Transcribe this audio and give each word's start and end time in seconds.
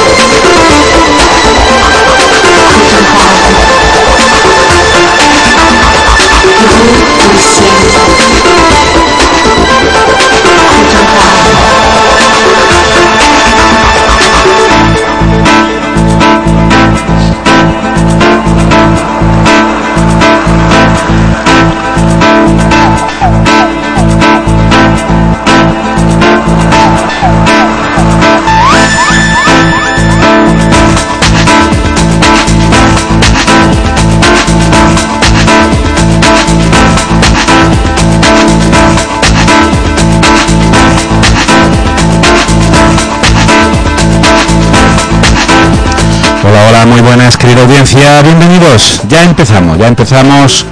muy 46.82 47.02
buenas, 47.02 47.38
querida 47.38 47.62
audiencia, 47.62 48.22
bienvenidos. 48.24 49.00
Ya 49.08 49.24
empezamos, 49.24 49.78
ya 49.78 49.88
empezamos 49.88 50.66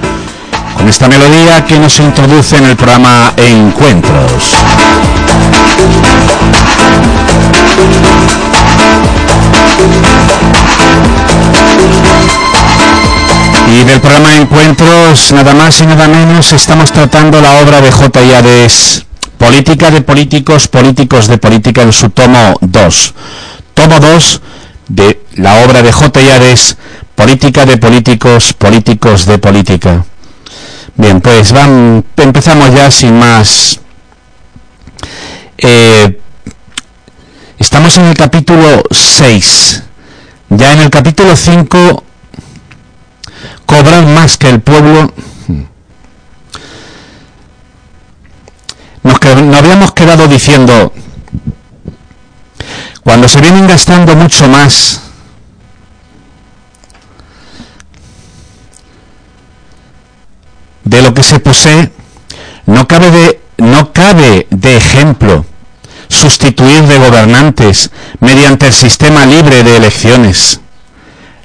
con 0.76 0.88
esta 0.88 1.08
melodía 1.08 1.64
que 1.64 1.78
nos 1.78 1.98
introduce 2.00 2.56
en 2.56 2.64
el 2.66 2.76
programa 2.76 3.32
Encuentros. 3.36 4.56
Y 13.70 13.84
del 13.84 14.00
programa 14.00 14.34
Encuentros, 14.34 15.32
nada 15.32 15.54
más 15.54 15.80
y 15.80 15.86
nada 15.86 16.08
menos, 16.08 16.52
estamos 16.52 16.90
tratando 16.90 17.40
la 17.40 17.60
obra 17.60 17.80
de 17.80 17.92
J. 17.92 18.22
Yades, 18.22 19.06
Política 19.38 19.90
de 19.90 20.02
Políticos, 20.02 20.66
Políticos 20.66 21.28
de 21.28 21.38
Política, 21.38 21.82
en 21.82 21.92
su 21.92 22.10
tomo 22.10 22.56
2. 22.60 23.14
Tomo 23.74 24.00
2 24.00 24.40
de 24.92 25.22
la 25.36 25.64
obra 25.64 25.82
de 25.82 25.90
J. 25.90 26.20
Yares, 26.20 26.76
Política 27.14 27.64
de 27.64 27.78
Políticos, 27.78 28.52
Políticos 28.52 29.24
de 29.24 29.38
Política. 29.38 30.04
Bien, 30.96 31.20
pues 31.22 31.52
van, 31.52 32.04
empezamos 32.16 32.74
ya 32.74 32.90
sin 32.90 33.18
más. 33.18 33.80
Eh, 35.56 36.20
estamos 37.58 37.96
en 37.96 38.04
el 38.04 38.16
capítulo 38.16 38.82
6. 38.90 39.82
Ya 40.50 40.74
en 40.74 40.80
el 40.80 40.90
capítulo 40.90 41.34
5, 41.36 42.04
cobrar 43.64 44.04
más 44.04 44.36
que 44.36 44.50
el 44.50 44.60
pueblo. 44.60 45.14
Nos, 49.02 49.20
nos 49.20 49.56
habíamos 49.56 49.92
quedado 49.92 50.28
diciendo, 50.28 50.92
cuando 53.04 53.28
se 53.28 53.40
vienen 53.40 53.66
gastando 53.66 54.14
mucho 54.14 54.48
más 54.48 55.00
de 60.84 61.02
lo 61.02 61.14
que 61.14 61.22
se 61.22 61.40
posee, 61.40 61.92
no 62.66 62.86
cabe 62.86 63.10
de, 63.10 63.40
no 63.58 63.92
cabe 63.92 64.46
de 64.50 64.76
ejemplo 64.76 65.44
sustituir 66.08 66.82
de 66.82 66.98
gobernantes 66.98 67.90
mediante 68.20 68.66
el 68.66 68.72
sistema 68.72 69.26
libre 69.26 69.62
de 69.62 69.76
elecciones. 69.76 70.60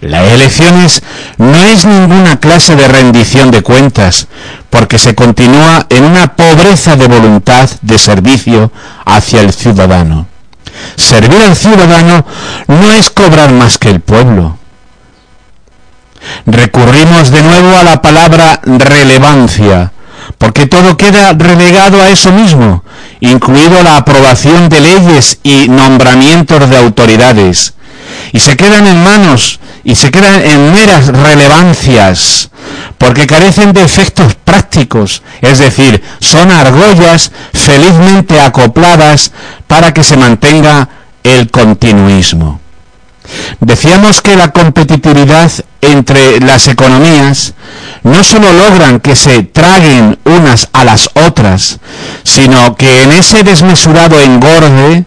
Las 0.02 0.28
elecciones 0.28 1.02
no 1.38 1.58
es 1.64 1.86
ninguna 1.86 2.40
clase 2.40 2.76
de 2.76 2.88
rendición 2.88 3.50
de 3.50 3.64
cuentas, 3.64 4.28
porque 4.70 5.00
se 5.00 5.16
continúa 5.16 5.88
en 5.90 6.04
una 6.04 6.36
pobreza 6.36 6.96
de 6.96 7.08
voluntad 7.08 7.68
de 7.82 7.98
servicio 7.98 8.72
hacia 9.06 9.42
el 9.42 9.54
ciudadano. 9.54 10.28
Servir 10.96 11.42
al 11.42 11.56
ciudadano 11.56 12.26
no 12.68 12.92
es 12.92 13.10
cobrar 13.10 13.52
más 13.52 13.78
que 13.78 13.90
el 13.90 14.00
pueblo. 14.02 14.58
Recurrimos 16.46 17.32
de 17.32 17.42
nuevo 17.42 17.78
a 17.78 17.84
la 17.84 18.02
palabra 18.02 18.60
relevancia, 18.64 19.92
porque 20.38 20.66
todo 20.66 20.98
queda 20.98 21.34
relegado 21.34 22.02
a 22.02 22.10
eso 22.10 22.32
mismo, 22.32 22.84
incluido 23.20 23.82
la 23.84 23.98
aprobación 23.98 24.70
de 24.70 24.82
leyes 24.82 25.40
y 25.44 25.70
nombramientos 25.70 26.70
de 26.70 26.78
autoridades, 26.78 27.76
y 28.32 28.40
se 28.40 28.56
quedan 28.58 28.88
en 28.88 29.04
manos 29.04 29.60
y 29.84 29.96
se 29.96 30.12
quedan 30.12 30.42
en 30.42 30.74
meras 30.74 31.08
relevancias, 31.08 32.50
porque 32.98 33.26
carecen 33.26 33.74
de 33.74 33.84
efectos 33.84 34.36
prácticos, 34.36 35.24
es 35.42 35.60
decir, 35.60 36.04
son 36.20 36.52
argollas 36.52 37.32
felizmente 37.54 38.42
acopladas 38.42 39.32
para 39.68 39.94
que 39.94 40.04
se 40.04 40.18
mantenga 40.18 40.90
el 41.24 41.50
continuismo. 41.50 42.60
Decíamos 43.60 44.22
que 44.22 44.36
la 44.36 44.52
competitividad 44.52 45.52
entre 45.82 46.40
las 46.40 46.68
economías 46.68 47.54
no 48.04 48.24
solo 48.24 48.52
logran 48.54 49.00
que 49.00 49.16
se 49.16 49.44
traguen 49.44 50.18
unas 50.24 50.70
a 50.74 50.84
las 50.84 51.10
otras, 51.14 51.80
sino 52.24 52.76
que 52.76 53.04
en 53.04 53.12
ese 53.12 53.44
desmesurado 53.44 54.20
engorde 54.20 55.06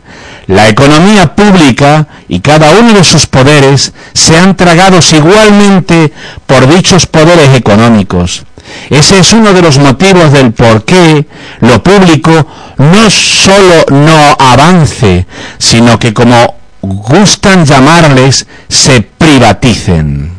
la 0.51 0.69
economía 0.69 1.37
pública 1.37 2.09
y 2.29 2.41
cada 2.41 2.73
uno 2.73 2.93
de 2.93 3.05
sus 3.05 3.27
poderes 3.27 3.93
sean 4.15 4.57
tragados 4.57 5.13
igualmente 5.13 6.13
por 6.45 6.67
dichos 6.67 7.07
poderes 7.07 7.55
económicos. 7.55 8.45
Ese 8.91 9.21
es 9.21 9.33
uno 9.33 9.53
de 9.53 9.63
los 9.63 9.79
motivos 9.79 10.33
del 10.33 10.53
por 10.53 10.85
qué 10.85 11.25
lo 11.61 11.83
público 11.85 12.47
no 12.79 13.11
solo 13.11 13.85
no 13.91 14.37
avance, 14.41 15.25
sino 15.59 15.99
que 16.01 16.13
como 16.13 16.57
gustan 16.83 17.65
llamarles, 17.65 18.47
se 18.69 19.03
privaticen. 19.03 20.33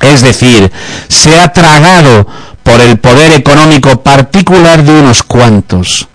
Es 0.00 0.22
decir, 0.22 0.72
se 1.08 1.38
ha 1.38 1.52
tragado 1.52 2.26
por 2.62 2.80
el 2.80 2.98
poder 2.98 3.32
económico 3.32 4.02
particular 4.02 4.82
de 4.82 4.92
unos 4.92 5.22
cuantos. 5.22 6.08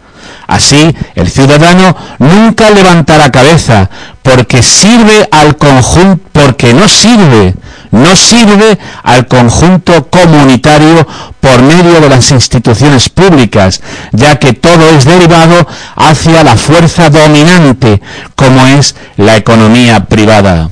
Así, 0.47 0.95
el 1.15 1.29
ciudadano 1.29 1.95
nunca 2.19 2.69
levantará 2.69 3.29
cabeza 3.31 3.89
porque 4.21 4.63
sirve 4.63 5.27
al 5.29 5.57
conjunto, 5.57 6.23
porque 6.31 6.73
no 6.73 6.87
sirve, 6.87 7.53
no 7.91 8.15
sirve 8.15 8.77
al 9.03 9.27
conjunto 9.27 10.07
comunitario 10.09 11.05
por 11.41 11.61
medio 11.61 11.99
de 11.99 12.09
las 12.09 12.31
instituciones 12.31 13.09
públicas, 13.09 13.81
ya 14.13 14.39
que 14.39 14.53
todo 14.53 14.89
es 14.89 15.03
derivado 15.03 15.67
hacia 15.97 16.43
la 16.43 16.55
fuerza 16.55 17.09
dominante, 17.09 18.01
como 18.35 18.65
es 18.67 18.95
la 19.17 19.35
economía 19.35 20.05
privada. 20.05 20.69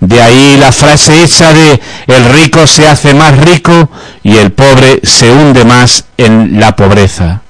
De 0.00 0.20
ahí 0.20 0.56
la 0.58 0.72
frase 0.72 1.22
hecha 1.22 1.52
de 1.52 1.80
el 2.08 2.24
rico 2.26 2.66
se 2.66 2.88
hace 2.88 3.14
más 3.14 3.38
rico 3.38 3.90
y 4.22 4.36
el 4.36 4.52
pobre 4.52 5.00
se 5.02 5.30
hunde 5.30 5.64
más 5.64 6.04
en 6.18 6.60
la 6.60 6.76
pobreza. 6.76 7.43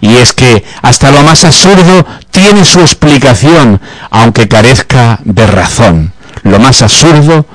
Y 0.00 0.16
es 0.16 0.32
que 0.32 0.64
hasta 0.82 1.10
lo 1.10 1.22
más 1.22 1.44
absurdo 1.44 2.06
tiene 2.30 2.64
su 2.64 2.80
explicación, 2.80 3.80
aunque 4.10 4.48
carezca 4.48 5.18
de 5.24 5.46
razón. 5.46 6.12
Lo 6.42 6.58
más 6.58 6.82
absurdo 6.82 7.46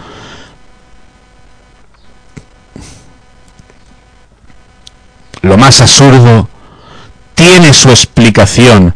lo 5.44 5.58
más 5.58 5.82
absurdo 5.82 6.50
tiene 7.36 7.74
su 7.74 7.90
explicación, 7.90 8.96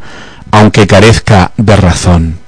aunque 0.50 0.86
carezca 0.86 1.52
de 1.56 1.76
razón. 1.76 2.38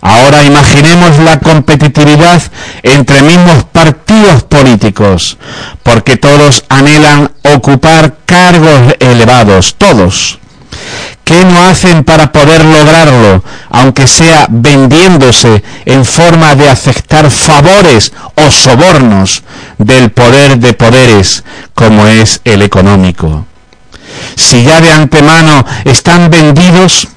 Ahora 0.00 0.44
imaginemos 0.44 1.18
la 1.18 1.40
competitividad 1.40 2.42
entre 2.82 3.22
mismos 3.22 3.64
partidos 3.64 4.44
políticos, 4.44 5.38
porque 5.82 6.16
todos 6.16 6.64
anhelan 6.68 7.30
ocupar 7.54 8.18
cargos 8.24 8.94
elevados, 9.00 9.74
todos. 9.76 10.38
¿Qué 11.24 11.44
no 11.44 11.62
hacen 11.64 12.04
para 12.04 12.32
poder 12.32 12.64
lograrlo, 12.64 13.44
aunque 13.68 14.06
sea 14.06 14.46
vendiéndose 14.48 15.62
en 15.84 16.04
forma 16.06 16.54
de 16.54 16.70
aceptar 16.70 17.30
favores 17.30 18.12
o 18.34 18.50
sobornos 18.50 19.42
del 19.76 20.10
poder 20.10 20.58
de 20.58 20.72
poderes, 20.72 21.44
como 21.74 22.06
es 22.06 22.40
el 22.44 22.62
económico? 22.62 23.44
Si 24.36 24.62
ya 24.64 24.80
de 24.80 24.90
antemano 24.90 25.66
están 25.84 26.30
vendidos, 26.30 27.08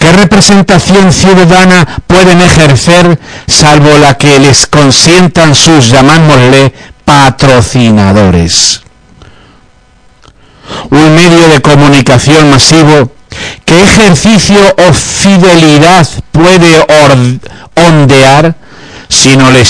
¿Qué 0.00 0.10
representación 0.12 1.12
ciudadana 1.12 1.86
pueden 2.06 2.40
ejercer 2.40 3.20
salvo 3.46 3.98
la 3.98 4.16
que 4.16 4.38
les 4.38 4.66
consientan 4.66 5.54
sus, 5.54 5.90
llamámosle, 5.90 6.72
patrocinadores? 7.04 8.80
Un 10.88 11.14
medio 11.14 11.48
de 11.48 11.60
comunicación 11.60 12.48
masivo, 12.48 13.12
¿qué 13.66 13.82
ejercicio 13.82 14.58
o 14.88 14.94
fidelidad 14.94 16.08
puede 16.32 16.82
ondear 17.74 18.54
sino 19.06 19.50
el, 19.50 19.62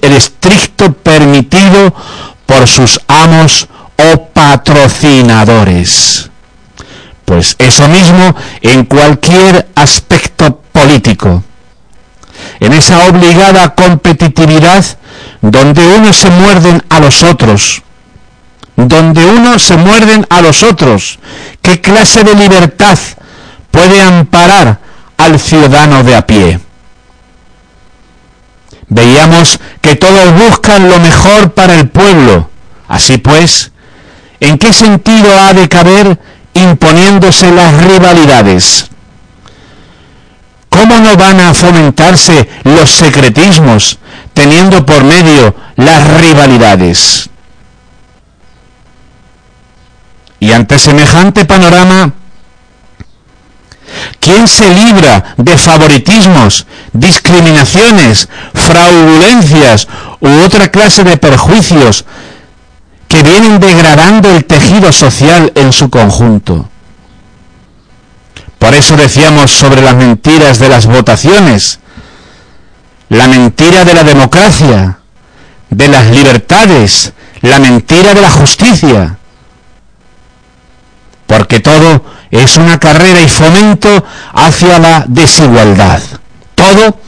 el 0.00 0.12
estricto 0.14 0.94
permitido 0.94 1.94
por 2.46 2.66
sus 2.66 2.98
amos 3.06 3.68
o 3.98 4.28
patrocinadores? 4.28 6.27
Pues 7.28 7.56
eso 7.58 7.86
mismo 7.88 8.34
en 8.62 8.86
cualquier 8.86 9.68
aspecto 9.74 10.62
político. 10.72 11.44
En 12.58 12.72
esa 12.72 13.06
obligada 13.06 13.74
competitividad 13.74 14.82
donde 15.42 15.86
unos 15.88 16.16
se 16.16 16.30
muerden 16.30 16.82
a 16.88 17.00
los 17.00 17.22
otros, 17.22 17.82
donde 18.76 19.26
unos 19.26 19.60
se 19.60 19.76
muerden 19.76 20.26
a 20.30 20.40
los 20.40 20.62
otros, 20.62 21.18
¿qué 21.60 21.82
clase 21.82 22.24
de 22.24 22.34
libertad 22.34 22.98
puede 23.70 24.00
amparar 24.00 24.78
al 25.18 25.38
ciudadano 25.38 26.02
de 26.04 26.16
a 26.16 26.26
pie? 26.26 26.60
Veíamos 28.88 29.60
que 29.82 29.96
todos 29.96 30.32
buscan 30.32 30.88
lo 30.88 30.98
mejor 30.98 31.52
para 31.52 31.74
el 31.74 31.90
pueblo. 31.90 32.48
Así 32.88 33.18
pues, 33.18 33.70
¿en 34.40 34.56
qué 34.56 34.72
sentido 34.72 35.28
ha 35.38 35.52
de 35.52 35.68
caber 35.68 36.18
imponiéndose 36.58 37.50
las 37.52 37.82
rivalidades. 37.84 38.88
¿Cómo 40.68 40.98
no 40.98 41.16
van 41.16 41.40
a 41.40 41.54
fomentarse 41.54 42.48
los 42.64 42.90
secretismos 42.90 43.98
teniendo 44.34 44.84
por 44.84 45.02
medio 45.02 45.54
las 45.76 46.20
rivalidades? 46.20 47.30
Y 50.40 50.52
ante 50.52 50.78
semejante 50.78 51.44
panorama, 51.44 52.12
¿quién 54.20 54.46
se 54.46 54.72
libra 54.72 55.34
de 55.36 55.58
favoritismos, 55.58 56.66
discriminaciones, 56.92 58.28
fraudulencias 58.54 59.88
u 60.20 60.28
otra 60.44 60.70
clase 60.70 61.02
de 61.02 61.16
perjuicios 61.16 62.04
que 63.08 63.22
vienen 63.22 63.58
degradando 63.58 64.30
el 64.30 64.44
tejido 64.44 64.92
social 64.92 65.50
en 65.54 65.72
su 65.72 65.88
conjunto. 65.88 66.68
Por 68.58 68.74
eso 68.74 68.96
decíamos 68.96 69.50
sobre 69.50 69.80
las 69.80 69.94
mentiras 69.94 70.58
de 70.58 70.68
las 70.68 70.86
votaciones, 70.86 71.80
la 73.08 73.26
mentira 73.26 73.84
de 73.84 73.94
la 73.94 74.04
democracia, 74.04 74.98
de 75.70 75.88
las 75.88 76.06
libertades, 76.08 77.14
la 77.40 77.58
mentira 77.58 78.12
de 78.12 78.20
la 78.20 78.30
justicia. 78.30 79.16
Porque 81.26 81.60
todo 81.60 82.04
es 82.30 82.56
una 82.58 82.78
carrera 82.78 83.22
y 83.22 83.28
fomento 83.28 84.04
hacia 84.34 84.78
la 84.78 85.04
desigualdad. 85.08 86.02
Todo 86.54 86.98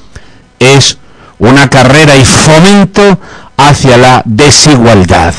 es 0.58 0.96
una 1.38 1.68
carrera 1.68 2.16
y 2.16 2.24
fomento 2.24 3.18
hacia 3.56 3.98
la 3.98 4.22
desigualdad 4.24 5.34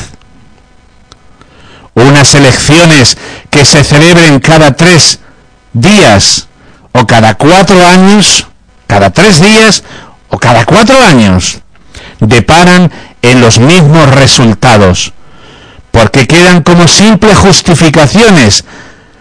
unas 1.94 2.34
elecciones 2.34 3.16
que 3.50 3.64
se 3.64 3.84
celebren 3.84 4.40
cada 4.40 4.74
tres 4.74 5.20
días 5.72 6.48
o 6.92 7.06
cada 7.06 7.34
cuatro 7.34 7.86
años, 7.86 8.46
cada 8.86 9.10
tres 9.10 9.40
días 9.40 9.82
o 10.28 10.38
cada 10.38 10.64
cuatro 10.64 10.96
años, 11.04 11.58
deparan 12.20 12.90
en 13.20 13.40
los 13.40 13.58
mismos 13.58 14.08
resultados, 14.08 15.12
porque 15.90 16.26
quedan 16.26 16.62
como 16.62 16.88
simples 16.88 17.36
justificaciones, 17.38 18.64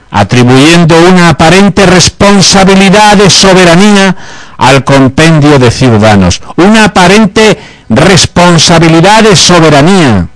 atribuyendo 0.10 0.96
una 1.10 1.30
aparente 1.30 1.86
responsabilidad 1.86 3.18
de 3.18 3.30
soberanía 3.30 4.16
al 4.58 4.84
compendio 4.84 5.58
de 5.58 5.72
ciudadanos, 5.72 6.42
una 6.58 6.86
aparente 6.86 7.60
responsabilidad 7.90 9.24
de 9.24 9.36
soberanía, 9.36 10.28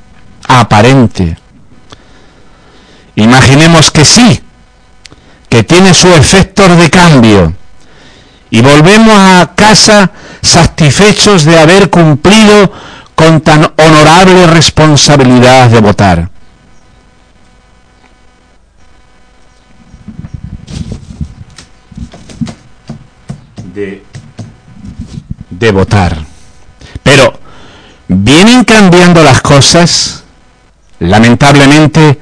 aparente. 0.47 1.37
Imaginemos 3.15 3.91
que 3.91 4.03
sí, 4.03 4.41
que 5.49 5.63
tiene 5.63 5.93
su 5.93 6.07
efecto 6.09 6.67
de 6.75 6.89
cambio. 6.89 7.53
Y 8.49 8.61
volvemos 8.61 9.17
a 9.17 9.53
casa 9.55 10.11
satisfechos 10.41 11.45
de 11.45 11.59
haber 11.59 11.89
cumplido 11.89 12.71
con 13.15 13.41
tan 13.41 13.71
honorable 13.77 14.47
responsabilidad 14.47 15.69
de 15.69 15.79
votar. 15.79 16.29
De, 23.73 24.03
de 25.49 25.71
votar. 25.71 26.17
Pero, 27.03 27.39
¿vienen 28.07 28.63
cambiando 28.63 29.23
las 29.23 29.41
cosas? 29.41 30.23
Lamentablemente, 30.99 32.19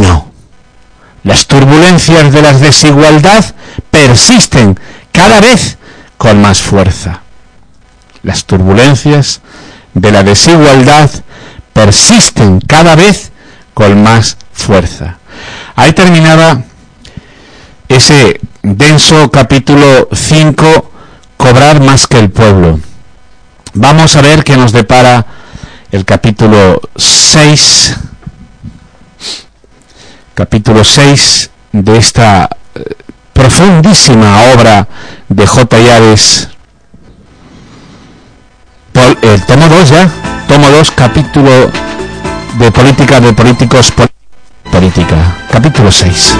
no. 0.00 0.30
Las 1.24 1.46
turbulencias 1.46 2.32
de 2.32 2.42
la 2.42 2.52
desigualdad 2.52 3.44
persisten 3.90 4.78
cada 5.12 5.40
vez 5.40 5.78
con 6.16 6.40
más 6.40 6.60
fuerza. 6.60 7.20
Las 8.22 8.44
turbulencias 8.44 9.40
de 9.94 10.10
la 10.10 10.22
desigualdad 10.22 11.10
persisten 11.72 12.60
cada 12.60 12.96
vez 12.96 13.30
con 13.74 14.02
más 14.02 14.36
fuerza. 14.52 15.18
Ahí 15.76 15.92
terminaba 15.92 16.62
ese 17.88 18.40
denso 18.62 19.30
capítulo 19.30 20.08
5, 20.12 20.92
cobrar 21.36 21.80
más 21.80 22.06
que 22.06 22.18
el 22.18 22.30
pueblo. 22.30 22.80
Vamos 23.74 24.16
a 24.16 24.22
ver 24.22 24.44
qué 24.44 24.56
nos 24.56 24.72
depara 24.72 25.26
el 25.90 26.04
capítulo 26.04 26.80
6 26.96 27.96
capítulo 30.42 30.82
6 30.82 31.50
de 31.70 31.96
esta 31.96 32.50
eh, 32.74 32.82
profundísima 33.32 34.40
obra 34.52 34.88
de 35.28 35.46
J. 35.46 35.78
Llaves. 35.78 36.48
El 39.22 39.42
tomo 39.46 39.68
2 39.68 39.88
ya, 39.88 40.10
tomo 40.48 40.68
2, 40.68 40.90
capítulo 40.90 41.70
de 42.58 42.72
política 42.72 43.20
de 43.20 43.32
políticos 43.32 43.92
política, 44.72 45.16
capítulo 45.48 45.92
6. 45.92 46.34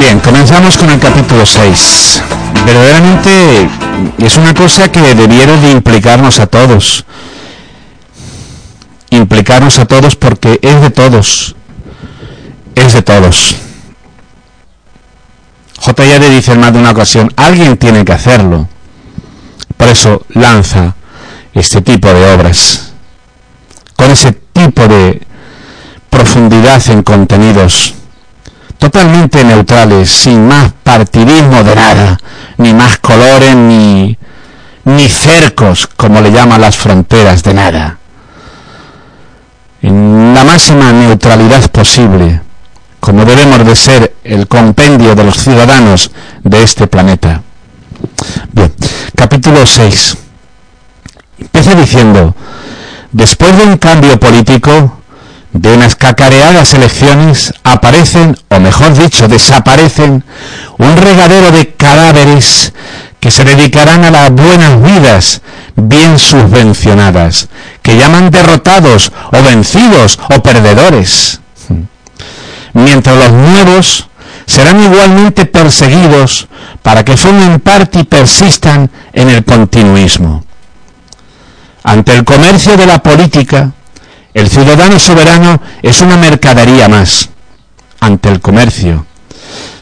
Bien, 0.00 0.18
comenzamos 0.20 0.78
con 0.78 0.88
el 0.88 0.98
capítulo 0.98 1.44
6. 1.44 2.22
Verdaderamente 2.64 3.68
es 4.16 4.36
una 4.38 4.54
cosa 4.54 4.90
que 4.90 5.14
debiera 5.14 5.54
de 5.58 5.72
implicarnos 5.72 6.40
a 6.40 6.46
todos. 6.46 7.04
Implicarnos 9.10 9.78
a 9.78 9.84
todos 9.84 10.16
porque 10.16 10.58
es 10.62 10.80
de 10.80 10.88
todos. 10.88 11.54
Es 12.74 12.94
de 12.94 13.02
todos. 13.02 13.56
J.I.D. 15.80 16.30
dice 16.30 16.52
en 16.52 16.60
más 16.60 16.72
de 16.72 16.78
una 16.78 16.92
ocasión, 16.92 17.30
alguien 17.36 17.76
tiene 17.76 18.02
que 18.02 18.14
hacerlo. 18.14 18.70
Por 19.76 19.88
eso 19.88 20.24
lanza 20.30 20.94
este 21.52 21.82
tipo 21.82 22.08
de 22.08 22.32
obras, 22.32 22.94
con 23.96 24.10
ese 24.10 24.32
tipo 24.32 24.88
de 24.88 25.20
profundidad 26.08 26.80
en 26.88 27.02
contenidos 27.02 27.99
totalmente 28.80 29.44
neutrales, 29.44 30.10
sin 30.10 30.48
más 30.48 30.72
partidismo 30.82 31.62
de 31.62 31.74
nada, 31.76 32.18
ni 32.56 32.72
más 32.72 32.98
colores, 32.98 33.54
ni, 33.54 34.16
ni 34.84 35.08
cercos, 35.08 35.86
como 35.86 36.20
le 36.20 36.32
llaman 36.32 36.62
las 36.62 36.76
fronteras, 36.76 37.42
de 37.42 37.54
nada. 37.54 37.98
En 39.82 40.34
la 40.34 40.44
máxima 40.44 40.92
neutralidad 40.92 41.70
posible, 41.70 42.40
como 43.00 43.24
debemos 43.26 43.64
de 43.64 43.76
ser 43.76 44.14
el 44.24 44.48
compendio 44.48 45.14
de 45.14 45.24
los 45.24 45.36
ciudadanos 45.36 46.10
de 46.42 46.62
este 46.62 46.86
planeta. 46.86 47.42
Bien, 48.50 48.72
capítulo 49.14 49.66
6. 49.66 50.16
Empieza 51.38 51.74
diciendo, 51.74 52.34
después 53.12 53.56
de 53.58 53.64
un 53.64 53.76
cambio 53.76 54.18
político, 54.18 54.99
de 55.52 55.74
unas 55.74 55.96
cacareadas 55.96 56.74
elecciones 56.74 57.52
aparecen, 57.64 58.36
o 58.48 58.60
mejor 58.60 58.94
dicho, 58.94 59.28
desaparecen, 59.28 60.24
un 60.78 60.96
regadero 60.96 61.50
de 61.50 61.74
cadáveres 61.74 62.72
que 63.18 63.30
se 63.30 63.44
dedicarán 63.44 64.04
a 64.04 64.10
las 64.10 64.30
buenas 64.30 64.82
vidas 64.82 65.42
bien 65.76 66.18
subvencionadas, 66.18 67.48
que 67.82 67.96
llaman 67.96 68.30
derrotados 68.30 69.12
o 69.32 69.42
vencidos 69.42 70.18
o 70.34 70.42
perdedores. 70.42 71.40
Mientras 72.72 73.16
los 73.16 73.32
nuevos 73.32 74.08
serán 74.46 74.82
igualmente 74.82 75.46
perseguidos 75.46 76.48
para 76.82 77.04
que 77.04 77.16
formen 77.16 77.60
parte 77.60 78.00
y 78.00 78.04
persistan 78.04 78.90
en 79.12 79.30
el 79.30 79.44
continuismo. 79.44 80.44
Ante 81.82 82.14
el 82.14 82.24
comercio 82.24 82.76
de 82.76 82.86
la 82.86 83.02
política, 83.02 83.72
el 84.32 84.48
ciudadano 84.48 84.98
soberano 84.98 85.60
es 85.82 86.00
una 86.00 86.16
mercadería 86.16 86.88
más 86.88 87.28
ante 88.00 88.28
el 88.28 88.40
comercio. 88.40 89.06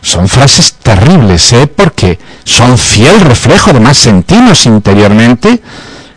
Son 0.01 0.29
frases 0.29 0.75
terribles, 0.83 1.53
¿eh? 1.53 1.67
Porque 1.67 2.19
son 2.45 2.79
fiel 2.79 3.21
reflejo, 3.21 3.71
además 3.71 3.99
sentimos 3.99 4.65
interiormente 4.67 5.61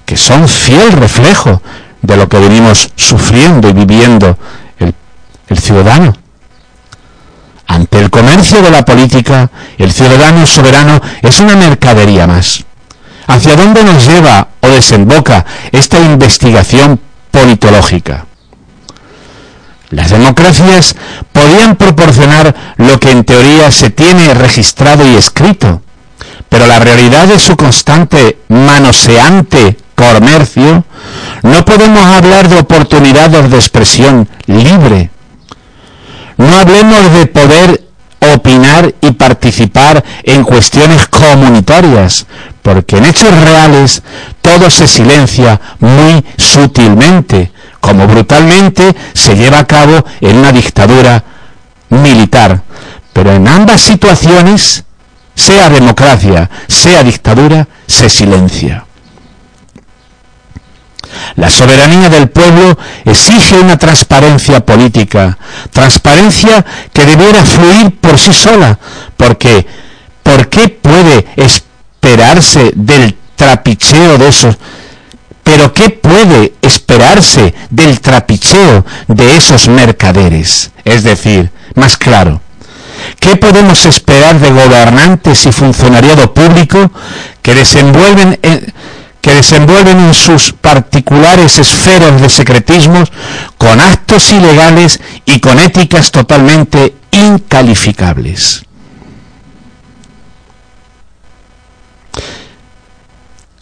que 0.05 0.15
son 0.15 0.47
fiel 0.47 0.91
reflejo 0.93 1.61
de 2.01 2.17
lo 2.17 2.29
que 2.29 2.39
venimos 2.39 2.89
sufriendo 2.95 3.69
y 3.69 3.73
viviendo 3.73 4.37
el, 4.79 4.93
el 5.47 5.59
ciudadano. 5.59 6.15
Ante 7.67 7.99
el 7.99 8.09
comercio 8.09 8.61
de 8.61 8.71
la 8.71 8.83
política, 8.83 9.49
el 9.77 9.91
ciudadano 9.91 10.45
soberano 10.45 11.01
es 11.21 11.39
una 11.39 11.55
mercadería 11.55 12.27
más. 12.27 12.65
¿Hacia 13.27 13.55
dónde 13.55 13.83
nos 13.83 14.05
lleva 14.05 14.47
o 14.59 14.67
desemboca 14.67 15.45
esta 15.71 15.99
investigación 15.99 16.99
politológica. 17.31 18.25
Las 19.89 20.11
democracias 20.11 20.95
podían 21.31 21.75
proporcionar 21.75 22.55
lo 22.77 22.99
que 22.99 23.11
en 23.11 23.23
teoría 23.23 23.71
se 23.71 23.89
tiene 23.89 24.33
registrado 24.33 25.05
y 25.05 25.15
escrito, 25.15 25.81
pero 26.47 26.67
la 26.67 26.79
realidad 26.79 27.27
de 27.27 27.39
su 27.39 27.57
constante 27.57 28.37
manoseante 28.47 29.77
comercio, 29.95 30.83
no 31.43 31.65
podemos 31.65 32.03
hablar 32.03 32.49
de 32.49 32.59
oportunidades 32.59 33.49
de 33.49 33.55
expresión 33.55 34.27
libre. 34.47 35.09
No 36.37 36.55
hablemos 36.55 37.13
de 37.13 37.25
poder 37.27 37.83
opinar 38.21 38.93
y 39.01 39.11
participar 39.11 40.03
en 40.23 40.43
cuestiones 40.43 41.07
comunitarias, 41.07 42.27
porque 42.61 42.97
en 42.97 43.05
hechos 43.05 43.33
reales 43.41 44.03
todo 44.41 44.69
se 44.69 44.87
silencia 44.87 45.59
muy 45.79 46.23
sutilmente, 46.37 47.51
como 47.79 48.07
brutalmente 48.07 48.95
se 49.13 49.35
lleva 49.35 49.59
a 49.59 49.67
cabo 49.67 50.05
en 50.21 50.37
una 50.37 50.51
dictadura 50.51 51.23
militar. 51.89 52.61
Pero 53.11 53.33
en 53.33 53.47
ambas 53.47 53.81
situaciones, 53.81 54.83
sea 55.35 55.69
democracia, 55.69 56.49
sea 56.67 57.03
dictadura, 57.03 57.67
se 57.87 58.07
silencia. 58.09 58.85
La 61.35 61.49
soberanía 61.49 62.09
del 62.09 62.29
pueblo 62.29 62.77
exige 63.05 63.55
una 63.59 63.77
transparencia 63.77 64.65
política, 64.65 65.37
transparencia 65.71 66.65
que 66.93 67.05
debiera 67.05 67.45
fluir 67.45 67.99
por 67.99 68.17
sí 68.17 68.33
sola, 68.33 68.77
porque 69.17 69.65
¿por 70.23 70.49
qué 70.49 70.69
puede 70.69 71.27
esperarse 71.35 72.71
del 72.75 73.15
trapicheo 73.35 74.17
de 74.17 74.27
esos? 74.27 74.57
Pero 75.43 75.73
¿qué 75.73 75.89
puede 75.89 76.53
esperarse 76.61 77.53
del 77.69 77.99
trapicheo 77.99 78.85
de 79.07 79.35
esos 79.35 79.67
mercaderes? 79.67 80.71
Es 80.85 81.03
decir, 81.03 81.49
más 81.75 81.97
claro, 81.97 82.41
¿qué 83.19 83.35
podemos 83.35 83.85
esperar 83.85 84.39
de 84.39 84.51
gobernantes 84.51 85.45
y 85.45 85.51
funcionariado 85.51 86.33
público 86.33 86.91
que 87.41 87.55
desenvuelven... 87.55 88.39
En, 88.41 88.73
que 89.21 89.35
desenvuelven 89.35 89.99
en 89.99 90.13
sus 90.13 90.51
particulares 90.51 91.59
esferas 91.59 92.19
de 92.19 92.29
secretismos 92.29 93.11
con 93.57 93.79
actos 93.79 94.31
ilegales 94.31 94.99
y 95.25 95.39
con 95.39 95.59
éticas 95.59 96.11
totalmente 96.11 96.95
incalificables. 97.11 98.65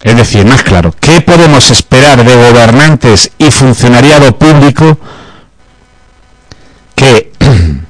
Es 0.02 0.16
decir, 0.16 0.46
más 0.46 0.64
claro, 0.64 0.96
¿qué 0.98 1.20
podemos 1.20 1.70
esperar 1.72 2.24
de 2.24 2.34
gobernantes 2.34 3.32
y 3.38 3.52
funcionariado 3.52 4.38
público 4.38 4.98
que 6.96 7.34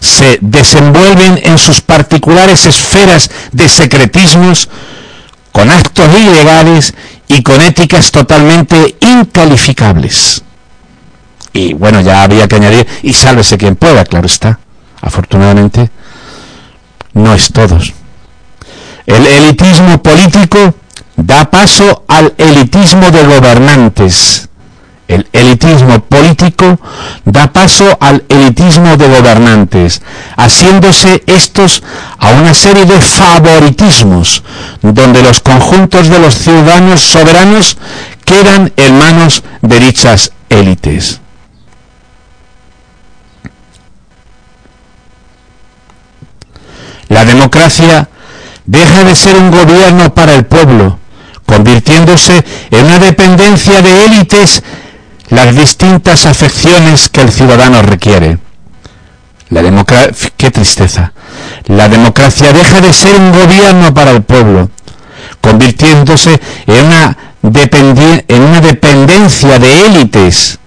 se 0.00 0.38
desenvuelven 0.40 1.38
en 1.42 1.58
sus 1.58 1.82
particulares 1.82 2.64
esferas 2.64 3.30
de 3.52 3.68
secretismos 3.68 4.70
con 5.58 5.70
actos 5.70 6.06
ilegales 6.16 6.94
y 7.26 7.42
con 7.42 7.60
éticas 7.60 8.12
totalmente 8.12 8.96
incalificables. 9.00 10.44
Y 11.52 11.74
bueno, 11.74 12.00
ya 12.00 12.22
había 12.22 12.46
que 12.46 12.54
añadir, 12.54 12.86
y 13.02 13.12
sálvese 13.12 13.58
quien 13.58 13.74
pueda, 13.74 14.04
claro 14.04 14.26
está. 14.26 14.60
Afortunadamente, 15.00 15.90
no 17.14 17.34
es 17.34 17.52
todos. 17.52 17.92
El 19.04 19.26
elitismo 19.26 20.00
político 20.00 20.76
da 21.16 21.50
paso 21.50 22.04
al 22.06 22.34
elitismo 22.38 23.10
de 23.10 23.24
gobernantes 23.24 24.47
el 25.08 25.26
elitismo 25.32 26.00
político 26.04 26.78
da 27.24 27.50
paso 27.52 27.96
al 28.00 28.24
elitismo 28.28 28.96
de 28.96 29.08
gobernantes, 29.08 30.02
haciéndose 30.36 31.24
estos 31.26 31.82
a 32.18 32.30
una 32.30 32.52
serie 32.52 32.84
de 32.84 33.00
favoritismos, 33.00 34.44
donde 34.82 35.22
los 35.22 35.40
conjuntos 35.40 36.08
de 36.08 36.18
los 36.18 36.34
ciudadanos 36.34 37.00
soberanos 37.00 37.78
quedan 38.24 38.72
en 38.76 38.98
manos 38.98 39.42
de 39.62 39.80
dichas 39.80 40.32
élites. 40.50 41.20
La 47.08 47.24
democracia 47.24 48.10
deja 48.66 49.04
de 49.04 49.16
ser 49.16 49.36
un 49.36 49.50
gobierno 49.50 50.12
para 50.12 50.34
el 50.34 50.44
pueblo, 50.44 50.98
convirtiéndose 51.46 52.44
en 52.70 52.84
una 52.84 52.98
dependencia 52.98 53.80
de 53.80 54.04
élites 54.04 54.62
las 55.30 55.54
distintas 55.54 56.26
afecciones 56.26 57.08
que 57.08 57.22
el 57.22 57.30
ciudadano 57.32 57.82
requiere. 57.82 58.38
La 59.50 59.62
democracia, 59.62 60.30
qué 60.36 60.50
tristeza. 60.50 61.12
La 61.66 61.88
democracia 61.88 62.52
deja 62.52 62.80
de 62.80 62.92
ser 62.92 63.14
un 63.16 63.32
gobierno 63.32 63.92
para 63.92 64.10
el 64.10 64.22
pueblo, 64.22 64.70
convirtiéndose 65.40 66.40
en 66.66 66.86
una, 66.86 67.16
en 67.42 68.42
una 68.42 68.60
dependencia 68.60 69.58
de 69.58 69.86
élites. 69.86 70.58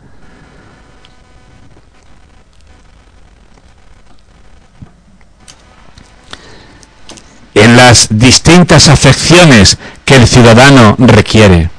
en 7.53 7.75
las 7.75 8.07
distintas 8.09 8.87
afecciones 8.87 9.77
que 10.05 10.15
el 10.15 10.25
ciudadano 10.25 10.95
requiere 10.97 11.70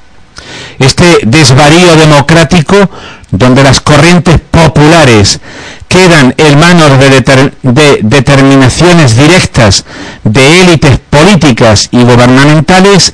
este 0.79 1.19
desvarío 1.23 1.95
democrático 1.95 2.89
donde 3.31 3.63
las 3.63 3.81
corrientes 3.81 4.39
populares 4.51 5.39
quedan 5.87 6.33
en 6.37 6.59
manos 6.59 6.91
de, 6.99 7.99
determinaciones 8.01 9.15
directas 9.17 9.85
de 10.23 10.61
élites 10.61 10.99
políticas 11.09 11.89
y 11.91 12.03
gubernamentales, 12.03 13.13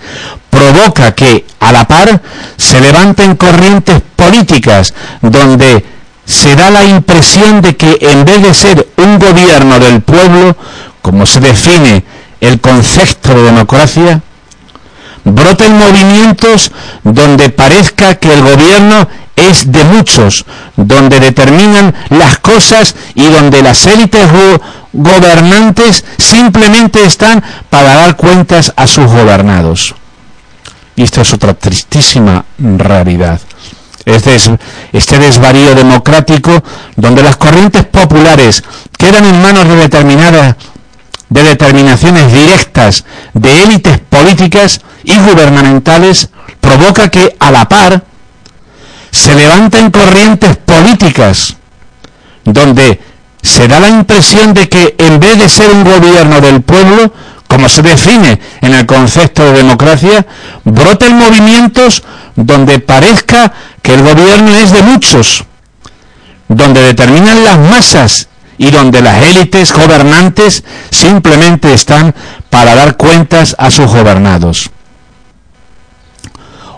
provoca 0.50 1.14
que 1.14 1.46
a 1.60 1.72
la 1.72 1.86
par 1.86 2.22
se 2.58 2.82
levanten 2.82 3.36
corrientes 3.36 4.02
políticas 4.16 4.94
donde 5.22 5.86
se 6.26 6.56
da 6.56 6.70
la 6.70 6.86
impresión 6.86 7.62
de 7.62 7.76
que 7.76 7.98
en 8.02 8.24
vez 8.24 8.42
de 8.42 8.54
ser 8.54 8.88
un 8.98 9.20
gobierno 9.20 9.80
del 9.80 10.02
pueblo, 10.02 10.56
como 11.02 11.26
se 11.26 11.40
define 11.40 12.04
el 12.40 12.62
concepto 12.62 13.34
de 13.34 13.44
democracia, 13.44 14.22
broten 15.24 15.78
movimientos 15.78 16.72
donde 17.04 17.50
parezca 17.50 18.16
que 18.16 18.34
el 18.34 18.42
gobierno 18.42 19.08
es 19.36 19.72
de 19.72 19.84
muchos, 19.84 20.46
donde 20.76 21.20
determinan 21.20 21.96
las 22.10 22.40
cosas 22.40 22.96
y 23.16 23.26
donde 23.28 23.62
las 23.62 23.86
élites 23.88 24.28
gobernantes 24.92 26.04
simplemente 26.18 27.04
están 27.06 27.44
para 27.70 27.96
dar 27.96 28.16
cuentas 28.16 28.74
a 28.76 28.88
sus 28.88 29.06
gobernados. 29.06 29.96
Y 30.96 31.04
esta 31.04 31.22
es 31.22 31.34
otra 31.34 31.54
tristísima 31.54 32.44
realidad. 32.58 33.40
Este, 34.06 34.36
este 34.92 35.20
desvarío 35.20 35.76
democrático 35.76 36.64
donde 36.96 37.22
las 37.22 37.38
corrientes 37.38 37.86
populares 37.86 38.64
quedan 38.98 39.26
en 39.26 39.42
manos 39.42 39.68
de 39.68 39.76
determinadas 39.76 40.56
de 41.30 41.44
determinaciones 41.44 42.34
directas 42.34 43.06
de 43.34 43.64
élites 43.64 44.00
políticas 44.00 44.82
y 45.10 45.18
gubernamentales 45.18 46.30
provoca 46.62 47.10
que 47.10 47.36
a 47.40 47.52
la 47.52 47.68
par 47.68 48.04
se 49.12 49.34
levanten 49.34 49.90
corrientes 49.90 50.56
políticas 50.58 51.58
donde 52.46 53.00
se 53.42 53.68
da 53.68 53.80
la 53.80 53.90
impresión 53.90 54.54
de 54.54 54.70
que 54.70 54.96
en 54.98 55.20
vez 55.20 55.38
de 55.40 55.50
ser 55.50 55.72
un 55.72 55.84
gobierno 55.84 56.42
del 56.42 56.62
pueblo, 56.62 57.12
como 57.48 57.68
se 57.68 57.82
define 57.82 58.40
en 58.62 58.74
el 58.74 58.86
concepto 58.86 59.44
de 59.46 59.54
democracia, 59.54 60.26
broten 60.64 61.18
movimientos 61.18 62.04
donde 62.36 62.80
parezca 62.80 63.52
que 63.82 63.96
el 63.96 64.04
gobierno 64.04 64.54
es 64.56 64.72
de 64.72 64.84
muchos, 64.84 65.44
donde 66.48 66.82
determinan 66.82 67.44
las 67.44 67.58
masas 67.58 68.30
y 68.58 68.70
donde 68.70 69.02
las 69.02 69.24
élites 69.24 69.74
gobernantes 69.74 70.64
simplemente 70.92 71.74
están 71.74 72.14
para 72.50 72.76
dar 72.76 72.98
cuentas 72.98 73.56
a 73.58 73.72
sus 73.72 73.88
gobernados. 73.88 74.70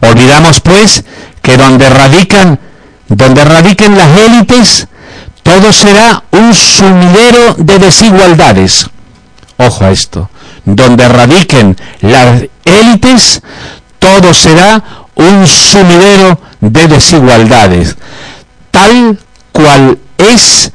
Olvidamos 0.01 0.59
pues 0.61 1.03
que 1.41 1.57
donde 1.57 1.89
radican 1.89 2.59
donde 3.07 3.43
radiquen 3.43 3.97
las 3.97 4.17
élites 4.17 4.87
todo 5.43 5.73
será 5.73 6.23
un 6.31 6.53
sumidero 6.53 7.55
de 7.57 7.79
desigualdades. 7.79 8.87
Ojo 9.57 9.85
a 9.85 9.91
esto. 9.91 10.29
Donde 10.63 11.07
radiquen 11.07 11.75
las 12.01 12.43
élites, 12.63 13.41
todo 13.99 14.33
será 14.33 14.83
un 15.15 15.47
sumidero 15.47 16.39
de 16.59 16.87
desigualdades. 16.87 17.97
Tal 18.69 19.19
cual 19.51 19.97
es, 20.17 20.71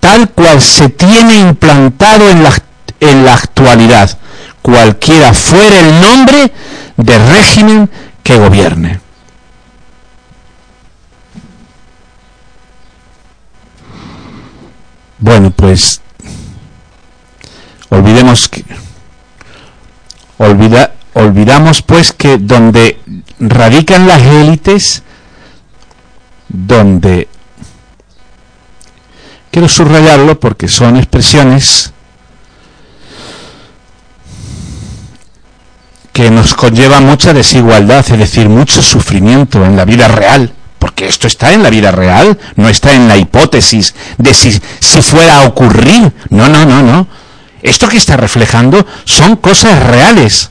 tal 0.00 0.30
cual 0.30 0.62
se 0.62 0.88
tiene 0.88 1.36
implantado 1.36 2.30
en 2.30 2.44
la, 2.44 2.52
en 3.00 3.24
la 3.24 3.34
actualidad, 3.34 4.16
cualquiera 4.62 5.34
fuera 5.34 5.80
el 5.80 6.00
nombre 6.00 6.52
de 6.96 7.18
régimen 7.18 7.90
que 8.26 8.36
gobierne. 8.36 8.98
Bueno, 15.18 15.52
pues 15.52 16.00
olvidemos 17.88 18.48
que 18.48 18.64
olvida, 20.38 20.94
olvidamos 21.14 21.82
pues 21.82 22.12
que 22.12 22.38
donde 22.38 22.98
radican 23.38 24.08
las 24.08 24.20
élites, 24.22 25.04
donde 26.48 27.28
quiero 29.52 29.68
subrayarlo 29.68 30.40
porque 30.40 30.66
son 30.66 30.96
expresiones 30.96 31.92
que 36.16 36.30
nos 36.30 36.54
conlleva 36.54 37.00
mucha 37.00 37.34
desigualdad, 37.34 38.02
es 38.10 38.18
decir, 38.18 38.48
mucho 38.48 38.80
sufrimiento 38.82 39.62
en 39.66 39.76
la 39.76 39.84
vida 39.84 40.08
real 40.08 40.50
porque 40.78 41.06
esto 41.08 41.26
está 41.26 41.52
en 41.52 41.62
la 41.62 41.68
vida 41.68 41.90
real, 41.90 42.38
no 42.54 42.70
está 42.70 42.94
en 42.94 43.06
la 43.06 43.18
hipótesis 43.18 43.94
de 44.16 44.32
si, 44.32 44.58
si 44.80 45.02
fuera 45.02 45.40
a 45.40 45.42
ocurrir. 45.42 46.10
No, 46.30 46.48
no, 46.48 46.64
no, 46.64 46.82
no. 46.82 47.06
Esto 47.60 47.86
que 47.86 47.98
está 47.98 48.16
reflejando 48.16 48.86
son 49.04 49.36
cosas 49.36 49.82
reales. 49.82 50.50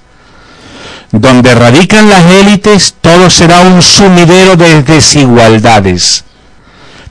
Donde 1.11 1.55
radican 1.55 2.09
las 2.09 2.25
élites, 2.25 2.93
todo 3.01 3.31
será 3.31 3.61
un 3.61 3.81
sumidero 3.81 4.55
de 4.55 4.83
desigualdades, 4.83 6.25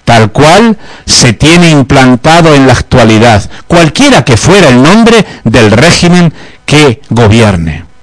tal 0.05 0.31
cual 0.31 0.79
se 1.07 1.33
tiene 1.33 1.71
implantado 1.71 2.55
en 2.55 2.69
la 2.69 2.75
actualidad, 2.75 3.51
cualquiera 3.67 4.25
que 4.25 4.37
fuera 4.37 4.69
el 4.69 4.81
nombre 4.81 5.27
del 5.43 5.73
régimen 5.73 6.33
que 6.65 7.03
gobierne. 7.09 7.94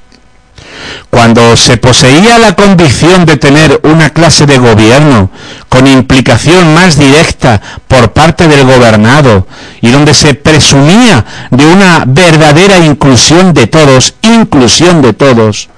Cuando 1.10 1.56
se 1.58 1.78
poseía 1.78 2.38
la 2.38 2.56
convicción 2.56 3.26
de 3.26 3.38
tener 3.38 3.82
una 3.84 4.12
clase 4.12 4.46
de 4.46 4.58
gobierno 4.58 5.30
con 5.70 5.88
implicación 5.88 6.74
más 6.74 6.98
directa 6.98 7.62
por 7.88 8.14
parte 8.14 8.48
del 8.48 8.66
gobernado 8.66 9.48
y 9.82 9.90
donde 9.92 10.14
se 10.14 10.34
presumía 10.34 11.26
de 11.50 11.66
una 11.66 12.04
verdadera 12.08 12.78
inclusión 12.80 13.54
de 13.54 13.68
todos, 13.68 14.16
inclusión 14.22 15.02
de 15.02 15.14
todos, 15.14 15.70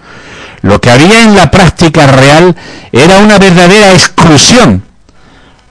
lo 0.62 0.80
que 0.80 0.92
había 0.92 1.24
en 1.24 1.36
la 1.36 1.52
práctica 1.52 2.08
real 2.08 2.56
era 2.92 3.18
una 3.18 3.38
verdadera 3.38 3.92
exclusión 3.92 4.84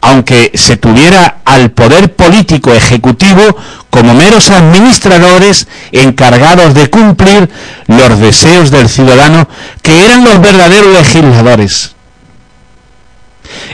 aunque 0.03 0.51
se 0.55 0.77
tuviera 0.77 1.39
al 1.45 1.71
poder 1.71 2.15
político 2.15 2.75
ejecutivo 2.75 3.57
como 3.89 4.15
meros 4.15 4.51
administradores 4.51 5.69
encargados 5.93 6.75
de 6.75 6.91
cumplir 6.91 7.49
los 7.87 8.19
deseos 8.19 8.71
del 8.71 8.89
ciudadano, 8.89 9.49
que 9.81 10.05
eran 10.05 10.25
los 10.25 10.41
verdaderos 10.41 10.93
legisladores. 10.93 11.95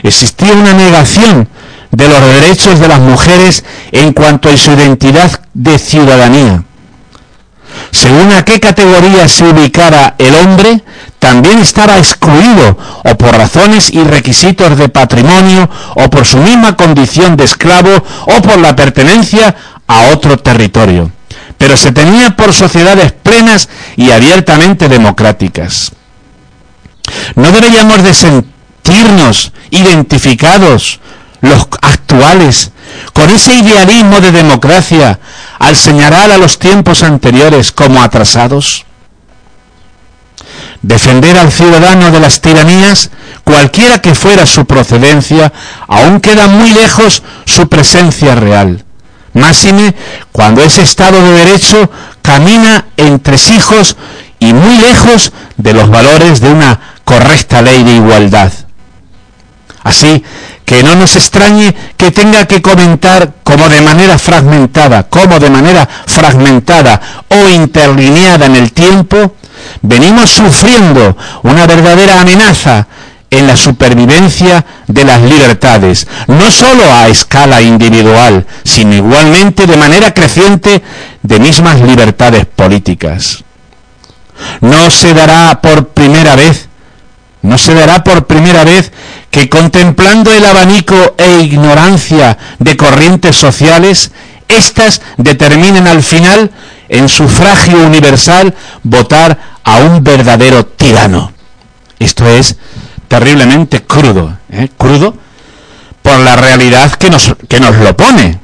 Existía 0.03 0.53
una 0.53 0.73
negación 0.73 1.49
de 1.91 2.07
los 2.07 2.21
derechos 2.21 2.79
de 2.79 2.87
las 2.87 2.99
mujeres 2.99 3.65
en 3.91 4.13
cuanto 4.13 4.49
a 4.49 4.57
su 4.57 4.71
identidad 4.71 5.41
de 5.53 5.79
ciudadanía. 5.79 6.63
Según 7.91 8.31
a 8.31 8.45
qué 8.45 8.59
categoría 8.59 9.27
se 9.27 9.43
ubicara 9.45 10.15
el 10.17 10.35
hombre, 10.35 10.83
también 11.19 11.59
estaba 11.59 11.97
excluido 11.97 12.77
o 13.03 13.15
por 13.17 13.35
razones 13.35 13.91
y 13.91 14.03
requisitos 14.03 14.77
de 14.77 14.89
patrimonio 14.89 15.69
o 15.95 16.09
por 16.09 16.25
su 16.25 16.37
misma 16.37 16.75
condición 16.75 17.35
de 17.35 17.43
esclavo 17.43 18.03
o 18.25 18.41
por 18.41 18.57
la 18.59 18.75
pertenencia 18.75 19.55
a 19.87 20.07
otro 20.13 20.37
territorio. 20.37 21.11
Pero 21.57 21.75
se 21.75 21.91
tenía 21.91 22.35
por 22.37 22.53
sociedades 22.53 23.11
plenas 23.11 23.67
y 23.97 24.11
abiertamente 24.11 24.87
democráticas. 24.87 25.91
No 27.35 27.51
deberíamos 27.51 28.01
de 28.03 28.13
sentirnos 28.13 29.51
identificados 29.71 30.99
los 31.41 31.67
actuales 31.81 32.71
con 33.13 33.29
ese 33.29 33.53
idealismo 33.53 34.19
de 34.19 34.31
democracia 34.31 35.19
al 35.59 35.75
señalar 35.75 36.31
a 36.31 36.37
los 36.37 36.57
tiempos 36.59 37.03
anteriores 37.03 37.71
como 37.71 38.01
atrasados. 38.01 38.85
Defender 40.81 41.37
al 41.37 41.51
ciudadano 41.51 42.11
de 42.11 42.19
las 42.19 42.39
tiranías, 42.39 43.09
cualquiera 43.43 44.01
que 44.01 44.15
fuera 44.15 44.45
su 44.45 44.65
procedencia, 44.65 45.51
aún 45.87 46.21
queda 46.21 46.47
muy 46.47 46.71
lejos 46.71 47.21
su 47.45 47.67
presencia 47.67 48.35
real. 48.35 48.85
Máxime 49.33 49.93
cuando 50.31 50.63
ese 50.63 50.81
Estado 50.81 51.21
de 51.21 51.45
Derecho 51.45 51.91
camina 52.21 52.85
entre 52.97 53.35
hijos 53.35 53.97
y 54.39 54.53
muy 54.53 54.77
lejos 54.77 55.33
de 55.57 55.73
los 55.73 55.89
valores 55.89 56.39
de 56.39 56.49
una 56.49 56.79
correcta 57.03 57.61
ley 57.61 57.83
de 57.83 57.95
igualdad. 57.95 58.51
Así 59.83 60.23
que 60.65 60.83
no 60.83 60.95
nos 60.95 61.15
extrañe 61.15 61.73
que 61.97 62.11
tenga 62.11 62.45
que 62.45 62.61
comentar 62.61 63.33
como 63.43 63.69
de 63.69 63.81
manera 63.81 64.17
fragmentada, 64.17 65.03
como 65.09 65.39
de 65.39 65.49
manera 65.49 65.87
fragmentada 66.05 67.01
o 67.29 67.49
interlineada 67.49 68.45
en 68.45 68.55
el 68.55 68.71
tiempo, 68.71 69.35
venimos 69.81 70.29
sufriendo 70.29 71.17
una 71.43 71.65
verdadera 71.65 72.21
amenaza 72.21 72.87
en 73.31 73.47
la 73.47 73.55
supervivencia 73.55 74.65
de 74.87 75.03
las 75.03 75.21
libertades, 75.21 76.07
no 76.27 76.49
sólo 76.49 76.83
a 76.91 77.07
escala 77.07 77.61
individual, 77.61 78.45
sino 78.63 78.95
igualmente 78.95 79.67
de 79.67 79.77
manera 79.77 80.13
creciente 80.13 80.81
de 81.21 81.39
mismas 81.39 81.79
libertades 81.81 82.45
políticas. 82.45 83.43
No 84.61 84.89
se 84.89 85.13
dará 85.13 85.59
por 85.61 85.89
primera 85.89 86.35
vez, 86.35 86.68
no 87.41 87.57
se 87.57 87.73
dará 87.73 88.03
por 88.03 88.25
primera 88.27 88.63
vez 88.63 88.91
que 89.31 89.49
contemplando 89.49 90.31
el 90.31 90.45
abanico 90.45 91.15
e 91.17 91.41
ignorancia 91.41 92.37
de 92.59 92.75
corrientes 92.75 93.35
sociales, 93.35 94.11
éstas 94.47 95.01
determinen 95.17 95.87
al 95.87 96.03
final, 96.03 96.51
en 96.89 97.07
sufragio 97.07 97.77
universal, 97.85 98.55
votar 98.83 99.39
a 99.63 99.77
un 99.77 100.03
verdadero 100.03 100.65
tirano. 100.65 101.31
Esto 101.99 102.27
es 102.27 102.57
terriblemente 103.07 103.83
crudo, 103.83 104.37
¿eh? 104.51 104.69
crudo, 104.77 105.15
por 106.01 106.19
la 106.19 106.35
realidad 106.35 106.91
que 106.93 107.09
nos, 107.09 107.35
que 107.47 107.59
nos 107.59 107.75
lo 107.77 107.95
pone, 107.95 108.39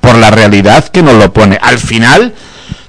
por 0.00 0.16
la 0.16 0.30
realidad 0.30 0.88
que 0.88 1.02
nos 1.02 1.14
lo 1.14 1.32
pone. 1.32 1.58
Al 1.60 1.78
final, 1.78 2.34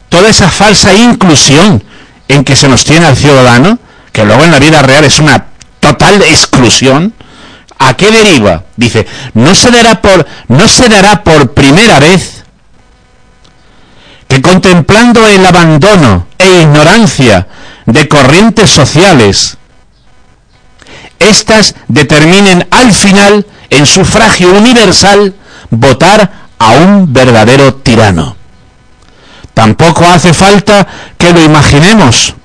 toda 0.09 0.29
esa 0.29 0.49
falsa 0.49 0.93
inclusión 0.93 1.83
en 2.27 2.43
que 2.43 2.55
se 2.55 2.67
nos 2.67 2.85
tiene 2.85 3.05
al 3.05 3.17
ciudadano, 3.17 3.79
que 4.13 4.23
luego 4.23 4.45
en 4.45 4.52
la 4.52 4.60
vida 4.60 4.82
real 4.82 5.04
es 5.04 5.19
una 5.19 5.47
total 5.82 6.21
exclusión, 6.21 7.13
¿a 7.80 7.95
qué 7.95 8.10
deriva? 8.12 8.63
Dice, 8.78 9.06
no 9.34 9.54
se 9.54 9.71
dará 9.71 10.02
por, 10.02 10.26
no 10.47 10.67
se 10.69 10.88
dará 10.88 11.23
por 11.23 11.54
primera 11.54 11.99
vez 11.99 12.43
que 14.30 14.41
contemplando 14.41 15.28
el 15.28 15.45
abandono 15.45 16.28
e 16.38 16.62
ignorancia 16.62 17.47
de 17.86 18.08
corrientes 18.08 18.69
sociales, 18.69 19.58
éstas 21.19 21.76
determinen 21.88 22.67
al 22.71 22.93
final, 22.93 23.45
en 23.69 23.86
sufragio 23.86 24.52
universal, 24.52 25.36
votar 25.69 26.32
a 26.60 26.71
un 26.71 27.12
verdadero 27.12 27.76
tirano. 27.76 28.36
Tampoco 29.54 30.06
hace 30.06 30.34
falta 30.34 30.88
que 31.17 31.34
lo 31.34 31.41
imaginemos, 31.41 32.36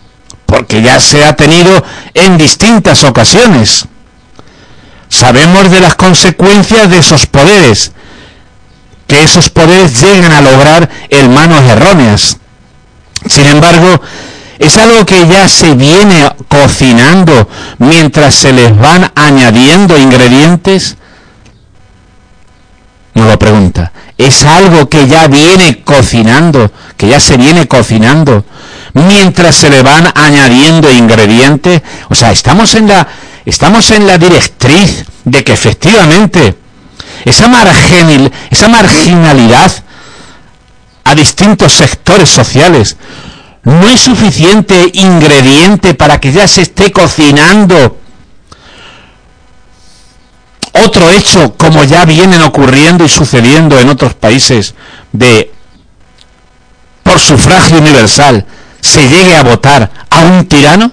porque 0.48 0.80
ya 0.80 0.98
se 0.98 1.26
ha 1.26 1.36
tenido 1.36 1.84
en 2.14 2.38
distintas 2.38 3.04
ocasiones. 3.04 3.84
Sabemos 5.10 5.70
de 5.70 5.78
las 5.78 5.94
consecuencias 5.94 6.88
de 6.88 6.96
esos 6.96 7.26
poderes, 7.26 7.92
que 9.06 9.22
esos 9.22 9.50
poderes 9.50 10.00
llegan 10.00 10.32
a 10.32 10.40
lograr 10.40 10.88
en 11.10 11.34
manos 11.34 11.62
erróneas. 11.64 12.38
Sin 13.26 13.44
embargo, 13.44 14.00
es 14.58 14.78
algo 14.78 15.04
que 15.04 15.28
ya 15.28 15.48
se 15.48 15.74
viene 15.74 16.26
cocinando 16.48 17.46
mientras 17.76 18.34
se 18.34 18.54
les 18.54 18.74
van 18.74 19.12
añadiendo 19.14 19.98
ingredientes. 19.98 20.96
No 23.12 23.26
lo 23.26 23.38
pregunta. 23.38 23.92
Es 24.16 24.44
algo 24.44 24.88
que 24.88 25.06
ya 25.06 25.28
viene 25.28 25.84
cocinando, 25.84 26.72
que 26.96 27.08
ya 27.08 27.20
se 27.20 27.36
viene 27.36 27.68
cocinando 27.68 28.46
mientras 28.94 29.54
se 29.54 29.70
le 29.70 29.82
van 29.82 30.10
añadiendo 30.14 30.90
ingredientes. 30.90 31.82
O 32.08 32.14
sea, 32.14 32.32
estamos 32.32 32.74
en 32.74 32.88
la, 32.88 33.06
estamos 33.44 33.90
en 33.90 34.06
la 34.06 34.18
directriz 34.18 35.04
de 35.24 35.44
que 35.44 35.52
efectivamente 35.52 36.54
esa, 37.24 37.46
esa 38.50 38.68
marginalidad 38.68 39.72
a 41.04 41.14
distintos 41.14 41.72
sectores 41.72 42.28
sociales 42.28 42.96
no 43.64 43.88
es 43.88 44.00
suficiente 44.00 44.90
ingrediente 44.94 45.94
para 45.94 46.20
que 46.20 46.32
ya 46.32 46.46
se 46.46 46.62
esté 46.62 46.92
cocinando 46.92 47.98
otro 50.84 51.10
hecho 51.10 51.54
como 51.56 51.84
ya 51.84 52.04
vienen 52.04 52.42
ocurriendo 52.42 53.04
y 53.04 53.08
sucediendo 53.08 53.78
en 53.78 53.88
otros 53.88 54.14
países 54.14 54.74
de 55.12 55.50
por 57.02 57.18
sufragio 57.18 57.78
universal 57.78 58.46
se 58.80 59.08
llegue 59.08 59.36
a 59.36 59.42
votar 59.42 59.90
a 60.10 60.20
un 60.20 60.46
tirano? 60.46 60.92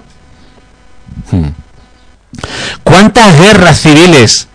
Hmm. 1.32 1.50
¿Cuántas 2.84 3.40
guerras 3.40 3.80
civiles 3.80 4.48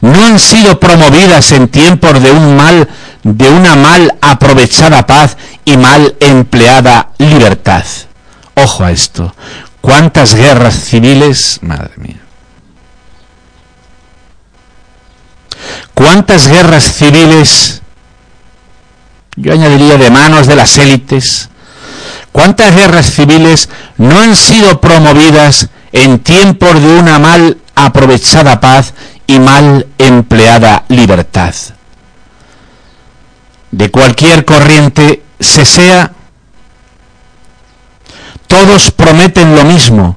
no 0.00 0.24
han 0.24 0.38
sido 0.38 0.78
promovidas 0.78 1.52
en 1.52 1.68
tiempos 1.68 2.22
de 2.22 2.30
un 2.30 2.56
mal 2.56 2.88
de 3.22 3.50
una 3.50 3.74
mal 3.76 4.16
aprovechada 4.20 5.06
paz 5.06 5.36
y 5.64 5.76
mal 5.76 6.16
empleada 6.20 7.10
libertad? 7.18 7.84
Ojo 8.54 8.84
a 8.84 8.90
esto. 8.90 9.34
¿Cuántas 9.80 10.34
guerras 10.34 10.74
civiles, 10.74 11.60
madre 11.62 11.92
mía? 11.96 12.20
¿Cuántas 15.94 16.46
guerras 16.46 16.84
civiles, 16.84 17.82
yo 19.36 19.52
añadiría 19.52 19.96
de 19.96 20.10
manos 20.10 20.46
de 20.46 20.56
las 20.56 20.78
élites, 20.78 21.48
cuántas 22.32 22.74
guerras 22.74 23.10
civiles 23.12 23.68
no 23.96 24.20
han 24.20 24.36
sido 24.36 24.80
promovidas 24.80 25.68
en 25.92 26.20
tiempos 26.20 26.80
de 26.80 26.98
una 26.98 27.18
mal 27.18 27.58
aprovechada 27.74 28.60
paz 28.60 28.94
y 29.26 29.38
mal 29.38 29.86
empleada 29.98 30.84
libertad? 30.88 31.54
De 33.70 33.90
cualquier 33.90 34.44
corriente 34.44 35.22
se 35.40 35.64
sea, 35.64 36.12
todos 38.46 38.90
prometen 38.90 39.54
lo 39.54 39.64
mismo, 39.64 40.16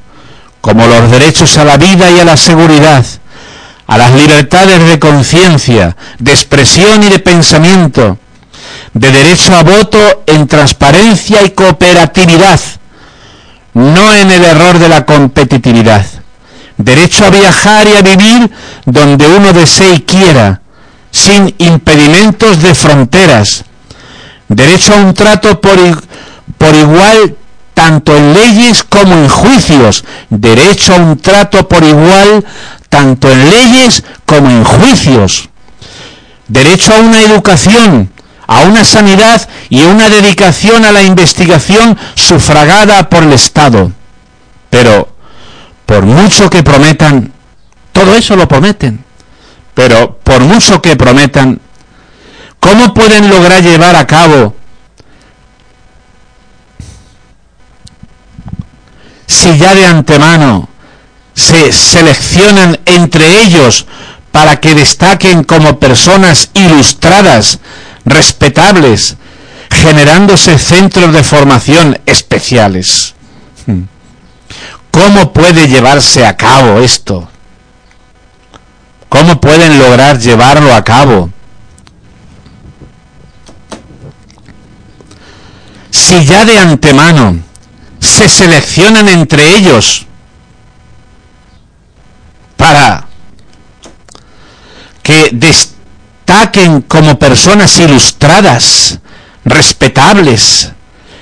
como 0.62 0.86
los 0.88 1.12
derechos 1.12 1.58
a 1.58 1.66
la 1.66 1.78
vida 1.78 2.10
y 2.12 2.20
a 2.20 2.26
la 2.26 2.38
seguridad, 2.38 3.06
a 3.88 3.98
las 3.98 4.14
libertades 4.14 4.88
de 4.88 5.00
conciencia, 5.00 5.98
de 6.18 6.32
expresión 6.32 7.04
y 7.04 7.10
de 7.10 7.20
pensamiento, 7.20 8.18
de 8.94 9.12
derecho 9.12 9.56
a 9.56 9.64
voto 9.64 10.24
en 10.28 10.48
transparencia 10.48 11.44
y 11.44 11.52
cooperatividad, 11.52 12.60
no 13.74 14.14
en 14.14 14.32
el 14.32 14.44
error 14.44 14.80
de 14.80 14.90
la 14.90 15.06
competitividad, 15.06 16.06
derecho 16.78 17.26
a 17.26 17.30
viajar 17.30 17.88
y 17.88 17.96
a 17.96 18.02
vivir 18.02 18.52
donde 18.86 19.28
uno 19.28 19.54
desee 19.54 19.96
y 19.96 20.00
quiera, 20.02 20.62
sin 21.12 21.54
impedimentos 21.58 22.62
de 22.62 22.74
fronteras, 22.74 23.66
derecho 24.48 24.94
a 24.94 24.98
un 24.98 25.14
trato 25.14 25.62
por, 25.62 25.78
igual 26.76 27.36
tanto 27.74 28.16
en 28.16 28.34
leyes 28.34 28.84
como 28.84 29.14
en 29.14 29.30
juicios, 29.30 30.04
derecho 30.30 30.94
a 30.94 30.98
un 30.98 31.18
trato 31.18 31.68
por 31.68 31.84
igual 31.84 32.46
tanto 32.90 33.32
en 33.32 33.50
leyes 33.50 34.04
como 34.26 34.50
en 34.50 34.64
juicios. 34.64 35.50
Derecho 36.48 36.94
a 36.94 37.00
una 37.00 37.22
educación, 37.22 38.12
a 38.52 38.64
una 38.64 38.84
sanidad 38.84 39.48
y 39.70 39.84
una 39.84 40.10
dedicación 40.10 40.84
a 40.84 40.92
la 40.92 41.02
investigación 41.02 41.98
sufragada 42.16 43.08
por 43.08 43.24
el 43.24 43.32
Estado. 43.32 43.94
Pero, 44.70 45.08
por 45.86 46.04
mucho 46.04 46.50
que 46.50 46.62
prometan, 46.62 47.32
todo 47.94 48.14
eso 48.14 48.36
lo 48.36 48.50
prometen, 48.50 49.06
pero 49.74 50.18
por 50.18 50.42
mucho 50.42 50.82
que 50.82 50.98
prometan, 50.98 51.62
¿cómo 52.60 52.94
pueden 52.94 53.30
lograr 53.30 53.64
llevar 53.64 53.96
a 53.96 54.06
cabo 54.06 54.54
si 59.28 59.58
ya 59.58 59.74
de 59.74 59.86
antemano 59.86 60.68
se 61.34 61.72
seleccionan 61.72 62.82
entre 62.86 63.44
ellos 63.44 63.86
para 64.34 64.60
que 64.60 64.76
destaquen 64.76 65.46
como 65.46 65.80
personas 65.80 66.50
ilustradas, 66.54 67.60
respetables, 68.06 69.18
generándose 69.70 70.58
centros 70.58 71.14
de 71.14 71.24
formación 71.24 72.00
especiales. 72.06 73.14
Hmm. 73.66 73.84
¿Cómo 74.92 75.32
puede 75.32 75.68
llevarse 75.68 76.26
a 76.26 76.36
cabo 76.36 76.80
esto? 76.80 77.30
¿Cómo 79.08 79.40
pueden 79.40 79.78
lograr 79.80 80.20
llevarlo 80.20 80.74
a 80.74 80.84
cabo? 80.84 81.30
Si 85.90 86.26
ya 86.26 86.46
de 86.46 86.58
antemano 86.58 87.40
se 88.00 88.28
seleccionan 88.28 89.08
entre 89.10 89.58
ellos 89.58 90.06
para 92.58 93.06
que 95.04 95.30
destaquen 96.32 96.82
como 96.82 97.20
personas 97.20 97.78
ilustradas, 97.80 99.00
respetables, 99.44 100.72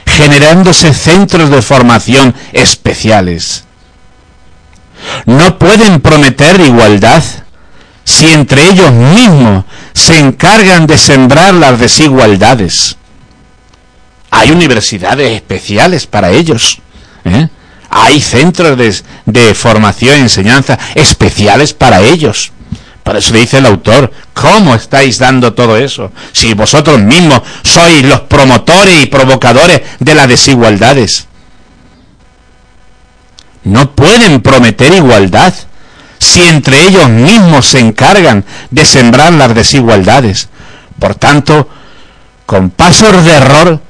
generándose 0.05 0.93
centros 0.93 1.49
de 1.49 1.61
formación 1.61 2.35
especiales. 2.53 3.63
No 5.25 5.57
pueden 5.57 6.01
prometer 6.01 6.59
igualdad 6.59 7.23
si 8.03 8.27
entre 8.27 8.69
ellos 8.69 8.91
mismos 8.91 9.65
se 9.93 10.19
encargan 10.19 10.85
de 10.85 10.97
sembrar 10.97 11.55
las 11.55 11.79
desigualdades. 11.79 12.95
Hay 14.29 14.51
universidades 14.51 15.31
especiales 15.35 16.05
para 16.05 16.29
ellos. 16.29 16.79
¿eh? 17.25 17.47
Hay 17.89 18.21
centros 18.21 18.77
de, 19.25 19.55
formación 19.55 20.19
y 20.19 20.21
enseñanza 20.21 20.77
especiales 20.93 21.73
para 21.73 22.01
ellos. 22.01 22.51
Por 23.09 23.17
eso 23.17 23.33
dice 23.33 23.57
el 23.57 23.65
autor, 23.65 24.11
¿cómo 24.35 24.75
estáis 24.75 25.17
dando 25.17 25.55
todo 25.55 25.77
eso? 25.77 26.11
Si 26.31 26.53
vosotros 26.53 26.99
mismos 26.99 27.41
sois 27.63 28.03
los 28.03 28.19
promotores 28.19 29.01
y 29.01 29.07
provocadores 29.07 29.81
de 29.97 30.13
las 30.13 30.27
desigualdades. 30.27 31.27
No 33.63 33.95
pueden 33.95 34.41
prometer 34.41 34.93
igualdad 34.93 35.55
si 36.19 36.43
entre 36.49 36.85
ellos 36.87 37.09
mismos 37.09 37.65
se 37.65 37.79
encargan 37.79 38.45
de 38.69 38.85
sembrar 38.85 39.33
las 39.33 39.55
desigualdades. 39.55 40.49
Por 40.99 41.15
tanto, 41.15 41.67
con 42.45 42.69
pasos 42.69 43.25
de 43.25 43.31
error 43.31 43.81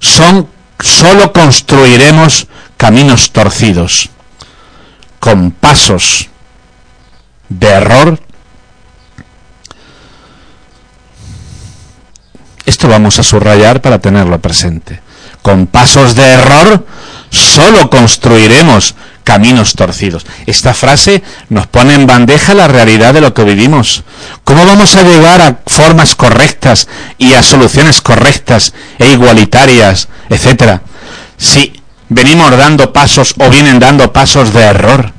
son 0.00 0.50
solo 0.80 1.32
construiremos 1.32 2.46
caminos 2.76 3.32
torcidos, 3.32 4.10
con 5.18 5.50
pasos 5.50 6.28
de 7.48 7.68
error, 7.68 8.20
Esto 12.66 12.88
vamos 12.88 13.18
a 13.20 13.22
subrayar 13.22 13.80
para 13.80 14.00
tenerlo 14.00 14.40
presente. 14.40 15.00
Con 15.40 15.68
pasos 15.68 16.16
de 16.16 16.24
error 16.24 16.84
solo 17.30 17.88
construiremos 17.88 18.96
caminos 19.22 19.74
torcidos. 19.74 20.26
Esta 20.46 20.74
frase 20.74 21.22
nos 21.48 21.68
pone 21.68 21.94
en 21.94 22.06
bandeja 22.06 22.54
la 22.54 22.68
realidad 22.68 23.14
de 23.14 23.20
lo 23.20 23.34
que 23.34 23.44
vivimos. 23.44 24.02
¿Cómo 24.42 24.66
vamos 24.66 24.96
a 24.96 25.02
llegar 25.02 25.40
a 25.42 25.58
formas 25.66 26.14
correctas 26.16 26.88
y 27.18 27.34
a 27.34 27.42
soluciones 27.42 28.00
correctas 28.00 28.74
e 28.98 29.08
igualitarias, 29.10 30.08
etcétera, 30.28 30.82
si 31.36 31.80
venimos 32.08 32.56
dando 32.56 32.92
pasos 32.92 33.34
o 33.38 33.48
vienen 33.48 33.78
dando 33.78 34.12
pasos 34.12 34.52
de 34.52 34.62
error? 34.62 35.12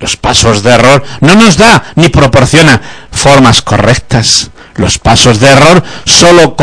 Los 0.00 0.16
pasos 0.16 0.62
de 0.62 0.72
error 0.72 1.02
no 1.20 1.34
nos 1.34 1.56
da 1.56 1.84
ni 1.96 2.08
proporciona 2.08 2.80
formas 3.10 3.62
correctas. 3.62 4.50
Los 4.76 4.98
pasos 4.98 5.40
de 5.40 5.48
error 5.48 5.82
solo, 6.04 6.56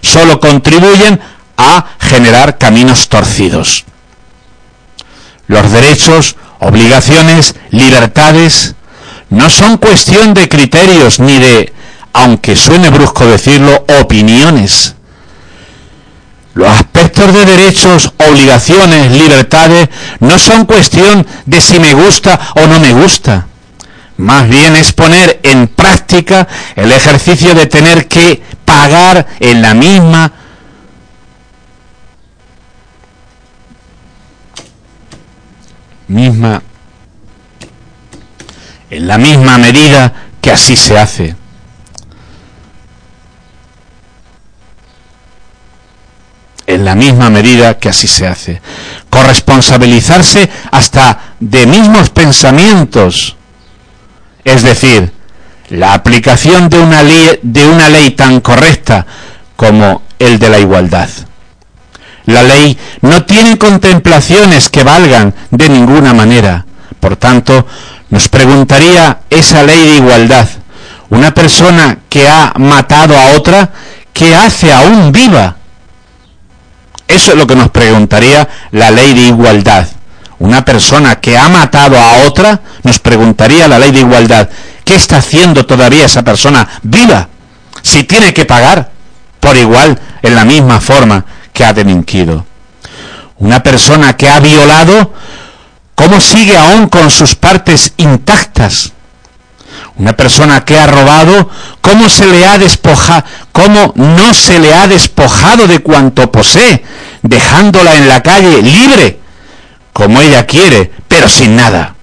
solo 0.00 0.40
contribuyen 0.40 1.20
a 1.56 1.86
generar 1.98 2.58
caminos 2.58 3.08
torcidos. 3.08 3.84
Los 5.48 5.70
derechos, 5.72 6.36
obligaciones, 6.60 7.54
libertades 7.70 8.74
no 9.30 9.50
son 9.50 9.76
cuestión 9.78 10.34
de 10.34 10.48
criterios 10.48 11.20
ni 11.20 11.38
de, 11.38 11.72
aunque 12.12 12.54
suene 12.56 12.90
brusco 12.90 13.26
decirlo, 13.26 13.84
opiniones. 14.00 14.94
Los 16.54 16.68
aspectos 16.68 17.32
de 17.32 17.44
derechos, 17.44 18.12
obligaciones, 18.28 19.12
libertades 19.12 19.88
no 20.20 20.38
son 20.38 20.64
cuestión 20.64 21.26
de 21.46 21.60
si 21.60 21.78
me 21.78 21.94
gusta 21.94 22.38
o 22.56 22.66
no 22.66 22.80
me 22.80 22.92
gusta. 22.92 23.46
Más 24.18 24.48
bien 24.48 24.74
es 24.74 24.92
poner 24.92 25.38
en 25.44 25.68
práctica 25.68 26.46
el 26.74 26.90
ejercicio 26.90 27.54
de 27.54 27.66
tener 27.66 28.08
que 28.08 28.42
pagar 28.64 29.26
en 29.38 29.62
la 29.62 29.74
misma 29.74 30.32
misma, 36.08 36.62
en 38.90 39.06
la 39.06 39.18
misma 39.18 39.56
medida 39.56 40.12
que 40.40 40.50
así 40.50 40.74
se 40.74 40.98
hace. 40.98 41.36
En 46.66 46.84
la 46.84 46.96
misma 46.96 47.30
medida 47.30 47.78
que 47.78 47.88
así 47.88 48.08
se 48.08 48.26
hace. 48.26 48.60
Corresponsabilizarse 49.08 50.50
hasta 50.72 51.34
de 51.38 51.66
mismos 51.66 52.10
pensamientos. 52.10 53.37
Es 54.48 54.62
decir, 54.62 55.12
la 55.68 55.92
aplicación 55.92 56.70
de 56.70 56.80
una 56.80 57.02
ley, 57.02 58.10
tan 58.16 58.40
correcta 58.40 59.04
como 59.56 60.00
el 60.18 60.38
de 60.38 60.48
la 60.48 60.58
igualdad. 60.58 61.10
La 62.24 62.42
ley 62.42 62.78
no 63.02 63.26
tiene 63.26 63.58
contemplaciones 63.58 64.70
que 64.70 64.84
valgan 64.84 65.34
de 65.50 65.68
ninguna 65.68 66.14
manera. 66.14 66.64
Por 66.98 67.16
tanto, 67.16 67.66
nos 68.08 68.28
preguntaría 68.30 69.18
esa 69.28 69.62
ley 69.64 69.78
de 69.78 69.96
igualdad. 69.96 70.48
Una 71.10 71.34
persona 71.34 71.98
que 72.08 72.26
ha 72.26 72.54
matado 72.56 73.18
a 73.18 73.32
otra, 73.32 73.70
¿qué 74.14 74.34
hace 74.34 74.72
aún 74.72 75.12
viva? 75.12 75.56
Eso 77.06 77.32
es 77.32 77.36
lo 77.36 77.46
que 77.46 77.54
nos 77.54 77.68
preguntaría 77.68 78.48
la 78.70 78.90
ley 78.90 79.12
de 79.12 79.26
igualdad. 79.26 79.88
Una 80.38 80.64
persona 80.64 81.16
que 81.16 81.36
ha 81.36 81.48
matado 81.48 81.98
a 81.98 82.26
otra, 82.26 82.60
nos 82.84 82.98
preguntaría 82.98 83.66
la 83.66 83.78
ley 83.78 83.90
de 83.90 84.00
igualdad, 84.00 84.48
¿qué 84.84 84.94
está 84.94 85.16
haciendo 85.16 85.66
todavía 85.66 86.06
esa 86.06 86.22
persona 86.22 86.68
viva? 86.82 87.28
Si 87.82 88.04
tiene 88.04 88.32
que 88.32 88.44
pagar 88.44 88.90
por 89.40 89.56
igual 89.56 89.98
en 90.22 90.34
la 90.34 90.44
misma 90.44 90.80
forma 90.80 91.24
que 91.52 91.64
ha 91.64 91.72
delinquido. 91.72 92.46
Una 93.38 93.62
persona 93.62 94.16
que 94.16 94.28
ha 94.28 94.40
violado, 94.40 95.12
¿cómo 95.94 96.20
sigue 96.20 96.56
aún 96.56 96.88
con 96.88 97.10
sus 97.10 97.34
partes 97.34 97.92
intactas? 97.96 98.92
Una 99.96 100.12
persona 100.12 100.64
que 100.64 100.78
ha 100.78 100.86
robado, 100.86 101.50
¿cómo 101.80 102.08
se 102.08 102.26
le 102.26 102.46
ha 102.46 102.58
despojado, 102.58 103.24
cómo 103.50 103.92
no 103.96 104.32
se 104.32 104.60
le 104.60 104.72
ha 104.72 104.86
despojado 104.86 105.66
de 105.66 105.80
cuanto 105.80 106.30
posee, 106.30 106.84
dejándola 107.22 107.96
en 107.96 108.08
la 108.08 108.22
calle 108.22 108.62
libre, 108.62 109.18
como 109.98 110.20
ella 110.20 110.46
quiere, 110.46 110.92
pero 111.08 111.28
sin 111.28 111.56
nada? 111.56 111.96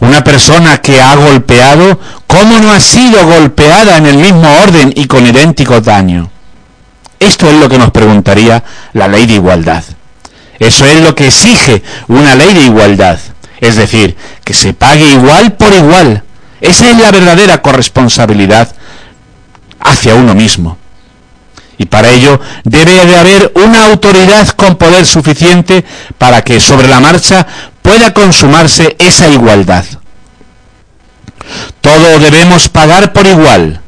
Una 0.00 0.22
persona 0.22 0.76
que 0.82 1.00
ha 1.00 1.14
golpeado, 1.14 1.98
¿cómo 2.26 2.58
no 2.58 2.70
ha 2.70 2.80
sido 2.80 3.26
golpeada 3.26 3.96
en 3.96 4.04
el 4.04 4.18
mismo 4.18 4.46
orden 4.62 4.92
y 4.94 5.06
con 5.06 5.26
idéntico 5.26 5.80
daño? 5.80 6.30
Esto 7.18 7.48
es 7.48 7.58
lo 7.58 7.66
que 7.66 7.78
nos 7.78 7.92
preguntaría 7.92 8.62
la 8.92 9.08
ley 9.08 9.24
de 9.24 9.34
igualdad. 9.34 9.82
Eso 10.58 10.84
es 10.84 11.00
lo 11.00 11.14
que 11.14 11.28
exige 11.28 11.82
una 12.08 12.34
ley 12.34 12.52
de 12.52 12.64
igualdad. 12.64 13.18
Es 13.58 13.76
decir, 13.76 14.18
que 14.44 14.52
se 14.52 14.74
pague 14.74 15.12
igual 15.12 15.54
por 15.54 15.72
igual. 15.72 16.24
Esa 16.60 16.90
es 16.90 16.98
la 16.98 17.10
verdadera 17.10 17.62
corresponsabilidad 17.62 18.70
hacia 19.80 20.14
uno 20.14 20.34
mismo. 20.34 20.76
Y 21.80 21.86
para 21.86 22.10
ello 22.10 22.38
debe 22.64 23.06
de 23.06 23.16
haber 23.16 23.52
una 23.54 23.86
autoridad 23.86 24.46
con 24.48 24.76
poder 24.76 25.06
suficiente 25.06 25.82
para 26.18 26.42
que 26.42 26.60
sobre 26.60 26.86
la 26.86 27.00
marcha 27.00 27.46
pueda 27.80 28.12
consumarse 28.12 28.96
esa 28.98 29.28
igualdad. 29.28 29.86
Todo 31.80 32.18
debemos 32.18 32.68
pagar 32.68 33.14
por 33.14 33.26
igual 33.26 33.80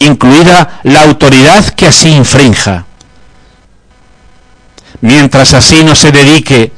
incluida 0.00 0.80
la 0.82 1.02
autoridad 1.02 1.64
que 1.68 1.86
así 1.86 2.08
infrinja. 2.08 2.86
Mientras 5.02 5.54
así 5.54 5.84
no 5.84 5.94
se 5.94 6.10
dedique, 6.10 6.72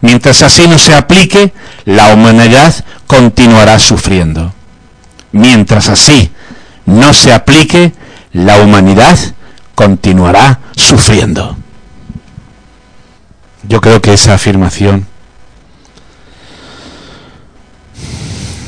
mientras 0.00 0.42
así 0.42 0.66
no 0.66 0.78
se 0.78 0.94
aplique, 0.94 1.52
la 1.84 2.12
humanidad 2.14 2.74
continuará 3.06 3.78
sufriendo. 3.78 4.54
Mientras 5.32 5.88
así 5.88 6.30
no 6.86 7.12
se 7.12 7.32
aplique, 7.32 7.92
la 8.38 8.56
humanidad 8.58 9.18
continuará 9.74 10.60
sufriendo. 10.76 11.56
Yo 13.64 13.80
creo 13.80 14.00
que 14.00 14.14
esa 14.14 14.34
afirmación 14.34 15.06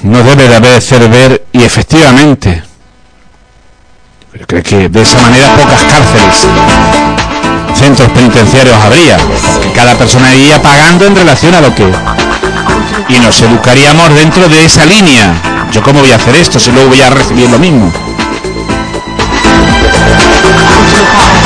no 0.02 0.22
debe 0.24 0.48
de 0.48 0.76
hacer 0.76 1.08
ver, 1.08 1.46
y 1.52 1.62
efectivamente, 1.62 2.62
creo 4.46 4.62
que 4.62 4.88
de 4.88 5.02
esa 5.02 5.20
manera 5.20 5.54
pocas 5.54 5.82
cárceles, 5.84 6.46
centros 7.76 8.10
penitenciarios 8.10 8.76
habría, 8.76 9.18
que 9.62 9.72
cada 9.72 9.94
persona 9.94 10.34
iría 10.34 10.60
pagando 10.60 11.06
en 11.06 11.14
relación 11.14 11.54
a 11.54 11.60
lo 11.60 11.74
que... 11.74 11.84
Y 13.08 13.18
nos 13.20 13.40
educaríamos 13.40 14.14
dentro 14.14 14.48
de 14.48 14.64
esa 14.64 14.84
línea. 14.84 15.32
¿Yo 15.72 15.82
cómo 15.82 16.00
voy 16.00 16.12
a 16.12 16.16
hacer 16.16 16.34
esto 16.36 16.58
si 16.58 16.70
luego 16.72 16.90
voy 16.90 17.00
a 17.00 17.10
recibir 17.10 17.48
lo 17.50 17.58
mismo? 17.58 18.09
the 21.00 21.39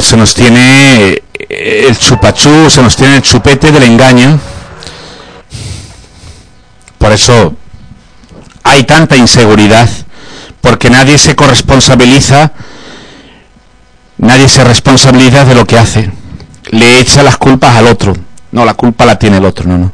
Se 0.00 0.16
nos 0.16 0.34
tiene 0.34 1.22
el 1.48 1.96
chupachú, 1.98 2.68
se 2.68 2.82
nos 2.82 2.96
tiene 2.96 3.16
el 3.16 3.22
chupete 3.22 3.70
del 3.70 3.84
engaño. 3.84 4.38
Por 6.98 7.12
eso 7.12 7.54
hay 8.62 8.84
tanta 8.84 9.16
inseguridad, 9.16 9.88
porque 10.60 10.90
nadie 10.90 11.18
se 11.18 11.36
corresponsabiliza, 11.36 12.52
nadie 14.18 14.48
se 14.48 14.64
responsabiliza 14.64 15.44
de 15.44 15.54
lo 15.54 15.66
que 15.66 15.78
hace. 15.78 16.10
Le 16.70 17.00
echa 17.00 17.22
las 17.22 17.36
culpas 17.36 17.76
al 17.76 17.86
otro. 17.86 18.14
No, 18.52 18.64
la 18.64 18.74
culpa 18.74 19.04
la 19.04 19.18
tiene 19.18 19.36
el 19.36 19.44
otro, 19.44 19.68
no, 19.68 19.78
no. 19.78 19.92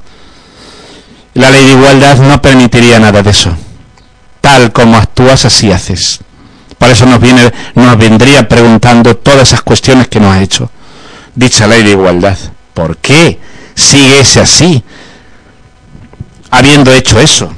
La 1.35 1.51
ley 1.51 1.65
de 1.67 1.73
igualdad 1.73 2.17
no 2.19 2.41
permitiría 2.41 2.99
nada 2.99 3.23
de 3.23 3.31
eso. 3.31 3.57
Tal 4.41 4.73
como 4.73 4.97
actúas, 4.97 5.45
así 5.45 5.71
haces. 5.71 6.21
Eso 6.91 7.07
nos, 7.07 7.21
viene, 7.21 7.53
nos 7.75 7.97
vendría 7.97 8.49
preguntando 8.49 9.17
todas 9.17 9.43
esas 9.43 9.63
cuestiones 9.63 10.09
que 10.09 10.19
nos 10.19 10.35
ha 10.35 10.43
hecho. 10.43 10.71
Dicha 11.35 11.67
ley 11.67 11.83
de 11.83 11.91
igualdad. 11.91 12.37
¿Por 12.75 12.97
qué 12.97 13.39
sigue 13.75 14.21
ese 14.21 14.41
así? 14.41 14.83
Habiendo 16.51 16.93
hecho 16.93 17.21
eso. 17.21 17.55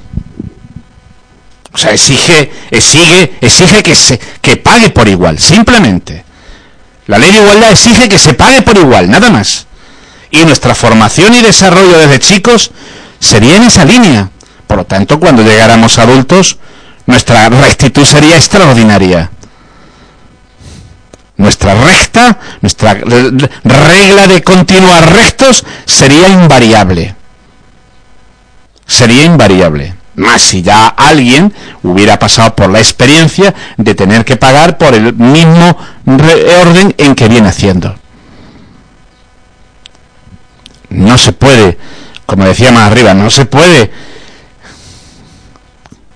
O 1.73 1.79
sea, 1.79 1.93
exige, 1.93 2.53
exige, 2.71 3.33
exige 3.41 3.83
que 3.83 3.95
se 3.95 4.21
que 4.43 4.57
pague 4.59 4.91
por 4.91 5.09
igual, 5.09 5.39
simplemente. 5.39 6.25
La 7.07 7.19
ley 7.19 7.31
de 7.33 7.39
igualdad 7.39 7.73
exige 7.73 8.09
que 8.09 8.19
se 8.19 8.35
pague 8.35 8.61
por 8.61 8.77
igual, 8.77 9.11
nada 9.11 9.31
más. 9.31 9.67
Y 10.31 10.45
nuestra 10.45 10.75
formación 10.75 11.35
y 11.35 11.41
desarrollo 11.41 11.99
desde 11.99 12.19
chicos 12.19 12.71
sería 13.19 13.57
en 13.57 13.63
esa 13.65 13.85
línea. 13.85 14.29
Por 14.67 14.77
lo 14.77 14.85
tanto, 14.85 15.19
cuando 15.19 15.43
llegáramos 15.43 15.99
adultos, 15.99 16.59
nuestra 17.07 17.49
rectitud 17.49 18.05
sería 18.05 18.37
extraordinaria. 18.37 19.31
Nuestra 21.37 21.75
recta, 21.75 22.39
nuestra 22.61 22.95
regla 22.95 24.27
de 24.29 24.43
continuar 24.43 25.13
rectos 25.13 25.65
sería 25.85 26.29
invariable. 26.29 27.17
Sería 28.87 29.25
invariable. 29.25 29.95
Más 30.15 30.43
si 30.43 30.63
ya 30.63 30.89
alguien 30.89 31.53
hubiera 31.83 32.19
pasado 32.19 32.55
por 32.55 32.71
la 32.71 32.79
experiencia 32.79 33.55
de 33.79 33.95
tener 33.95 34.25
que 34.25 34.37
pagar 34.37 34.77
por 34.77 34.95
el 34.95 35.15
mismo 35.15 35.77
orden 36.07 36.95
en 36.99 37.15
que 37.15 37.29
viene 37.29 37.49
haciendo. 37.49 37.97
No 40.91 41.17
se 41.17 41.33
puede, 41.33 41.79
como 42.27 42.45
decía 42.45 42.71
más 42.71 42.93
arriba, 42.93 43.15
no 43.15 43.31
se 43.31 43.47
puede 43.47 43.91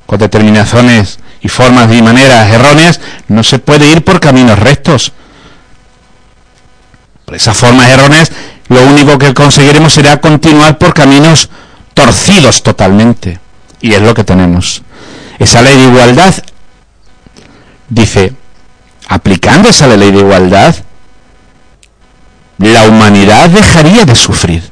con 0.06 0.18
determinaciones 0.18 1.18
y 1.40 1.48
formas 1.48 1.92
y 1.92 2.00
maneras 2.00 2.50
erróneas, 2.50 3.00
no 3.28 3.42
se 3.42 3.58
puede 3.58 3.90
ir 3.90 4.04
por 4.04 4.20
caminos 4.20 4.58
rectos. 4.58 5.12
Por 7.24 7.34
esas 7.34 7.56
formas 7.56 7.88
erróneas, 7.88 8.30
lo 8.68 8.82
único 8.82 9.18
que 9.18 9.34
conseguiremos 9.34 9.92
será 9.92 10.20
continuar 10.20 10.78
por 10.78 10.94
caminos 10.94 11.50
torcidos 11.94 12.62
totalmente. 12.62 13.38
Y 13.80 13.92
es 13.92 14.00
lo 14.00 14.14
que 14.14 14.24
tenemos. 14.24 14.82
Esa 15.38 15.62
ley 15.62 15.76
de 15.76 15.84
igualdad 15.84 16.34
dice, 17.88 18.32
aplicando 19.08 19.68
esa 19.68 19.86
ley 19.88 20.10
de 20.10 20.18
igualdad, 20.18 20.74
la 22.58 22.84
humanidad 22.84 23.50
dejaría 23.50 24.04
de 24.04 24.14
sufrir. 24.14 24.62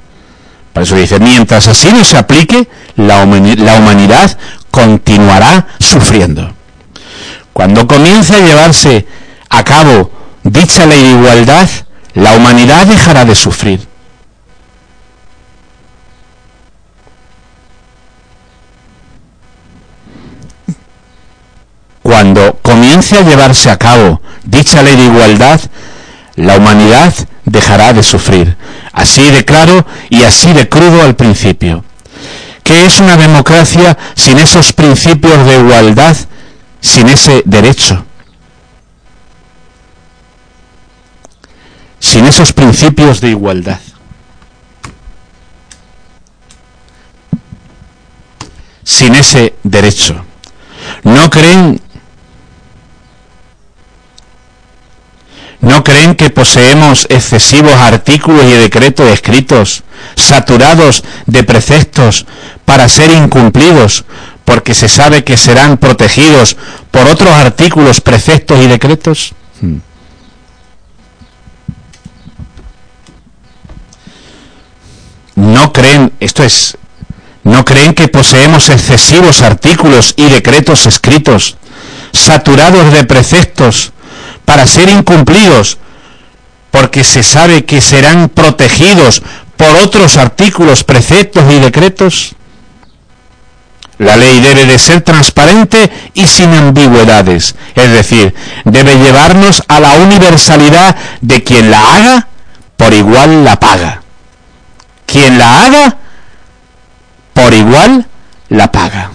Por 0.73 0.83
eso 0.83 0.97
dice, 0.97 1.21
mientras 1.21 1.69
así 1.69 1.93
no 1.93 2.03
se 2.03 2.17
aplique, 2.17 2.69
la, 2.97 3.23
humanidad 3.23 4.39
continuará 4.71 5.67
sufriendo. 5.79 6.53
Cuando 7.53 7.87
comience 7.87 8.35
a 8.35 8.41
llevarse 8.41 9.07
a 9.49 9.63
cabo 9.65 10.11
dicha 10.43 10.87
ley 10.87 11.03
de 11.03 11.11
igualdad, 11.11 11.69
la 12.15 12.33
humanidad 12.35 12.87
dejará 12.87 13.25
de 13.25 13.35
sufrir. 13.35 13.87
Cuando 22.03 22.59
comience 22.63 23.17
a 23.17 23.23
llevarse 23.23 23.71
a 23.71 23.79
cabo 23.79 24.21
dicha 24.45 24.83
ley 24.83 24.97
de 24.97 25.05
igualdad, 25.05 25.61
la 26.37 26.57
humanidad 26.57 27.15
dejará 27.45 27.93
de 27.93 28.03
sufrir. 28.03 28.57
Así 28.93 29.31
de 29.31 29.45
claro 29.45 29.87
y 30.11 30.23
así 30.23 30.53
de 30.53 30.69
crudo 30.69 31.03
al 31.03 31.17
principio. 31.17 31.85
¿Qué 32.65 32.87
es 32.87 32.99
una 32.99 33.19
democracia 33.19 33.97
sin 34.17 34.39
esos 34.39 34.73
principios 34.73 35.47
de 35.47 35.59
igualdad, 35.59 36.17
sin 36.81 37.09
ese 37.11 37.43
derecho? 37.45 38.05
Sin 42.01 42.25
esos 42.25 42.55
principios 42.55 43.21
de 43.21 43.29
igualdad. 43.29 43.81
Sin 48.83 49.15
ese 49.15 49.55
derecho. 49.63 50.25
¿No 51.03 51.29
creen 51.29 51.83
¿No 55.65 55.83
creen 55.83 56.15
que 56.15 56.29
poseemos 56.29 57.07
excesivos 57.09 57.73
artículos 57.73 58.45
y 58.45 58.53
decretos 58.53 59.11
escritos, 59.11 59.83
saturados 60.15 61.03
de 61.25 61.43
preceptos 61.43 62.27
para 62.67 62.87
ser 62.87 63.11
incumplidos, 63.11 64.05
porque 64.45 64.75
se 64.75 64.91
sabe 64.91 65.25
que 65.25 65.39
serán 65.39 65.79
protegidos 65.79 66.59
por 66.91 67.07
otros 67.07 67.31
artículos, 67.31 68.03
preceptos 68.03 68.63
y 68.63 68.67
decretos? 68.67 69.33
Hmm. 69.63 69.79
¿No 75.37 75.73
creen, 75.73 76.13
esto 76.21 76.45
es, 76.45 76.77
no 77.43 77.65
creen 77.65 77.95
que 77.95 78.09
poseemos 78.09 78.69
excesivos 78.69 79.41
artículos 79.41 80.13
y 80.19 80.25
decretos 80.25 80.85
escritos, 80.85 81.57
saturados 82.13 82.93
de 82.93 83.05
preceptos, 83.05 83.94
para 84.45 84.67
ser 84.67 84.89
incumplidos, 84.89 85.79
porque 86.71 87.05
se 87.05 87.23
sabe 87.23 87.65
que 87.65 87.81
serán 87.81 88.29
protegidos 88.29 89.23
por 89.57 89.77
otros 89.77 90.17
artículos, 90.17 90.85
preceptos 90.85 91.45
y 91.53 91.61
decretos? 91.61 92.35
La 93.99 94.17
ley 94.17 94.41
debe 94.41 94.67
de 94.67 94.79
ser 94.79 95.03
transparente 95.03 95.91
y 96.15 96.27
sin 96.27 96.53
ambigüedades, 96.53 97.55
es 97.77 97.91
decir, 97.93 98.35
debe 98.65 98.97
llevarnos 98.97 99.63
a 99.69 99.79
la 99.79 99.93
universalidad 99.93 100.97
de 101.21 101.45
quien 101.45 101.71
la 101.71 101.95
haga, 101.95 102.29
por 102.77 102.93
igual 102.93 103.45
la 103.45 103.59
paga. 103.61 104.03
Quien 105.07 105.39
la 105.39 105.65
haga, 105.65 105.97
por 107.35 107.55
igual 107.55 108.07
la 108.49 108.73
paga. 108.73 109.13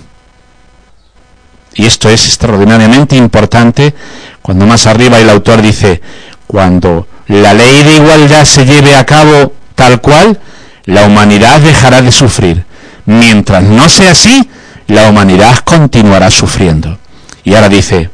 Y 1.79 1.85
esto 1.85 2.09
es 2.09 2.25
extraordinariamente 2.25 3.15
importante 3.15 3.95
cuando 4.41 4.65
más 4.65 4.85
arriba 4.85 5.17
el 5.17 5.29
autor 5.29 5.61
dice, 5.61 6.01
cuando 6.45 7.07
la 7.27 7.53
ley 7.53 7.83
de 7.83 7.95
igualdad 7.95 8.43
se 8.43 8.65
lleve 8.65 8.97
a 8.97 9.05
cabo 9.05 9.53
tal 9.75 10.01
cual, 10.01 10.37
la 10.83 11.03
humanidad 11.03 11.61
dejará 11.61 12.01
de 12.01 12.11
sufrir. 12.11 12.65
Mientras 13.05 13.63
no 13.63 13.87
sea 13.87 14.11
así, 14.11 14.49
la 14.87 15.07
humanidad 15.07 15.57
continuará 15.59 16.29
sufriendo. 16.29 16.99
Y 17.45 17.55
ahora 17.55 17.69
dice, 17.69 18.09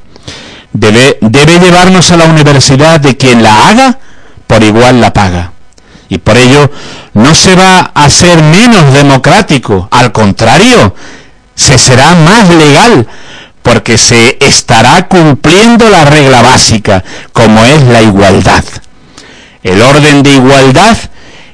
debe, 0.71 1.17
debe 1.21 1.58
llevarnos 1.58 2.12
a 2.12 2.17
la 2.17 2.25
universidad 2.25 2.99
de 2.99 3.17
quien 3.17 3.41
la 3.41 3.67
haga, 3.67 3.97
por 4.45 4.62
igual 4.62 5.01
la 5.01 5.12
paga. 5.12 5.54
Y 6.08 6.19
por 6.19 6.38
ello 6.38 6.69
no 7.15 7.34
se 7.34 7.56
va 7.56 7.80
a 7.95 8.12
ser 8.12 8.43
menos 8.43 8.93
democrático, 8.93 9.88
al 9.89 10.12
contrario, 10.12 10.93
se 11.56 11.80
será 11.80 12.13
más 12.13 12.47
legal, 12.49 13.08
porque 13.65 13.97
se 13.97 14.38
estará 14.41 15.08
cumpliendo 15.08 15.89
la 15.89 16.06
regla 16.06 16.44
básica, 16.44 17.04
como 17.33 17.65
es 17.65 17.81
la 17.81 18.04
igualdad. 18.04 18.63
El 19.63 19.81
orden 19.81 20.21
de 20.21 20.35
igualdad 20.35 20.96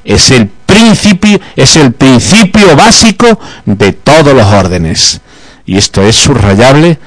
es 0.03 0.29
el 0.31 0.47
principio, 0.47 1.39
es 1.55 1.77
el 1.77 1.93
principio 1.93 2.75
básico 2.75 3.39
de 3.63 3.93
todos 3.93 4.33
los 4.33 4.45
órdenes. 4.45 5.21
Y 5.65 5.77
esto 5.77 6.03
es 6.03 6.17
subrayable 6.17 6.99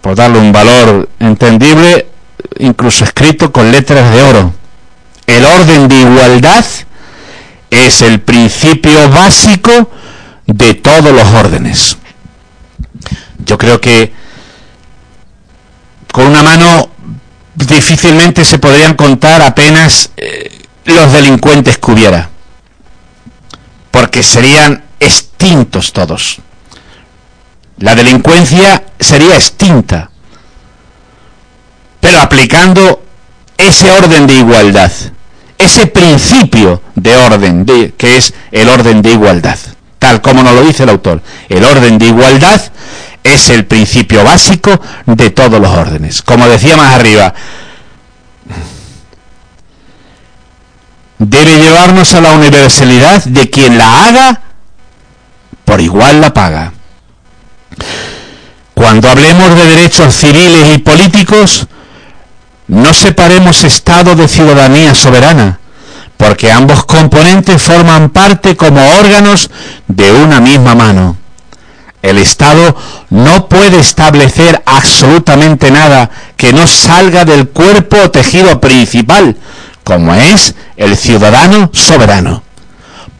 por 0.00 0.16
darle 0.16 0.40
un 0.40 0.50
valor 0.50 1.08
entendible, 1.20 2.08
incluso 2.58 3.04
escrito 3.04 3.52
con 3.52 3.70
letras 3.70 4.12
de 4.12 4.22
oro. 4.24 4.52
El 5.24 5.44
orden 5.44 5.86
de 5.86 6.00
igualdad 6.00 6.64
es 7.70 8.02
el 8.02 8.20
principio 8.20 9.08
básico 9.08 9.88
de 10.46 10.74
todos 10.74 11.12
los 11.12 11.26
órdenes. 11.28 11.98
Yo 13.44 13.58
creo 13.58 13.80
que 13.80 14.12
con 16.12 16.26
una 16.26 16.42
mano 16.42 16.90
difícilmente 17.54 18.44
se 18.44 18.58
podrían 18.58 18.94
contar 18.94 19.42
apenas 19.42 20.10
eh, 20.16 20.66
los 20.84 21.12
delincuentes 21.12 21.78
que 21.78 21.90
hubiera, 21.90 22.30
porque 23.90 24.22
serían 24.22 24.84
extintos 25.00 25.92
todos. 25.92 26.38
La 27.78 27.94
delincuencia 27.94 28.84
sería 29.00 29.34
extinta, 29.34 30.10
pero 32.00 32.20
aplicando 32.20 33.02
ese 33.56 33.90
orden 33.90 34.26
de 34.26 34.34
igualdad, 34.34 34.92
ese 35.58 35.86
principio 35.86 36.82
de 36.94 37.16
orden, 37.16 37.64
de, 37.64 37.94
que 37.94 38.16
es 38.16 38.34
el 38.50 38.68
orden 38.68 39.02
de 39.02 39.12
igualdad 39.12 39.58
tal 40.02 40.20
como 40.20 40.42
nos 40.42 40.52
lo 40.56 40.64
dice 40.64 40.82
el 40.82 40.88
autor. 40.88 41.22
El 41.48 41.64
orden 41.64 41.96
de 41.96 42.06
igualdad 42.06 42.60
es 43.22 43.50
el 43.50 43.66
principio 43.66 44.24
básico 44.24 44.80
de 45.06 45.30
todos 45.30 45.60
los 45.60 45.70
órdenes. 45.70 46.22
Como 46.22 46.48
decía 46.48 46.76
más 46.76 46.94
arriba, 46.94 47.34
debe 51.18 51.58
llevarnos 51.58 52.14
a 52.14 52.20
la 52.20 52.32
universalidad 52.32 53.24
de 53.24 53.48
quien 53.48 53.78
la 53.78 54.06
haga, 54.06 54.40
por 55.64 55.80
igual 55.80 56.20
la 56.20 56.34
paga. 56.34 56.72
Cuando 58.74 59.08
hablemos 59.08 59.54
de 59.54 59.66
derechos 59.66 60.14
civiles 60.14 60.74
y 60.74 60.78
políticos, 60.78 61.68
no 62.66 62.92
separemos 62.92 63.64
Estado 63.64 64.16
de 64.16 64.26
ciudadanía 64.26 64.94
soberana, 64.94 65.60
porque 66.16 66.50
ambos 66.50 66.84
componentes 66.84 67.62
forman 67.62 68.10
parte 68.10 68.56
como 68.56 68.80
órganos 68.98 69.50
de 69.86 70.12
una 70.12 70.40
misma 70.40 70.74
mano. 70.74 71.21
El 72.02 72.18
Estado 72.18 72.76
no 73.10 73.48
puede 73.48 73.78
establecer 73.78 74.60
absolutamente 74.66 75.70
nada 75.70 76.10
que 76.36 76.52
no 76.52 76.66
salga 76.66 77.24
del 77.24 77.48
cuerpo 77.48 77.96
o 78.04 78.10
tejido 78.10 78.60
principal, 78.60 79.36
como 79.84 80.12
es 80.14 80.54
el 80.76 80.96
ciudadano 80.96 81.70
soberano. 81.72 82.42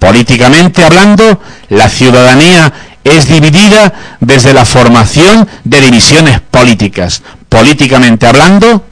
Políticamente 0.00 0.84
hablando, 0.84 1.40
la 1.68 1.88
ciudadanía 1.88 2.72
es 3.04 3.28
dividida 3.28 3.92
desde 4.18 4.52
la 4.52 4.64
formación 4.64 5.48
de 5.62 5.80
divisiones 5.80 6.40
políticas. 6.40 7.22
Políticamente 7.48 8.26
hablando, 8.26 8.84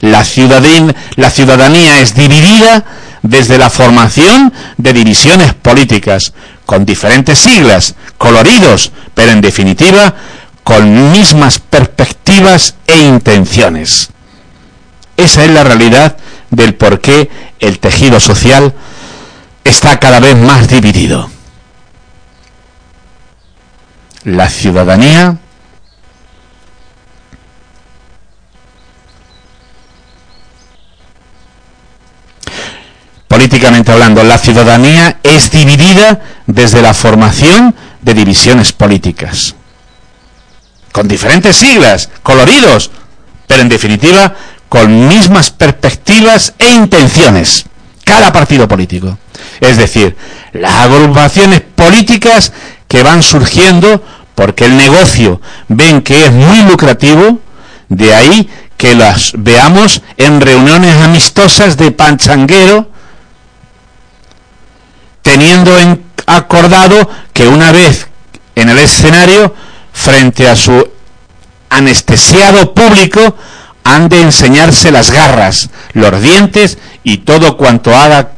la 0.00 0.24
ciudadanía, 0.24 1.98
es 2.00 2.14
dividida 2.14 2.84
desde 3.22 3.58
la 3.58 3.70
formación 3.70 4.52
de 4.76 4.92
divisiones 4.92 5.54
políticas, 5.54 6.32
con 6.66 6.84
diferentes 6.84 7.38
siglas, 7.38 7.94
coloridos, 8.16 8.92
pero 9.14 9.32
en 9.32 9.40
definitiva 9.40 10.14
con 10.62 11.12
mismas 11.12 11.58
perspectivas 11.58 12.74
e 12.86 12.98
intenciones. 12.98 14.10
Esa 15.16 15.44
es 15.44 15.50
la 15.50 15.64
realidad 15.64 16.18
del 16.50 16.74
por 16.74 17.00
qué 17.00 17.30
el 17.58 17.78
tejido 17.78 18.20
social 18.20 18.74
está 19.64 19.98
cada 19.98 20.20
vez 20.20 20.36
más 20.36 20.68
dividido. 20.68 21.30
La 24.24 24.50
ciudadanía 24.50 25.38
políticamente 33.28 33.92
hablando, 33.92 34.24
la 34.24 34.38
ciudadanía 34.38 35.18
es 35.22 35.50
dividida 35.50 36.20
desde 36.46 36.82
la 36.82 36.94
formación 36.94 37.74
de 38.00 38.14
divisiones 38.14 38.72
políticas, 38.72 39.54
con 40.92 41.06
diferentes 41.06 41.54
siglas, 41.56 42.08
coloridos, 42.22 42.90
pero 43.46 43.62
en 43.62 43.68
definitiva 43.68 44.34
con 44.68 45.08
mismas 45.08 45.50
perspectivas 45.50 46.54
e 46.58 46.70
intenciones, 46.70 47.64
cada 48.04 48.32
partido 48.32 48.68
político. 48.68 49.18
Es 49.60 49.76
decir, 49.76 50.16
las 50.52 50.72
agrupaciones 50.72 51.60
políticas 51.60 52.52
que 52.86 53.02
van 53.02 53.22
surgiendo 53.22 54.02
porque 54.34 54.66
el 54.66 54.76
negocio 54.76 55.40
ven 55.68 56.02
que 56.02 56.26
es 56.26 56.32
muy 56.32 56.62
lucrativo, 56.62 57.40
de 57.88 58.14
ahí 58.14 58.48
que 58.76 58.94
las 58.94 59.32
veamos 59.36 60.02
en 60.16 60.40
reuniones 60.40 60.94
amistosas 61.02 61.76
de 61.76 61.90
panchanguero, 61.90 62.88
teniendo 65.28 65.76
acordado 66.24 67.06
que 67.34 67.46
una 67.46 67.70
vez 67.70 68.08
en 68.54 68.70
el 68.70 68.78
escenario, 68.78 69.54
frente 69.92 70.48
a 70.48 70.56
su 70.56 70.88
anestesiado 71.68 72.72
público, 72.72 73.36
han 73.84 74.08
de 74.08 74.22
enseñarse 74.22 74.90
las 74.90 75.10
garras, 75.10 75.68
los 75.92 76.22
dientes 76.22 76.78
y 77.04 77.18
todo 77.18 77.58
cuanto 77.58 77.94
haga, 77.94 78.30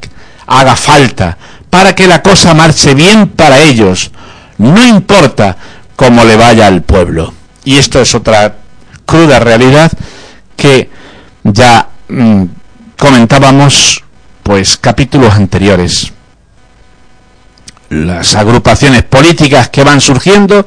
haga 0.49 0.75
falta 0.75 1.39
para 1.71 1.95
que 1.95 2.09
la 2.09 2.23
cosa 2.23 2.55
marche 2.55 2.95
bien 2.95 3.29
para 3.29 3.61
ellos. 3.61 4.11
No 4.59 4.85
importa 4.85 5.57
cómo 5.95 6.25
le 6.25 6.35
vaya 6.35 6.67
al 6.67 6.83
pueblo. 6.83 7.33
Y 7.63 7.77
esto 7.77 8.01
es 8.01 8.17
otra 8.17 8.57
cruda 9.07 9.39
realidad 9.39 9.93
que 10.57 10.91
ya 11.45 11.87
mm, 12.09 12.45
comentábamos 12.99 14.03
pues 14.43 14.77
capítulos 14.77 15.33
anteriores 15.35 16.13
las 17.91 18.37
agrupaciones 18.37 19.03
políticas 19.03 19.69
que 19.69 19.85
van 19.85 20.01
surgiendo, 20.01 20.67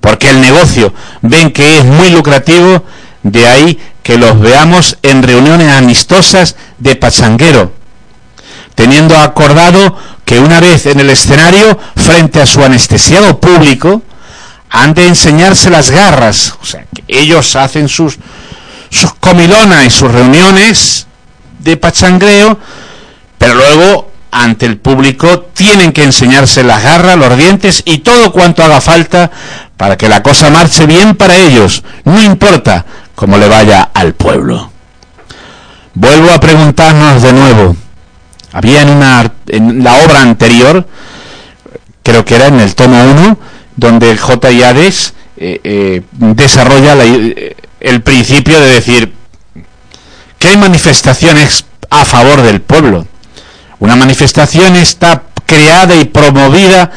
porque 0.00 0.30
el 0.30 0.40
negocio 0.40 0.94
ven 1.20 1.52
que 1.52 1.78
es 1.78 1.84
muy 1.84 2.10
lucrativo, 2.10 2.84
de 3.22 3.46
ahí 3.46 3.78
que 4.02 4.16
los 4.16 4.40
veamos 4.40 4.96
en 5.02 5.22
reuniones 5.22 5.70
amistosas 5.72 6.56
de 6.78 6.96
pachanguero, 6.96 7.72
teniendo 8.74 9.16
acordado 9.18 9.96
que 10.24 10.38
una 10.38 10.60
vez 10.60 10.86
en 10.86 11.00
el 11.00 11.10
escenario, 11.10 11.78
frente 11.96 12.40
a 12.40 12.46
su 12.46 12.64
anestesiado 12.64 13.38
público, 13.38 14.02
han 14.70 14.94
de 14.94 15.08
enseñarse 15.08 15.68
las 15.68 15.90
garras, 15.90 16.54
o 16.62 16.64
sea, 16.64 16.86
que 16.94 17.02
ellos 17.08 17.56
hacen 17.56 17.88
sus, 17.88 18.18
sus 18.88 19.12
comilonas 19.14 19.84
y 19.84 19.90
sus 19.90 20.10
reuniones 20.10 21.06
de 21.58 21.76
pachangreo, 21.76 22.58
pero 23.36 23.54
luego 23.54 24.11
ante 24.32 24.64
el 24.64 24.78
público 24.78 25.42
tienen 25.52 25.92
que 25.92 26.02
enseñarse 26.02 26.64
las 26.64 26.82
garras, 26.82 27.18
los 27.18 27.36
dientes 27.36 27.82
y 27.84 27.98
todo 27.98 28.32
cuanto 28.32 28.64
haga 28.64 28.80
falta 28.80 29.30
para 29.76 29.96
que 29.96 30.08
la 30.08 30.22
cosa 30.22 30.48
marche 30.50 30.86
bien 30.86 31.14
para 31.14 31.36
ellos, 31.36 31.84
no 32.04 32.20
importa 32.20 32.84
cómo 33.14 33.36
le 33.36 33.46
vaya 33.46 33.90
al 33.92 34.14
pueblo. 34.14 34.72
Vuelvo 35.94 36.30
a 36.30 36.40
preguntarnos 36.40 37.22
de 37.22 37.32
nuevo, 37.34 37.76
había 38.52 38.82
en, 38.82 38.88
una, 38.88 39.30
en 39.48 39.84
la 39.84 39.96
obra 39.96 40.22
anterior, 40.22 40.88
creo 42.02 42.24
que 42.24 42.34
era 42.34 42.46
en 42.46 42.58
el 42.60 42.74
tomo 42.74 43.04
1, 43.04 43.38
donde 43.76 44.16
J. 44.16 44.50
Yades 44.50 45.12
eh, 45.36 45.60
eh, 45.62 46.02
desarrolla 46.12 46.96
el 47.80 48.00
principio 48.02 48.58
de 48.60 48.74
decir 48.74 49.12
que 50.38 50.48
hay 50.48 50.56
manifestaciones 50.56 51.66
a 51.90 52.06
favor 52.06 52.40
del 52.40 52.62
pueblo, 52.62 53.06
una 53.82 53.96
manifestación 53.96 54.76
está 54.76 55.24
creada 55.44 55.96
y 55.96 56.04
promovida 56.04 56.92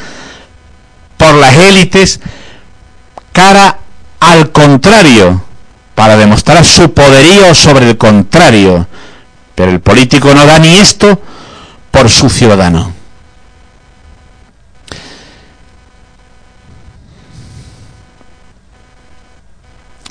por 1.17 1.33
las 1.33 1.55
élites 1.55 2.19
cara 3.31 3.79
al 4.19 4.51
contrario, 4.51 5.43
para 5.95 6.15
demostrar 6.15 6.63
su 6.63 6.93
poderío 6.93 7.55
sobre 7.55 7.89
el 7.89 7.97
contrario. 7.97 8.85
Pero 9.55 9.71
el 9.71 9.79
político 9.79 10.31
no 10.35 10.45
da 10.45 10.59
ni 10.59 10.77
esto 10.77 11.19
por 11.89 12.07
su 12.07 12.29
ciudadano. 12.29 12.93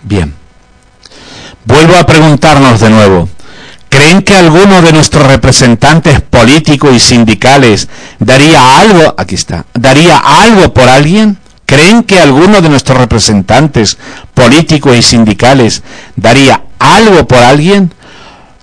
Bien. 0.02 0.34
Vuelvo 1.64 1.96
a 1.96 2.04
preguntarnos 2.04 2.80
de 2.80 2.90
nuevo. 2.90 3.28
¿Creen 3.94 4.22
que 4.22 4.36
alguno 4.36 4.82
de 4.82 4.92
nuestros 4.92 5.24
representantes 5.24 6.20
políticos 6.20 6.90
y 6.96 6.98
sindicales 6.98 7.88
daría 8.18 8.80
algo, 8.80 9.14
aquí 9.16 9.36
está, 9.36 9.66
daría 9.72 10.18
algo 10.18 10.74
por 10.74 10.88
alguien? 10.88 11.38
¿Creen 11.64 12.02
que 12.02 12.18
alguno 12.18 12.60
de 12.60 12.70
nuestros 12.70 12.98
representantes 12.98 13.96
políticos 14.34 14.96
y 14.96 15.02
sindicales 15.02 15.84
daría 16.16 16.64
algo 16.80 17.28
por 17.28 17.38
alguien? 17.38 17.94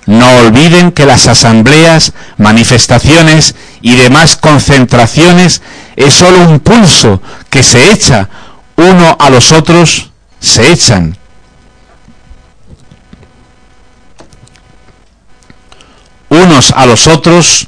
No 0.05 0.29
olviden 0.39 0.91
que 0.91 1.05
las 1.05 1.27
asambleas, 1.27 2.11
manifestaciones 2.36 3.55
y 3.82 3.95
demás 3.95 4.36
concentraciones 4.36 5.61
es 5.95 6.13
solo 6.13 6.43
un 6.43 6.59
pulso 6.59 7.21
que 7.49 7.63
se 7.63 7.93
echa 7.93 8.27
uno 8.75 9.15
a 9.17 9.29
los 9.29 9.53
otros, 9.53 10.11
se 10.41 10.73
echan 10.73 11.15
unos 16.32 16.71
a 16.71 16.86
los 16.86 17.07
otros 17.07 17.67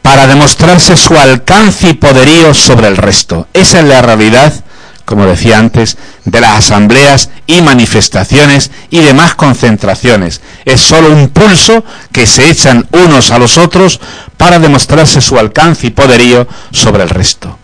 para 0.00 0.26
demostrarse 0.26 0.96
su 0.96 1.18
alcance 1.18 1.90
y 1.90 1.94
poderío 1.94 2.54
sobre 2.54 2.88
el 2.88 2.96
resto. 2.96 3.48
Esa 3.52 3.80
es 3.80 3.84
la 3.84 4.00
realidad, 4.00 4.52
como 5.04 5.26
decía 5.26 5.58
antes, 5.58 5.98
de 6.24 6.40
las 6.40 6.58
asambleas 6.58 7.28
y 7.46 7.60
manifestaciones 7.60 8.70
y 8.88 9.00
demás 9.00 9.34
concentraciones. 9.34 10.40
Es 10.64 10.80
solo 10.80 11.10
un 11.10 11.28
pulso 11.28 11.84
que 12.10 12.26
se 12.26 12.48
echan 12.48 12.88
unos 12.92 13.30
a 13.30 13.38
los 13.38 13.58
otros 13.58 14.00
para 14.38 14.58
demostrarse 14.58 15.20
su 15.20 15.38
alcance 15.38 15.88
y 15.88 15.90
poderío 15.90 16.48
sobre 16.72 17.02
el 17.02 17.10
resto. 17.10 17.58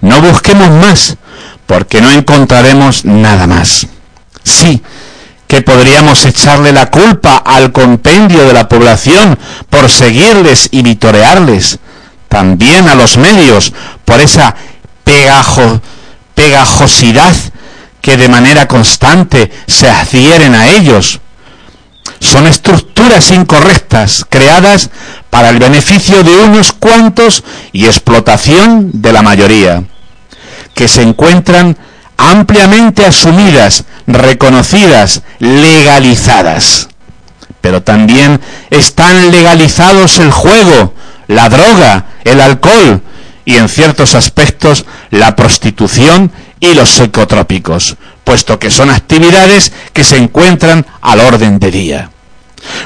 No 0.00 0.22
busquemos 0.22 0.70
más, 0.70 1.16
porque 1.66 2.00
no 2.00 2.10
encontraremos 2.10 3.04
nada 3.04 3.46
más. 3.46 3.86
Sí, 4.42 4.82
que 5.54 5.62
podríamos 5.62 6.26
echarle 6.26 6.72
la 6.72 6.90
culpa 6.90 7.36
al 7.36 7.70
compendio 7.70 8.44
de 8.44 8.52
la 8.52 8.68
población 8.68 9.38
por 9.70 9.88
seguirles 9.88 10.68
y 10.72 10.82
vitorearles, 10.82 11.78
también 12.28 12.88
a 12.88 12.96
los 12.96 13.16
medios 13.18 13.72
por 14.04 14.20
esa 14.20 14.56
pegajosidad 16.34 17.36
que 18.00 18.16
de 18.16 18.28
manera 18.28 18.66
constante 18.66 19.52
se 19.68 19.88
adhieren 19.88 20.56
a 20.56 20.70
ellos. 20.70 21.20
Son 22.18 22.48
estructuras 22.48 23.30
incorrectas 23.30 24.26
creadas 24.28 24.90
para 25.30 25.50
el 25.50 25.60
beneficio 25.60 26.24
de 26.24 26.34
unos 26.34 26.72
cuantos 26.72 27.44
y 27.70 27.86
explotación 27.86 28.90
de 28.92 29.12
la 29.12 29.22
mayoría. 29.22 29.84
que 30.74 30.88
se 30.88 31.02
encuentran 31.02 31.76
ampliamente 32.16 33.04
asumidas, 33.06 33.84
reconocidas, 34.06 35.22
legalizadas. 35.38 36.88
Pero 37.60 37.82
también 37.82 38.40
están 38.70 39.30
legalizados 39.30 40.18
el 40.18 40.30
juego, 40.30 40.94
la 41.28 41.48
droga, 41.48 42.06
el 42.24 42.40
alcohol 42.40 43.02
y 43.44 43.56
en 43.56 43.68
ciertos 43.68 44.14
aspectos 44.14 44.84
la 45.10 45.36
prostitución 45.36 46.30
y 46.60 46.74
los 46.74 46.88
psicotrópicos, 46.88 47.96
puesto 48.24 48.58
que 48.58 48.70
son 48.70 48.90
actividades 48.90 49.72
que 49.92 50.04
se 50.04 50.16
encuentran 50.16 50.86
al 51.00 51.20
orden 51.20 51.58
de 51.58 51.70
día. 51.70 52.10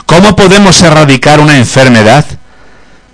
¿Cómo 0.07 0.35
podemos 0.35 0.83
erradicar 0.83 1.41
una 1.41 1.59
enfermedad 1.59 2.25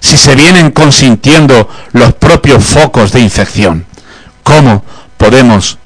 si 0.00 0.16
se 0.16 0.34
vienen 0.34 0.70
consintiendo 0.70 1.68
los 1.92 2.14
propios 2.14 2.64
focos 2.64 3.12
de 3.12 3.20
infección? 3.20 3.86
¿Cómo 4.42 4.84
podemos 5.16 5.78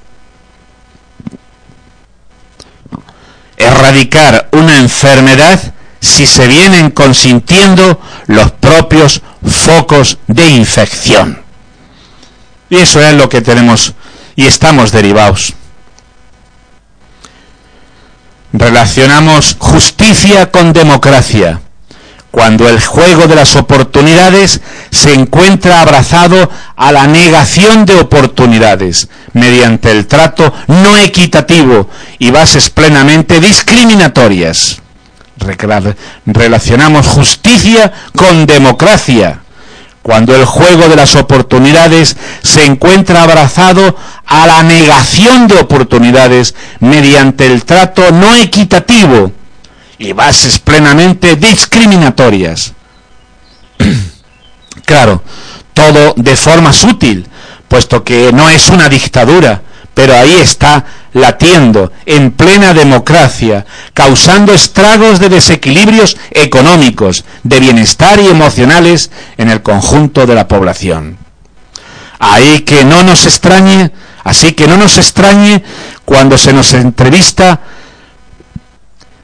erradicar 3.59 4.49
una 4.53 4.77
enfermedad 4.79 5.59
si 5.99 6.25
se 6.25 6.47
vienen 6.47 6.89
consintiendo 6.89 8.01
los 8.25 8.51
propios 8.53 9.21
focos 9.45 10.17
de 10.25 10.49
infección? 10.49 11.43
Y 12.71 12.77
eso 12.77 12.99
es 13.01 13.13
lo 13.13 13.29
que 13.29 13.41
tenemos 13.41 13.93
y 14.35 14.47
estamos 14.47 14.91
derivados. 14.91 15.53
Relacionamos 18.53 19.55
justicia 19.59 20.49
con 20.49 20.73
democracia, 20.73 21.61
cuando 22.31 22.69
el 22.69 22.79
juego 22.79 23.27
de 23.27 23.35
las 23.35 23.55
oportunidades 23.55 24.61
se 24.91 25.13
encuentra 25.13 25.81
abrazado 25.81 26.49
a 26.75 26.91
la 26.91 27.07
negación 27.07 27.85
de 27.85 27.95
oportunidades, 27.95 29.09
mediante 29.33 29.91
el 29.91 30.07
trato 30.07 30.53
no 30.67 30.95
equitativo 30.97 31.89
y 32.19 32.31
bases 32.31 32.69
plenamente 32.69 33.39
discriminatorias. 33.39 34.81
Relacionamos 36.25 37.07
justicia 37.07 37.91
con 38.15 38.45
democracia, 38.45 39.39
cuando 40.03 40.35
el 40.35 40.45
juego 40.45 40.87
de 40.87 40.95
las 40.95 41.15
oportunidades 41.15 42.15
se 42.43 42.65
encuentra 42.65 43.23
abrazado 43.23 43.95
a 44.25 44.45
la 44.45 44.63
negación 44.63 45.47
de 45.47 45.55
oportunidades 45.55 46.53
mediante 46.79 47.47
el 47.47 47.65
trato 47.65 48.11
no 48.11 48.35
equitativo 48.35 49.31
y 49.99 50.13
bases 50.13 50.57
plenamente 50.59 51.35
discriminatorias. 51.35 52.73
claro, 54.85 55.21
todo 55.73 56.13
de 56.15 56.35
forma 56.35 56.73
sutil, 56.73 57.27
puesto 57.67 58.03
que 58.03 58.31
no 58.31 58.49
es 58.49 58.69
una 58.69 58.89
dictadura, 58.89 59.61
pero 59.93 60.15
ahí 60.15 60.35
está 60.41 60.85
latiendo 61.13 61.91
en 62.05 62.31
plena 62.31 62.73
democracia, 62.73 63.65
causando 63.93 64.53
estragos 64.53 65.19
de 65.19 65.29
desequilibrios 65.29 66.17
económicos, 66.31 67.25
de 67.43 67.59
bienestar 67.59 68.19
y 68.19 68.27
emocionales 68.27 69.11
en 69.37 69.49
el 69.49 69.61
conjunto 69.61 70.25
de 70.25 70.35
la 70.35 70.47
población. 70.47 71.17
Ahí 72.19 72.61
que 72.61 72.83
no 72.83 73.03
nos 73.03 73.25
extrañe, 73.25 73.91
así 74.23 74.53
que 74.53 74.67
no 74.67 74.77
nos 74.77 74.97
extrañe 74.97 75.63
cuando 76.05 76.37
se 76.37 76.53
nos 76.53 76.73
entrevista, 76.73 77.59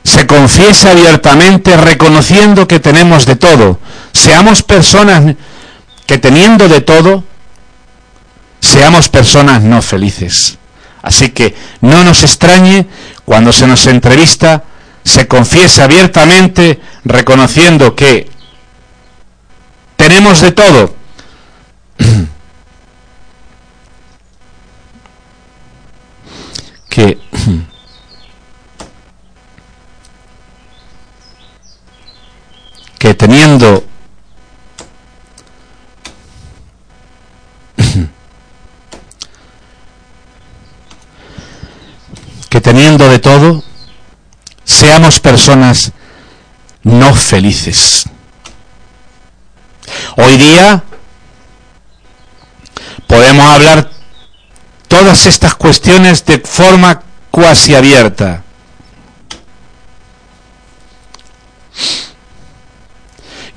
se 0.06 0.26
confiesa 0.28 0.92
abiertamente 0.92 1.76
reconociendo 1.76 2.68
que 2.68 2.80
tenemos 2.80 3.26
de 3.26 3.36
todo. 3.36 3.80
Seamos 4.14 4.62
personas 4.62 5.36
que 6.06 6.20
teniendo 6.20 6.70
de 6.70 6.82
todo, 6.82 7.24
seamos 8.62 9.10
personas 9.10 9.64
no 9.64 9.82
felices. 9.82 10.60
Así 11.02 11.30
que 11.30 11.56
no 11.82 12.04
nos 12.04 12.22
extrañe 12.22 12.86
cuando 13.26 13.52
se 13.52 13.66
nos 13.66 13.88
entrevista, 13.88 14.64
se 15.04 15.28
confiesa 15.28 15.86
abiertamente 15.86 16.80
reconociendo 17.04 17.96
que 17.96 18.30
tenemos 19.96 20.42
de 20.42 20.52
todo. 20.52 20.96
que 26.90 27.18
que 33.06 33.14
teniendo 33.14 33.86
que 42.50 42.62
teniendo 42.62 43.08
de 43.08 43.20
todo, 43.20 43.64
seamos 44.64 45.20
personas 45.20 45.92
no 46.82 47.14
felices. 47.14 48.06
Hoy 50.18 50.38
día 50.38 50.84
podemos 53.06 53.46
hablar 53.46 53.92
todas 54.88 55.28
estas 55.28 55.54
cuestiones 55.54 56.26
de 56.26 56.40
forma 56.40 57.04
cuasi 57.30 57.76
abierta. 57.76 58.45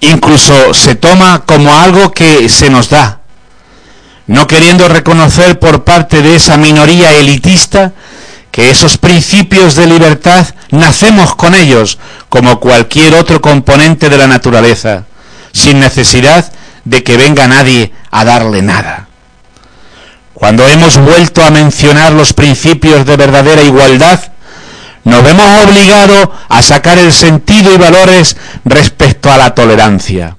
Incluso 0.00 0.74
se 0.74 0.94
toma 0.94 1.42
como 1.44 1.74
algo 1.76 2.12
que 2.12 2.48
se 2.48 2.70
nos 2.70 2.88
da, 2.88 3.20
no 4.26 4.46
queriendo 4.46 4.88
reconocer 4.88 5.58
por 5.58 5.84
parte 5.84 6.22
de 6.22 6.36
esa 6.36 6.56
minoría 6.56 7.12
elitista 7.12 7.92
que 8.50 8.70
esos 8.70 8.98
principios 8.98 9.74
de 9.74 9.86
libertad 9.86 10.46
nacemos 10.70 11.34
con 11.34 11.54
ellos 11.54 11.98
como 12.28 12.60
cualquier 12.60 13.14
otro 13.14 13.40
componente 13.40 14.08
de 14.08 14.18
la 14.18 14.26
naturaleza, 14.26 15.04
sin 15.52 15.80
necesidad 15.80 16.52
de 16.84 17.02
que 17.02 17.16
venga 17.16 17.46
nadie 17.46 17.92
a 18.10 18.24
darle 18.24 18.62
nada. 18.62 19.08
Cuando 20.34 20.66
hemos 20.68 20.96
vuelto 20.98 21.42
a 21.44 21.50
mencionar 21.50 22.12
los 22.12 22.32
principios 22.32 23.04
de 23.04 23.16
verdadera 23.16 23.62
igualdad, 23.62 24.20
nos 25.04 25.22
vemos 25.22 25.46
obligados 25.64 26.28
a 26.48 26.62
sacar 26.62 26.98
el 26.98 27.12
sentido 27.12 27.72
y 27.72 27.76
valores 27.76 28.36
respecto 28.64 29.30
a 29.32 29.38
la 29.38 29.54
tolerancia. 29.54 30.36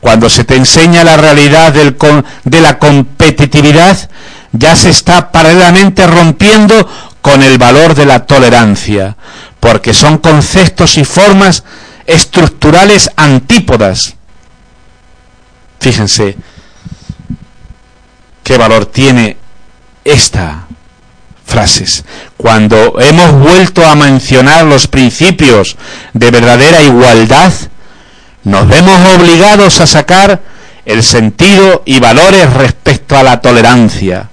Cuando 0.00 0.30
se 0.30 0.44
te 0.44 0.56
enseña 0.56 1.04
la 1.04 1.16
realidad 1.16 1.72
de 1.72 2.60
la 2.60 2.78
competitividad, 2.78 4.10
ya 4.52 4.74
se 4.74 4.90
está 4.90 5.30
paralelamente 5.30 6.06
rompiendo 6.06 6.88
con 7.20 7.42
el 7.42 7.58
valor 7.58 7.94
de 7.94 8.06
la 8.06 8.26
tolerancia, 8.26 9.16
porque 9.60 9.92
son 9.92 10.18
conceptos 10.18 10.96
y 10.96 11.04
formas 11.04 11.64
estructurales 12.06 13.10
antípodas. 13.16 14.14
Fíjense 15.78 16.36
qué 18.42 18.58
valor 18.58 18.86
tiene 18.86 19.36
esta 20.04 20.66
frases. 21.50 22.04
Cuando 22.36 23.00
hemos 23.00 23.32
vuelto 23.32 23.84
a 23.84 23.94
mencionar 23.94 24.64
los 24.64 24.86
principios 24.86 25.76
de 26.14 26.30
verdadera 26.30 26.80
igualdad, 26.82 27.52
nos 28.44 28.68
vemos 28.68 28.98
obligados 29.16 29.80
a 29.80 29.86
sacar 29.86 30.40
el 30.86 31.02
sentido 31.02 31.82
y 31.84 32.00
valores 32.00 32.52
respecto 32.54 33.16
a 33.16 33.22
la 33.22 33.40
tolerancia, 33.40 34.30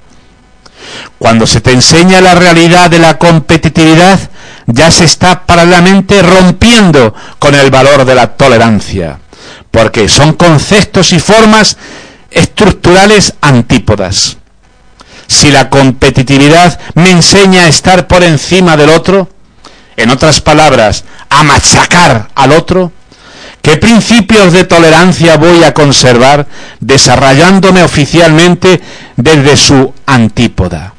cuando 1.17 1.47
se 1.47 1.61
te 1.61 1.71
enseña 1.71 2.21
la 2.21 2.35
realidad 2.35 2.89
de 2.89 2.99
la 2.99 3.17
competitividad, 3.17 4.19
ya 4.67 4.91
se 4.91 5.05
está 5.05 5.45
paralelamente 5.45 6.21
rompiendo 6.21 7.13
con 7.39 7.55
el 7.55 7.71
valor 7.71 8.05
de 8.05 8.15
la 8.15 8.35
tolerancia, 8.35 9.19
porque 9.71 10.09
son 10.09 10.33
conceptos 10.33 11.13
y 11.13 11.19
formas 11.19 11.77
estructurales 12.29 13.33
antípodas. 13.41 14.36
Si 15.27 15.51
la 15.51 15.69
competitividad 15.69 16.79
me 16.95 17.11
enseña 17.11 17.63
a 17.63 17.67
estar 17.67 18.07
por 18.07 18.23
encima 18.23 18.77
del 18.77 18.89
otro, 18.89 19.29
en 19.95 20.09
otras 20.09 20.41
palabras, 20.41 21.03
a 21.29 21.43
machacar 21.43 22.29
al 22.35 22.51
otro, 22.53 22.91
¿Qué 23.67 23.75
principios 23.75 24.53
de 24.53 24.63
tolerancia 24.63 25.35
voy 25.35 25.61
a 25.65 25.73
conservar 25.73 26.47
desarrollándome 26.79 27.83
oficialmente 27.83 28.81
desde 29.17 29.57
su 29.57 29.93
antípoda? 30.05 30.93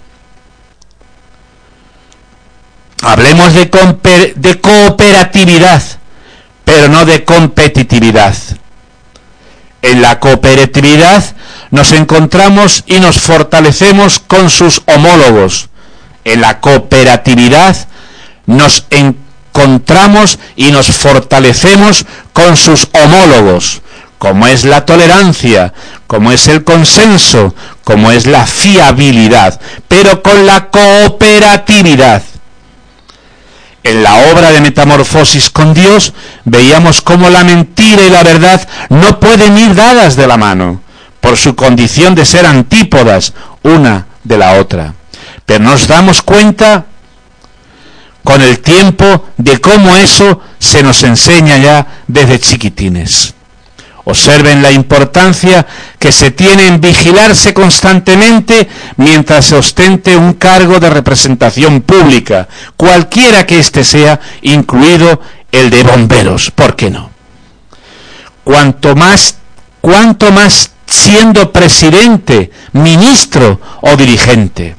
Hablemos 3.01 3.55
de, 3.55 4.35
de 4.37 4.61
cooperatividad, 4.61 5.83
pero 6.67 6.89
no 6.89 7.07
de 7.07 7.25
competitividad. 7.25 8.37
En 9.83 10.03
la 10.03 10.19
cooperatividad 10.19 11.25
nos 11.71 11.93
encontramos 11.93 12.85
y 12.87 13.01
nos 13.01 13.21
fortalecemos 13.21 14.19
con 14.19 14.51
sus 14.51 14.83
homólogos. 14.87 15.69
En 16.25 16.41
la 16.41 16.61
cooperatividad 16.61 17.77
nos 18.47 18.85
encontramos 18.91 20.39
y 20.57 20.73
nos 20.73 20.87
fortalecemos 20.89 22.07
con 22.33 22.57
sus 22.57 22.89
homólogos, 22.93 23.83
como 24.19 24.47
es 24.47 24.65
la 24.65 24.85
tolerancia, 24.85 25.73
como 26.07 26.33
es 26.33 26.49
el 26.49 26.65
consenso, 26.65 27.55
como 27.85 28.11
es 28.11 28.27
la 28.27 28.47
fiabilidad, 28.47 29.61
pero 29.87 30.23
con 30.23 30.47
la 30.47 30.69
cooperatividad. 30.71 32.23
En 33.89 34.03
la 34.03 34.31
obra 34.31 34.53
de 34.53 34.61
Metamorfosis 34.61 35.49
con 35.49 35.73
Dios 35.73 36.13
veíamos 36.45 37.01
cómo 37.01 37.31
la 37.31 37.43
mentira 37.43 38.03
y 38.03 38.11
la 38.11 38.23
verdad 38.23 38.69
no 38.91 39.19
pueden 39.19 39.57
ir 39.57 39.75
dadas 39.75 40.15
de 40.15 40.27
la 40.27 40.37
mano, 40.37 40.83
por 41.23 41.39
su 41.39 41.57
condición 41.57 42.15
de 42.15 42.27
ser 42.27 42.45
antípodas 42.45 43.33
una 43.63 44.07
de 44.25 44.37
la 44.37 44.61
otra. 44.61 44.93
Pero 45.47 45.65
nos 45.65 45.89
damos 45.89 46.21
cuenta 46.21 46.85
con 48.23 48.43
el 48.43 48.59
tiempo 48.59 49.25
de 49.39 49.59
cómo 49.59 49.97
eso 49.97 50.43
se 50.59 50.83
nos 50.83 51.03
enseña 51.03 51.57
ya 51.57 51.87
desde 52.07 52.41
chiquitines. 52.41 53.33
Observen 54.11 54.63
la 54.63 54.73
importancia 54.73 55.67
que 55.99 56.13
se 56.13 56.31
tiene 56.31 56.67
en 56.67 56.81
vigilarse 56.81 57.53
constantemente 57.53 58.67
mientras 58.97 59.45
se 59.45 59.57
ostente 59.57 60.17
un 60.17 60.33
cargo 60.33 60.81
de 60.81 60.89
representación 60.89 61.83
pública, 61.83 62.49
cualquiera 62.75 63.45
que 63.45 63.59
éste 63.59 63.85
sea, 63.85 64.19
incluido 64.41 65.21
el 65.53 65.69
de 65.69 65.83
bomberos, 65.83 66.51
¿por 66.51 66.75
qué 66.75 66.89
no? 66.89 67.11
Cuanto 68.45 68.97
más, 68.97 69.35
cuanto 69.83 70.33
más 70.33 70.71
siendo 70.87 71.53
presidente, 71.53 72.51
ministro 72.73 73.61
o 73.83 73.95
dirigente. 73.95 74.78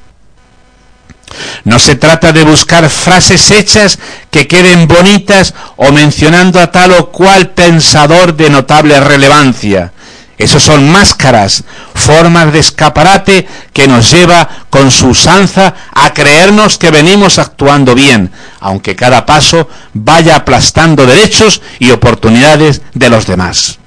No 1.63 1.79
se 1.79 1.95
trata 1.95 2.31
de 2.31 2.43
buscar 2.43 2.89
frases 2.89 3.51
hechas 3.51 3.99
que 4.31 4.47
queden 4.47 4.87
bonitas 4.87 5.53
o 5.75 5.91
mencionando 5.91 6.59
a 6.59 6.71
tal 6.71 6.91
o 6.93 7.11
cual 7.11 7.51
pensador 7.51 8.35
de 8.35 8.49
notable 8.49 8.99
relevancia. 8.99 9.93
Esos 10.37 10.63
son 10.63 10.89
máscaras, 10.89 11.65
formas 11.93 12.53
de 12.53 12.59
escaparate 12.59 13.45
que 13.73 13.89
nos 13.89 14.09
lleva 14.09 14.47
con 14.69 14.89
su 14.89 15.09
usanza 15.09 15.75
a 15.93 16.13
creernos 16.13 16.77
que 16.77 16.91
venimos 16.91 17.39
actuando 17.39 17.93
bien, 17.93 18.31
aunque 18.61 18.95
cada 18.95 19.25
paso 19.25 19.67
vaya 19.93 20.37
aplastando 20.37 21.05
derechos 21.05 21.61
y 21.77 21.91
oportunidades 21.91 22.81
de 22.93 23.09
los 23.09 23.27
demás. 23.27 23.79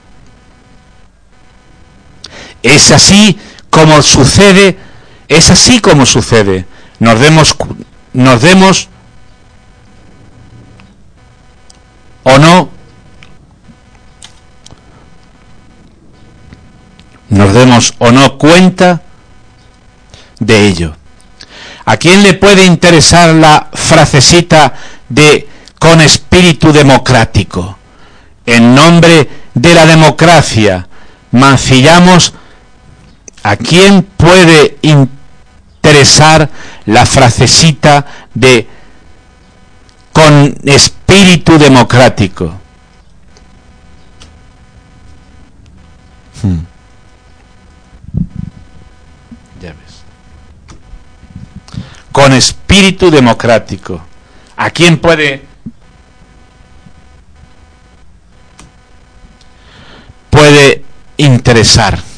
Es 2.62 2.90
así 2.90 3.40
como 3.70 4.02
sucede, 4.02 4.78
es 5.28 5.48
así 5.50 5.80
como 5.80 6.04
sucede 6.04 6.66
nos 7.02 7.18
demos, 7.18 7.56
nos 8.12 8.40
demos 8.40 8.88
o 12.22 12.38
no, 12.38 12.70
nos 17.28 17.52
demos 17.54 17.94
o 17.98 18.12
no 18.12 18.38
cuenta 18.38 19.02
de 20.38 20.68
ello. 20.68 20.94
¿A 21.86 21.96
quién 21.96 22.22
le 22.22 22.34
puede 22.34 22.66
interesar 22.66 23.34
la 23.34 23.68
frasecita 23.72 24.72
de 25.08 25.48
con 25.80 26.00
espíritu 26.00 26.72
democrático? 26.72 27.78
En 28.46 28.76
nombre 28.76 29.28
de 29.54 29.74
la 29.74 29.86
democracia, 29.86 30.86
mancillamos 31.32 32.32
a 33.42 33.56
quién 33.56 34.04
puede 34.04 34.78
interesar 34.82 35.21
la 36.86 37.04
frasecita 37.04 38.06
de 38.34 38.68
con 40.12 40.56
espíritu 40.64 41.58
democrático. 41.58 42.54
Hmm. 46.42 46.60
Ya 49.60 49.70
ves. 49.70 50.02
Con 52.10 52.32
espíritu 52.32 53.10
democrático. 53.10 54.00
¿A 54.56 54.70
quién 54.70 54.98
puede 54.98 55.46
puede 60.30 60.84
interesar? 61.16 62.11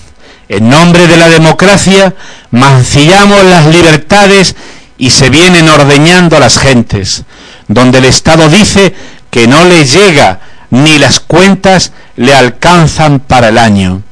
En 0.48 0.68
nombre 0.68 1.06
de 1.06 1.16
la 1.16 1.28
democracia 1.28 2.14
mancillamos 2.50 3.44
las 3.44 3.66
libertades 3.66 4.54
y 4.98 5.10
se 5.10 5.30
vienen 5.30 5.68
ordeñando 5.68 6.36
a 6.36 6.40
las 6.40 6.58
gentes, 6.58 7.24
donde 7.68 7.98
el 7.98 8.04
Estado 8.04 8.48
dice 8.48 8.94
que 9.30 9.46
no 9.46 9.64
le 9.64 9.84
llega 9.84 10.40
ni 10.70 10.98
las 10.98 11.20
cuentas 11.20 11.92
le 12.16 12.34
alcanzan 12.34 13.20
para 13.20 13.48
el 13.48 13.58
año. 13.58 14.02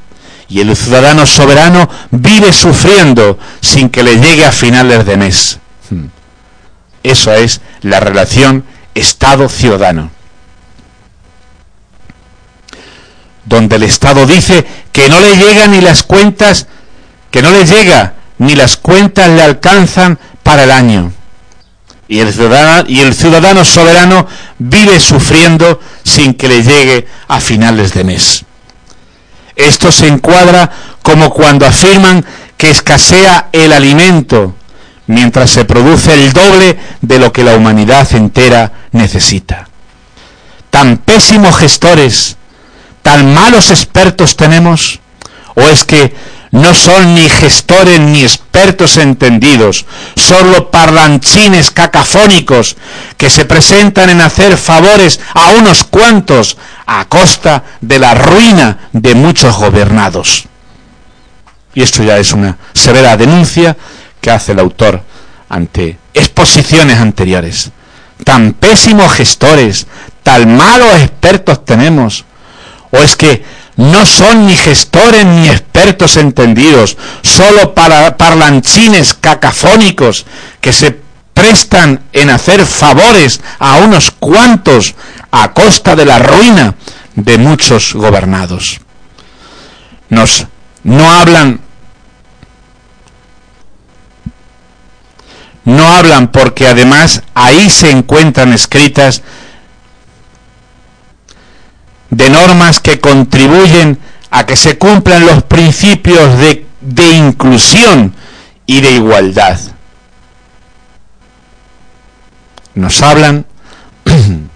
Y 0.49 0.59
el 0.59 0.75
ciudadano 0.75 1.25
soberano 1.25 1.89
vive 2.11 2.53
sufriendo 2.53 3.39
sin 3.61 3.89
que 3.89 4.03
le 4.03 4.17
llegue 4.17 4.45
a 4.45 4.51
finales 4.51 5.05
de 5.05 5.17
mes. 5.17 5.59
Hmm. 5.89 6.05
Eso 7.01 7.33
es 7.33 7.61
la 7.81 7.99
relación 7.99 8.63
Estado-ciudadano. 8.93 10.11
Donde 13.45 13.75
el 13.75 13.83
Estado 13.83 14.25
dice 14.25 14.65
que 14.91 15.09
no 15.09 15.19
le 15.19 15.35
llegan 15.35 15.71
ni 15.71 15.81
las 15.81 16.03
cuentas, 16.03 16.67
que 17.31 17.41
no 17.41 17.51
le 17.51 17.65
llega 17.65 18.13
ni 18.37 18.55
las 18.55 18.77
cuentas 18.77 19.29
le 19.29 19.41
alcanzan 19.41 20.19
para 20.43 20.63
el 20.63 20.71
año. 20.71 21.11
Y 22.07 22.19
el, 22.19 22.33
ciudadano, 22.33 22.85
y 22.87 22.99
el 22.99 23.13
ciudadano 23.13 23.63
soberano 23.63 24.27
vive 24.59 24.99
sufriendo 24.99 25.79
sin 26.03 26.33
que 26.33 26.47
le 26.47 26.61
llegue 26.61 27.07
a 27.27 27.39
finales 27.39 27.93
de 27.93 28.03
mes. 28.03 28.45
Esto 29.55 29.91
se 29.91 30.07
encuadra 30.07 30.69
como 31.01 31.29
cuando 31.31 31.65
afirman 31.65 32.25
que 32.57 32.69
escasea 32.69 33.49
el 33.51 33.71
alimento 33.71 34.55
mientras 35.07 35.49
se 35.51 35.65
produce 35.65 36.13
el 36.13 36.33
doble 36.33 36.77
de 37.01 37.19
lo 37.19 37.31
que 37.31 37.43
la 37.43 37.55
humanidad 37.55 38.07
entera 38.13 38.71
necesita. 38.91 39.67
Tan 40.69 40.97
pésimos 40.97 41.55
gestores, 41.57 42.37
tan 43.03 43.31
malos 43.33 43.69
expertos 43.69 44.35
tenemos? 44.35 44.99
¿O 45.53 45.61
es 45.61 45.83
que 45.83 46.15
no 46.49 46.73
son 46.73 47.15
ni 47.15 47.29
gestores 47.29 47.99
ni 47.99 48.23
expertos 48.23 48.97
entendidos, 48.97 49.85
solo 50.15 50.71
parlanchines 50.71 51.71
cacafónicos 51.71 52.75
que 53.17 53.29
se 53.29 53.45
presentan 53.45 54.09
en 54.09 54.21
hacer 54.21 54.57
favores 54.57 55.19
a 55.33 55.51
unos 55.51 55.83
cuantos 55.83 56.57
a 56.85 57.05
costa 57.05 57.63
de 57.81 57.99
la 57.99 58.15
ruina 58.15 58.89
de 58.93 59.13
muchos 59.15 59.55
gobernados? 59.57 60.45
Y 61.75 61.81
esto 61.81 62.03
ya 62.03 62.17
es 62.17 62.33
una 62.33 62.57
severa 62.73 63.17
denuncia 63.17 63.75
que 64.21 64.31
hace 64.31 64.51
el 64.51 64.59
autor 64.59 65.01
ante 65.49 65.97
exposiciones 66.13 66.99
anteriores. 66.99 67.71
Tan 68.23 68.53
pésimos 68.53 69.11
gestores, 69.11 69.87
tan 70.21 70.55
malos 70.55 71.01
expertos 71.01 71.65
tenemos, 71.65 72.25
¿O 72.93 72.97
es 72.97 73.15
que 73.15 73.43
no 73.75 74.05
son 74.05 74.45
ni 74.45 74.55
gestores 74.55 75.25
ni 75.25 75.49
expertos 75.49 76.15
entendidos, 76.15 76.95
solo 77.23 77.73
para 77.73 78.15
parlanchines 78.17 79.15
cacafónicos 79.15 80.27
que 80.61 80.71
se 80.71 80.99
prestan 81.33 82.03
en 82.13 82.29
hacer 82.29 82.63
favores 82.67 83.41
a 83.57 83.77
unos 83.77 84.11
cuantos 84.11 84.93
a 85.31 85.53
costa 85.53 85.95
de 85.95 86.05
la 86.05 86.19
ruina 86.19 86.75
de 87.15 87.39
muchos 87.39 87.95
gobernados? 87.95 88.79
No 90.83 91.11
hablan 91.11 91.61
no 95.65 95.87
hablan 95.87 96.27
porque 96.27 96.67
además 96.67 97.23
ahí 97.33 97.69
se 97.69 97.89
encuentran 97.89 98.53
escritas 98.53 99.23
de 102.15 102.29
normas 102.29 102.79
que 102.79 102.99
contribuyen 102.99 103.97
a 104.29 104.45
que 104.45 104.55
se 104.55 104.77
cumplan 104.77 105.25
los 105.25 105.43
principios 105.43 106.37
de, 106.39 106.65
inclusión 107.15 108.13
y 108.67 108.81
de 108.81 108.91
igualdad. 108.91 109.59
Nos 112.75 113.01
hablan 113.01 113.45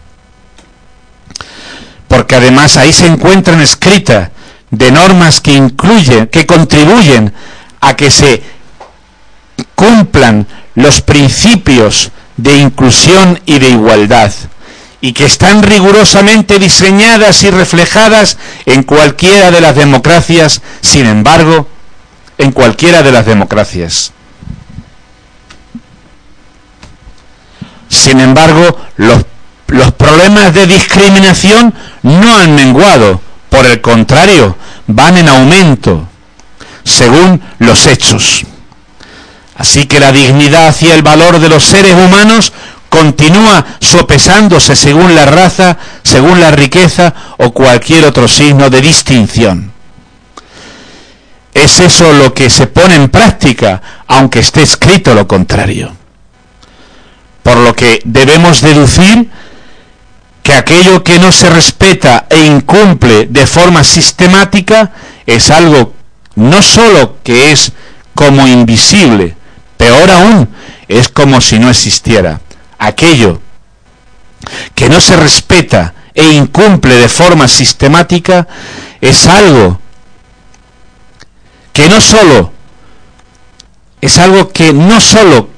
porque 2.07 2.35
además 2.35 2.77
ahí 2.77 2.93
se 2.93 3.07
encuentran 3.07 3.59
escritas 3.59 4.29
de 4.69 4.91
normas 4.91 5.41
que 5.41 5.53
incluyen, 5.53 6.27
que 6.27 6.45
contribuyen 6.45 7.33
a 7.81 7.95
que 7.95 8.11
se 8.11 8.43
cumplan 9.73 10.45
los 10.75 11.01
principios 11.01 12.11
de 12.35 12.57
inclusión 12.57 13.39
y 13.45 13.57
de 13.57 13.69
igualdad 13.69 14.31
y 14.99 15.13
que 15.13 15.25
están 15.25 15.63
rigurosamente 15.63 16.59
diseñadas 16.59 17.43
y 17.43 17.51
reflejadas 17.51 18.37
en 18.65 18.83
cualquiera 18.83 19.51
de 19.51 19.61
las 19.61 19.75
democracias, 19.75 20.61
sin 20.81 21.05
embargo, 21.05 21.67
en 22.37 22.51
cualquiera 22.51 23.03
de 23.03 23.11
las 23.11 23.25
democracias. 23.25 24.11
Sin 27.89 28.19
embargo, 28.19 28.77
los, 28.97 29.23
los 29.67 29.91
problemas 29.93 30.53
de 30.53 30.67
discriminación 30.67 31.73
no 32.03 32.37
han 32.37 32.55
menguado, 32.55 33.21
Por 33.49 33.65
el 33.65 33.79
contrario, 33.79 34.57
van 34.87 35.17
en 35.17 35.29
aumento 35.29 36.07
según 36.83 37.41
los 37.59 37.87
hechos. 37.87 38.45
Así 39.57 39.85
que 39.85 39.99
la 39.99 40.11
dignidad 40.11 40.75
y 40.81 40.87
el 40.87 41.01
valor 41.01 41.39
de 41.39 41.49
los 41.49 41.63
seres 41.63 41.93
humanos 41.93 42.53
continúa 42.89 43.65
sopesándose 43.79 44.75
según 44.75 45.15
la 45.15 45.25
raza, 45.25 45.77
según 46.03 46.39
la 46.39 46.51
riqueza 46.51 47.13
o 47.37 47.51
cualquier 47.51 48.05
otro 48.05 48.27
signo 48.27 48.69
de 48.69 48.81
distinción. 48.81 49.71
Es 51.53 51.79
eso 51.79 52.13
lo 52.13 52.33
que 52.33 52.49
se 52.49 52.67
pone 52.67 52.95
en 52.95 53.09
práctica, 53.09 53.81
aunque 54.07 54.39
esté 54.39 54.61
escrito 54.61 55.13
lo 55.15 55.27
contrario. 55.27 55.95
Por 57.41 57.57
lo 57.57 57.75
que 57.75 58.01
debemos 58.05 58.61
deducir 58.61 59.29
que 60.43 60.53
aquello 60.53 61.03
que 61.03 61.19
no 61.19 61.31
se 61.31 61.49
respeta 61.49 62.25
e 62.29 62.45
incumple 62.45 63.25
de 63.25 63.47
forma 63.47 63.83
sistemática 63.83 64.91
es 65.25 65.49
algo 65.49 65.93
no 66.35 66.61
sólo 66.61 67.17
que 67.23 67.51
es 67.51 67.71
como 68.13 68.47
invisible, 68.47 69.35
peor 69.77 70.09
aún, 70.11 70.47
es 70.87 71.09
como 71.09 71.41
si 71.41 71.59
no 71.59 71.69
existiera. 71.69 72.39
Aquello 72.79 73.41
que 74.75 74.89
no 74.89 75.01
se 75.01 75.15
respeta 75.15 75.93
e 76.13 76.23
incumple 76.33 76.95
de 76.95 77.09
forma 77.09 77.47
sistemática 77.47 78.47
es 79.01 79.27
algo 79.27 79.79
que 81.73 81.89
no 81.89 81.99
sólo 82.01 82.51
es 84.01 84.17
algo 84.17 84.49
que 84.49 84.73
no 84.73 85.01
sólo 85.01 85.49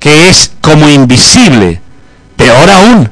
que 0.00 0.28
es 0.28 0.52
como 0.60 0.88
invisible, 0.88 1.80
peor 2.36 2.68
aún, 2.68 3.10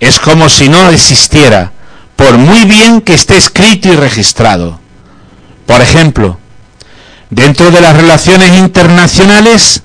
es 0.00 0.18
como 0.18 0.48
si 0.48 0.70
no 0.70 0.88
existiera, 0.88 1.72
por 2.16 2.38
muy 2.38 2.64
bien 2.64 3.02
que 3.02 3.12
esté 3.12 3.36
escrito 3.36 3.88
y 3.88 3.96
registrado. 3.96 4.80
Por 5.66 5.82
ejemplo, 5.82 6.38
dentro 7.28 7.70
de 7.70 7.82
las 7.82 7.94
relaciones 7.94 8.58
internacionales, 8.58 9.82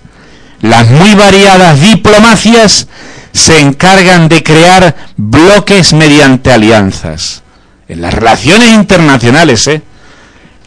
las 0.62 0.88
muy 0.89 1.16
variadas 1.16 1.80
diplomacias 1.80 2.88
se 3.32 3.60
encargan 3.60 4.28
de 4.28 4.43
crear 4.43 4.95
bloques 5.16 5.93
mediante 5.93 6.51
alianzas. 6.51 7.43
En 7.88 8.01
las 8.01 8.14
relaciones 8.14 8.70
internacionales, 8.74 9.68
¿eh? 9.68 9.82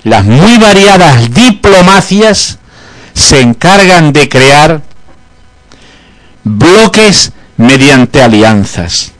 las 0.05 0.24
muy 0.24 0.59
variadas 0.59 1.32
diplomacias 1.32 2.59
se 3.14 3.40
encargan 3.40 4.12
de 4.12 4.28
crear 4.28 4.82
bloques 6.45 7.32
mediante 7.57 8.22
alianzas. 8.22 9.12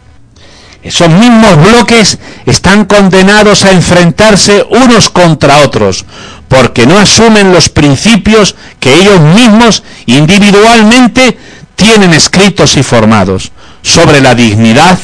Esos 0.83 1.09
mismos 1.11 1.57
bloques 1.57 2.19
están 2.45 2.87
condenados 2.87 3.65
a 3.65 3.71
enfrentarse 3.71 4.67
unos 4.69 5.11
contra 5.11 5.59
otros, 5.59 6.05
porque 6.53 6.87
no 6.87 6.99
asumen 6.99 7.51
los 7.51 7.71
principios 7.71 8.55
que 8.79 8.93
ellos 8.93 9.19
mismos 9.21 9.83
individualmente 10.05 11.39
tienen 11.77 12.13
escritos 12.13 12.77
y 12.77 12.83
formados 12.83 13.53
sobre 13.81 14.21
la 14.21 14.35
dignidad, 14.35 14.99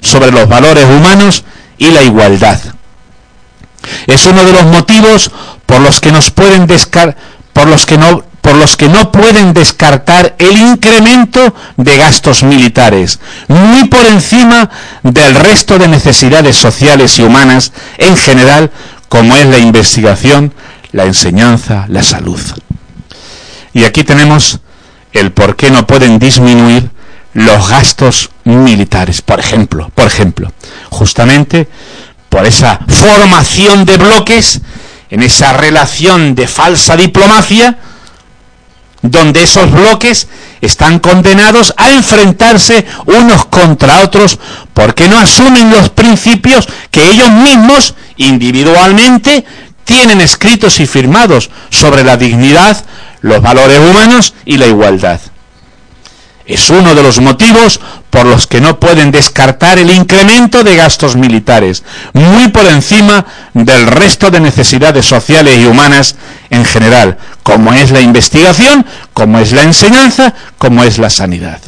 sobre 0.00 0.32
los 0.32 0.48
valores 0.48 0.86
humanos 0.86 1.44
y 1.78 1.92
la 1.92 2.02
igualdad. 2.02 2.58
Es 4.08 4.26
uno 4.26 4.42
de 4.42 4.52
los 4.52 4.64
motivos 4.64 5.30
por 5.66 5.80
los 5.82 6.00
que 6.00 6.10
nos 6.10 6.32
pueden 6.32 6.66
por 7.52 7.68
los 7.68 8.76
que 8.76 8.88
no 8.88 9.12
pueden 9.12 9.54
descartar 9.54 10.34
el 10.36 10.56
incremento 10.58 11.54
de 11.76 11.96
gastos 11.96 12.42
militares, 12.42 13.20
muy 13.46 13.84
por 13.84 14.04
encima 14.04 14.68
del 15.04 15.36
resto 15.36 15.78
de 15.78 15.86
necesidades 15.86 16.56
sociales 16.56 17.20
y 17.20 17.22
humanas 17.22 17.72
en 17.98 18.16
general, 18.16 18.72
como 19.08 19.36
es 19.36 19.46
la 19.46 19.58
investigación, 19.58 20.52
la 20.92 21.04
enseñanza, 21.04 21.86
la 21.88 22.02
salud. 22.02 22.40
Y 23.72 23.84
aquí 23.84 24.04
tenemos 24.04 24.60
el 25.12 25.32
por 25.32 25.56
qué 25.56 25.70
no 25.70 25.86
pueden 25.86 26.18
disminuir 26.18 26.90
los 27.34 27.68
gastos 27.68 28.30
militares, 28.44 29.22
por 29.22 29.38
ejemplo, 29.38 29.90
por 29.94 30.06
ejemplo, 30.06 30.52
justamente 30.90 31.68
por 32.28 32.46
esa 32.46 32.80
formación 32.88 33.84
de 33.84 33.96
bloques, 33.96 34.60
en 35.10 35.22
esa 35.22 35.52
relación 35.52 36.34
de 36.34 36.46
falsa 36.46 36.96
diplomacia, 36.96 37.78
donde 39.02 39.42
esos 39.42 39.70
bloques 39.70 40.28
están 40.60 40.98
condenados 40.98 41.72
a 41.76 41.90
enfrentarse 41.90 42.84
unos 43.06 43.46
contra 43.46 44.00
otros 44.00 44.38
porque 44.74 45.08
no 45.08 45.18
asumen 45.18 45.70
los 45.70 45.90
principios 45.90 46.68
que 46.90 47.08
ellos 47.10 47.30
mismos 47.30 47.94
individualmente 48.16 49.44
tienen 49.88 50.20
escritos 50.20 50.80
y 50.80 50.86
firmados 50.86 51.48
sobre 51.70 52.04
la 52.04 52.18
dignidad, 52.18 52.76
los 53.22 53.40
valores 53.40 53.78
humanos 53.78 54.34
y 54.44 54.58
la 54.58 54.66
igualdad. 54.66 55.18
Es 56.44 56.68
uno 56.68 56.94
de 56.94 57.02
los 57.02 57.20
motivos 57.20 57.80
por 58.10 58.26
los 58.26 58.46
que 58.46 58.60
no 58.60 58.78
pueden 58.78 59.10
descartar 59.10 59.78
el 59.78 59.90
incremento 59.90 60.62
de 60.62 60.76
gastos 60.76 61.16
militares, 61.16 61.84
muy 62.12 62.48
por 62.48 62.66
encima 62.66 63.24
del 63.54 63.86
resto 63.86 64.30
de 64.30 64.40
necesidades 64.40 65.06
sociales 65.06 65.58
y 65.58 65.64
humanas 65.64 66.16
en 66.50 66.66
general, 66.66 67.16
como 67.42 67.72
es 67.72 67.90
la 67.90 68.02
investigación, 68.02 68.84
como 69.14 69.38
es 69.38 69.52
la 69.52 69.62
enseñanza, 69.62 70.34
como 70.58 70.84
es 70.84 70.98
la 70.98 71.08
sanidad. 71.08 71.60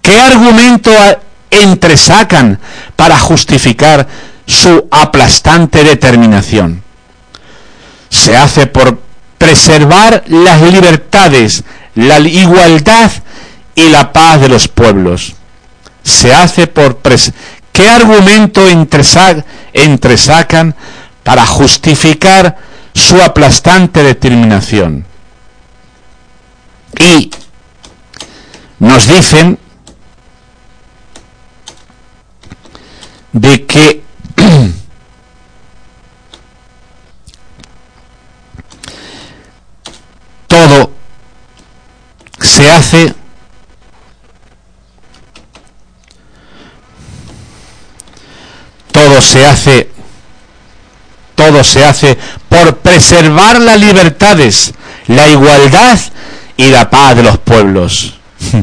¿Qué 0.00 0.18
argumento 0.18 0.90
entresacan 1.50 2.58
para 2.96 3.18
justificar 3.18 4.08
su 4.46 4.88
aplastante 4.90 5.84
determinación? 5.84 6.84
Se 8.20 8.36
hace 8.36 8.66
por 8.66 9.00
preservar 9.38 10.24
las 10.26 10.60
libertades, 10.60 11.64
la 11.94 12.18
igualdad 12.18 13.10
y 13.74 13.88
la 13.88 14.12
paz 14.12 14.42
de 14.42 14.50
los 14.50 14.68
pueblos. 14.68 15.32
Se 16.02 16.34
hace 16.34 16.66
por... 16.66 16.98
¿Qué 17.72 17.88
argumento 17.88 18.68
entresacan 19.72 20.74
para 21.22 21.46
justificar 21.46 22.58
su 22.94 23.22
aplastante 23.22 24.02
determinación? 24.02 25.06
Y 26.98 27.30
nos 28.80 29.08
dicen 29.08 29.58
de 33.32 33.64
que 33.64 34.02
todo 40.50 40.90
se 42.40 42.68
hace 42.68 43.14
todo 48.90 49.20
se 49.20 49.46
hace 49.46 49.90
todo 51.36 51.62
se 51.62 51.84
hace 51.84 52.18
por 52.48 52.78
preservar 52.78 53.60
las 53.60 53.78
libertades, 53.78 54.74
la 55.06 55.28
igualdad 55.28 55.98
y 56.56 56.66
la 56.66 56.90
paz 56.90 57.16
de 57.16 57.22
los 57.22 57.38
pueblos. 57.38 58.14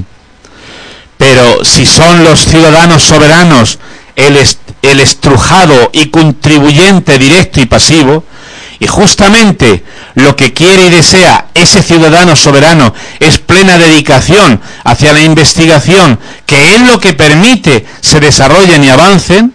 Pero 1.18 1.64
si 1.64 1.86
son 1.86 2.24
los 2.24 2.42
ciudadanos 2.42 3.02
soberanos 3.02 3.80
el, 4.16 4.38
el 4.82 5.00
estrujado 5.00 5.90
y 5.94 6.10
contribuyente 6.10 7.18
directo 7.18 7.62
y 7.62 7.66
pasivo, 7.66 8.26
y 8.80 8.88
justamente 8.88 9.84
lo 10.16 10.36
que 10.36 10.54
quiere 10.54 10.88
y 10.88 10.90
desea 10.90 11.48
ese 11.54 11.82
ciudadano 11.82 12.36
soberano 12.36 12.94
es 13.20 13.40
plena 13.40 13.78
dedicación 13.78 14.62
hacia 14.84 15.14
la 15.14 15.22
investigación, 15.22 16.20
que 16.46 16.76
es 16.76 16.82
lo 16.82 17.00
que 17.00 17.14
permite 17.14 17.86
se 18.02 18.20
desarrollen 18.20 18.84
y 18.84 18.90
avancen, 18.90 19.54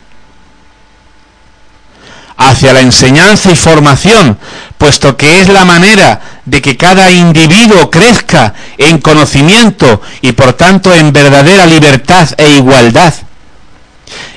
hacia 2.37 2.73
la 2.73 2.81
enseñanza 2.81 3.53
y 3.53 3.57
formación, 3.57 4.39
puesto 4.79 5.17
que 5.17 5.41
es 5.41 5.49
la 5.49 5.65
manera 5.65 6.21
de 6.45 6.61
que 6.61 6.77
cada 6.77 7.11
individuo 7.11 7.91
crezca 7.91 8.55
en 8.79 8.99
conocimiento 8.99 10.01
y 10.23 10.33
por 10.33 10.55
tanto 10.55 10.93
en 10.93 11.13
verdadera 11.13 11.67
libertad 11.67 12.29
e 12.37 12.57
igualdad. 12.57 13.15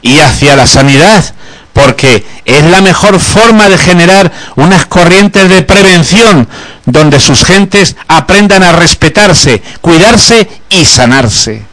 Y 0.04 0.20
hacia 0.20 0.56
la 0.56 0.68
sanidad, 0.68 1.35
porque 1.76 2.26
es 2.46 2.64
la 2.64 2.80
mejor 2.80 3.20
forma 3.20 3.68
de 3.68 3.78
generar 3.78 4.32
unas 4.56 4.86
corrientes 4.86 5.50
de 5.50 5.62
prevención 5.62 6.48
donde 6.86 7.20
sus 7.20 7.44
gentes 7.44 7.98
aprendan 8.08 8.64
a 8.64 8.72
respetarse, 8.72 9.62
cuidarse 9.82 10.48
y 10.70 10.86
sanarse. 10.86 11.66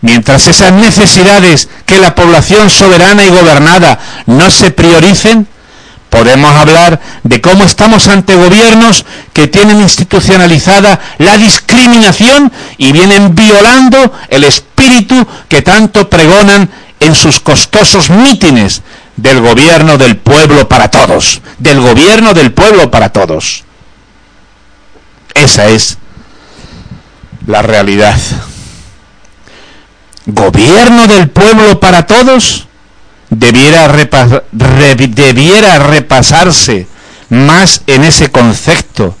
Mientras 0.00 0.48
esas 0.48 0.72
necesidades 0.72 1.68
que 1.86 2.00
la 2.00 2.16
población 2.16 2.68
soberana 2.68 3.22
y 3.24 3.28
gobernada 3.28 4.00
no 4.26 4.50
se 4.50 4.72
prioricen, 4.72 5.46
podemos 6.10 6.52
hablar 6.52 7.00
de 7.22 7.40
cómo 7.40 7.62
estamos 7.62 8.08
ante 8.08 8.34
gobiernos 8.34 9.04
que 9.32 9.46
tienen 9.46 9.80
institucionalizada 9.80 10.98
la 11.18 11.36
discriminación 11.36 12.50
y 12.76 12.90
vienen 12.90 13.36
violando 13.36 14.12
el 14.30 14.42
espíritu 14.42 15.24
que 15.48 15.62
tanto 15.62 16.10
pregonan 16.10 16.68
en 17.00 17.14
sus 17.14 17.40
costosos 17.40 18.10
mítines 18.10 18.82
del 19.16 19.40
gobierno 19.40 19.98
del 19.98 20.16
pueblo 20.16 20.68
para 20.68 20.90
todos, 20.90 21.40
del 21.58 21.80
gobierno 21.80 22.34
del 22.34 22.52
pueblo 22.52 22.90
para 22.90 23.10
todos. 23.10 23.64
Esa 25.34 25.66
es 25.66 25.98
la 27.46 27.62
realidad. 27.62 28.16
Gobierno 30.26 31.06
del 31.06 31.30
pueblo 31.30 31.80
para 31.80 32.06
todos 32.06 32.68
debiera, 33.30 33.88
debiera 34.52 35.78
repasarse 35.78 36.86
más 37.30 37.82
en 37.86 38.04
ese 38.04 38.30
concepto, 38.30 39.16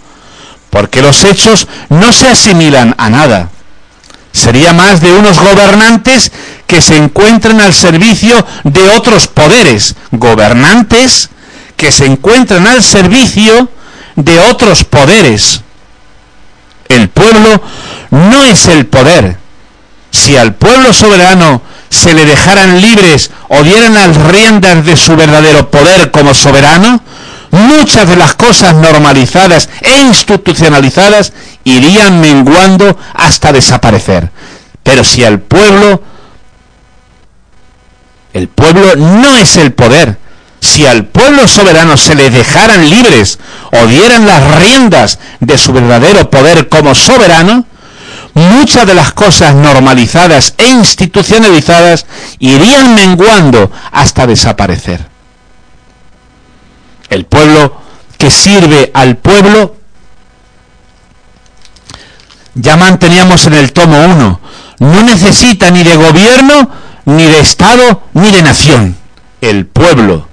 porque 0.70 1.02
los 1.02 1.24
hechos 1.24 1.66
no 1.88 2.12
se 2.12 2.28
asimilan 2.28 2.94
a 2.98 3.10
nada. 3.10 3.50
Sería 4.38 4.72
más 4.72 5.00
de 5.00 5.10
unos 5.10 5.36
gobernantes 5.40 6.30
que 6.68 6.80
se 6.80 6.96
encuentran 6.96 7.60
al 7.60 7.74
servicio 7.74 8.46
de 8.62 8.88
otros 8.90 9.26
poderes, 9.26 9.96
gobernantes 10.12 11.28
que 11.76 11.90
se 11.90 12.06
encuentran 12.06 12.64
al 12.68 12.80
servicio 12.84 13.68
de 14.14 14.38
otros 14.38 14.84
poderes. 14.84 15.62
El 16.88 17.08
pueblo 17.08 17.60
no 18.10 18.44
es 18.44 18.68
el 18.68 18.86
poder. 18.86 19.36
Si 20.12 20.36
al 20.36 20.54
pueblo 20.54 20.92
soberano 20.92 21.60
se 21.90 22.14
le 22.14 22.24
dejaran 22.24 22.80
libres 22.80 23.32
o 23.48 23.64
dieran 23.64 23.94
las 23.94 24.16
riendas 24.16 24.84
de 24.84 24.96
su 24.96 25.16
verdadero 25.16 25.68
poder 25.68 26.12
como 26.12 26.32
soberano, 26.32 27.02
muchas 27.50 28.08
de 28.08 28.14
las 28.14 28.34
cosas 28.34 28.76
normalizadas 28.76 29.68
e 29.80 30.00
institucionalizadas 30.02 31.32
irían 31.68 32.20
menguando 32.20 32.98
hasta 33.14 33.52
desaparecer. 33.52 34.30
Pero 34.82 35.04
si 35.04 35.24
al 35.24 35.40
pueblo 35.40 36.02
el 38.32 38.48
pueblo 38.48 38.94
no 38.96 39.36
es 39.36 39.56
el 39.56 39.72
poder. 39.72 40.18
Si 40.60 40.86
al 40.86 41.06
pueblo 41.06 41.46
soberano 41.48 41.96
se 41.96 42.14
le 42.14 42.30
dejaran 42.30 42.88
libres 42.88 43.38
o 43.72 43.86
dieran 43.86 44.26
las 44.26 44.60
riendas 44.60 45.18
de 45.40 45.56
su 45.56 45.72
verdadero 45.72 46.30
poder 46.30 46.68
como 46.68 46.94
soberano, 46.94 47.64
muchas 48.34 48.86
de 48.86 48.94
las 48.94 49.12
cosas 49.12 49.54
normalizadas 49.54 50.54
e 50.58 50.68
institucionalizadas 50.68 52.06
irían 52.38 52.94
menguando 52.94 53.70
hasta 53.92 54.26
desaparecer. 54.26 55.06
El 57.08 57.24
pueblo 57.24 57.80
que 58.18 58.30
sirve 58.30 58.90
al 58.94 59.16
pueblo, 59.16 59.76
ya 62.60 62.76
manteníamos 62.76 63.46
en 63.46 63.54
el 63.54 63.72
tomo 63.72 64.04
1, 64.04 64.40
no 64.80 65.02
necesita 65.02 65.70
ni 65.70 65.84
de 65.84 65.96
gobierno 65.96 66.70
ni 67.04 67.24
de 67.24 67.40
Estado, 67.40 68.02
ni 68.12 68.30
de 68.30 68.42
nación. 68.42 68.96
El 69.40 69.66
pueblo. 69.66 70.28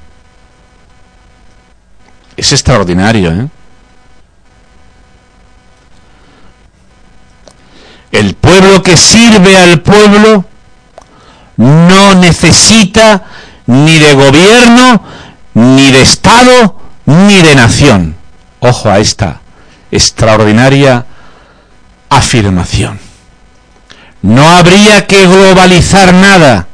Es 2.36 2.51
extraordinario, 2.51 3.32
¿eh? 3.32 3.47
El 8.11 8.34
pueblo 8.36 8.82
que 8.82 8.97
sirve 8.97 9.57
al 9.57 9.82
pueblo 9.82 10.45
no 11.57 12.15
necesita 12.15 13.23
ni 13.67 13.97
de 13.99 14.13
gobierno, 14.13 15.03
ni 15.53 15.91
de 15.91 16.01
Estado, 16.01 16.80
ni 17.05 17.41
de 17.41 17.55
nación. 17.55 18.15
Ojo 18.59 18.89
a 18.89 18.99
esta 18.99 19.41
extraordinaria 19.91 21.05
afirmación. 22.18 22.99
No 24.22 24.49
habría 24.49 25.05
que 25.07 25.28
globalizar 25.28 26.13
nada, 26.13 26.68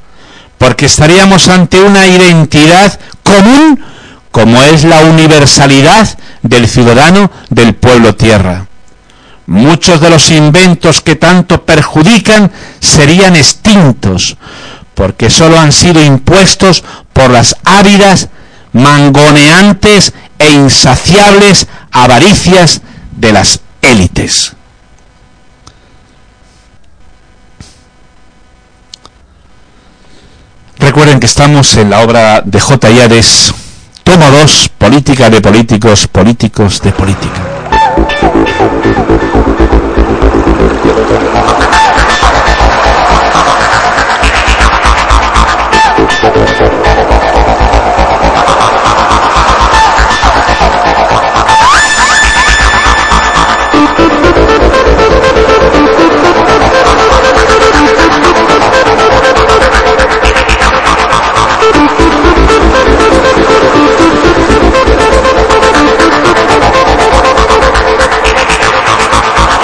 porque 0.57 0.85
estaríamos 0.85 1.47
ante 1.49 1.81
una 1.81 2.07
identidad 2.07 2.99
común 3.23 3.83
como 4.31 4.63
es 4.63 4.83
la 4.83 5.01
universalidad 5.01 6.17
del 6.41 6.67
ciudadano 6.67 7.31
del 7.49 7.75
pueblo 7.75 8.15
tierra. 8.15 8.67
Muchos 9.47 9.99
de 9.99 10.09
los 10.09 10.31
inventos 10.31 11.01
que 11.01 11.15
tanto 11.15 11.65
perjudican 11.65 12.51
serían 12.79 13.35
extintos, 13.35 14.37
porque 14.95 15.29
sólo 15.29 15.59
han 15.59 15.73
sido 15.73 16.01
impuestos 16.01 16.83
por 17.11 17.29
las 17.31 17.55
ávidas, 17.65 18.29
mangoneantes 18.71 20.13
e 20.39 20.51
insaciables 20.51 21.67
avaricias 21.91 22.81
de 23.11 23.33
las 23.33 23.59
élites. 23.81 24.53
Recuerden 30.81 31.19
que 31.19 31.27
estamos 31.27 31.77
en 31.77 31.91
la 31.91 31.99
obra 31.99 32.41
de 32.43 32.59
J. 32.59 32.89
Yades, 32.89 33.53
tomo 34.03 34.25
2, 34.31 34.71
Política 34.79 35.29
de 35.29 35.39
Políticos, 35.39 36.07
Políticos 36.07 36.81
de 36.81 36.91
Política. 36.91 37.41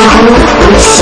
Oh, 0.10 0.97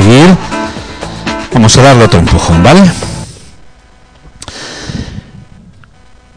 seguir, 0.00 0.36
vamos 1.52 1.76
a 1.76 1.82
darle 1.82 2.04
otro 2.04 2.20
empujón, 2.20 2.62
¿vale? 2.62 2.82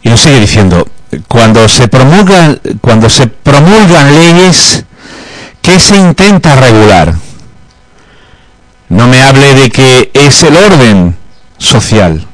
Y 0.01 0.09
nos 0.09 0.19
sigue 0.19 0.41
diciendo, 0.41 0.87
cuando 1.27 1.67
se 1.69 1.87
promulgan, 1.87 2.59
cuando 2.81 3.09
se 3.09 3.27
promulgan 3.27 4.13
leyes, 4.13 4.83
¿qué 5.61 5.79
se 5.79 5.95
intenta 5.95 6.55
regular? 6.55 7.13
No 8.89 9.07
me 9.07 9.21
hable 9.21 9.53
de 9.55 9.69
que 9.69 10.11
es 10.13 10.43
el 10.43 10.55
orden 10.55 11.17
social. 11.57 12.27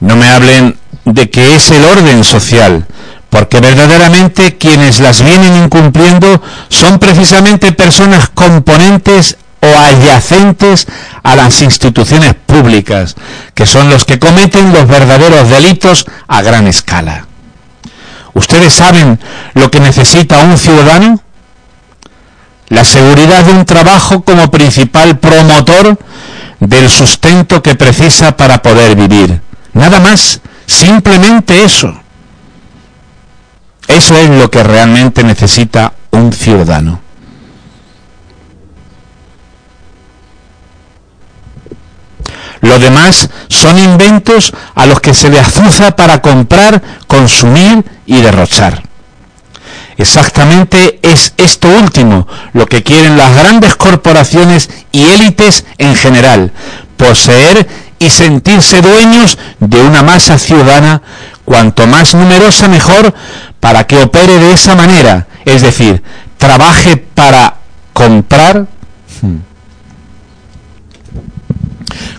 No 0.00 0.16
me 0.16 0.28
hablen 0.28 0.78
de 1.06 1.30
que 1.30 1.56
es 1.56 1.70
el 1.70 1.84
orden 1.84 2.22
social, 2.22 2.86
porque 3.34 3.58
verdaderamente 3.58 4.58
quienes 4.58 5.00
las 5.00 5.20
vienen 5.20 5.64
incumpliendo 5.64 6.40
son 6.68 7.00
precisamente 7.00 7.72
personas 7.72 8.28
componentes 8.32 9.38
o 9.60 9.66
adyacentes 9.66 10.86
a 11.24 11.34
las 11.34 11.60
instituciones 11.60 12.34
públicas, 12.34 13.16
que 13.54 13.66
son 13.66 13.90
los 13.90 14.04
que 14.04 14.20
cometen 14.20 14.72
los 14.72 14.86
verdaderos 14.86 15.48
delitos 15.50 16.06
a 16.28 16.42
gran 16.42 16.68
escala. 16.68 17.26
¿Ustedes 18.34 18.72
saben 18.72 19.18
lo 19.54 19.68
que 19.68 19.80
necesita 19.80 20.38
un 20.38 20.56
ciudadano? 20.56 21.20
La 22.68 22.84
seguridad 22.84 23.42
de 23.42 23.52
un 23.52 23.64
trabajo 23.64 24.22
como 24.22 24.48
principal 24.52 25.18
promotor 25.18 25.98
del 26.60 26.88
sustento 26.88 27.60
que 27.64 27.74
precisa 27.74 28.36
para 28.36 28.62
poder 28.62 28.94
vivir. 28.94 29.40
Nada 29.72 29.98
más, 29.98 30.40
simplemente 30.66 31.64
eso. 31.64 32.03
Eso 33.88 34.16
es 34.16 34.28
lo 34.30 34.50
que 34.50 34.62
realmente 34.62 35.22
necesita 35.22 35.92
un 36.10 36.32
ciudadano. 36.32 37.00
Lo 42.60 42.78
demás 42.78 43.28
son 43.48 43.78
inventos 43.78 44.54
a 44.74 44.86
los 44.86 45.00
que 45.00 45.12
se 45.12 45.28
le 45.28 45.38
azuza 45.38 45.94
para 45.96 46.22
comprar, 46.22 46.82
consumir 47.06 47.84
y 48.06 48.22
derrochar. 48.22 48.82
Exactamente 49.96 50.98
es 51.02 51.34
esto 51.36 51.68
último 51.68 52.26
lo 52.52 52.66
que 52.66 52.82
quieren 52.82 53.16
las 53.16 53.36
grandes 53.36 53.76
corporaciones 53.76 54.70
y 54.92 55.04
élites 55.04 55.66
en 55.78 55.94
general, 55.94 56.52
poseer 56.96 57.68
y 57.98 58.10
sentirse 58.10 58.82
dueños 58.82 59.38
de 59.60 59.80
una 59.80 60.02
masa 60.02 60.38
ciudadana. 60.38 61.02
Cuanto 61.44 61.86
más 61.86 62.14
numerosa 62.14 62.68
mejor 62.68 63.14
para 63.60 63.86
que 63.86 63.98
opere 63.98 64.38
de 64.38 64.52
esa 64.52 64.74
manera, 64.74 65.26
es 65.44 65.62
decir, 65.62 66.02
trabaje 66.38 66.96
para 66.96 67.56
comprar, 67.92 68.66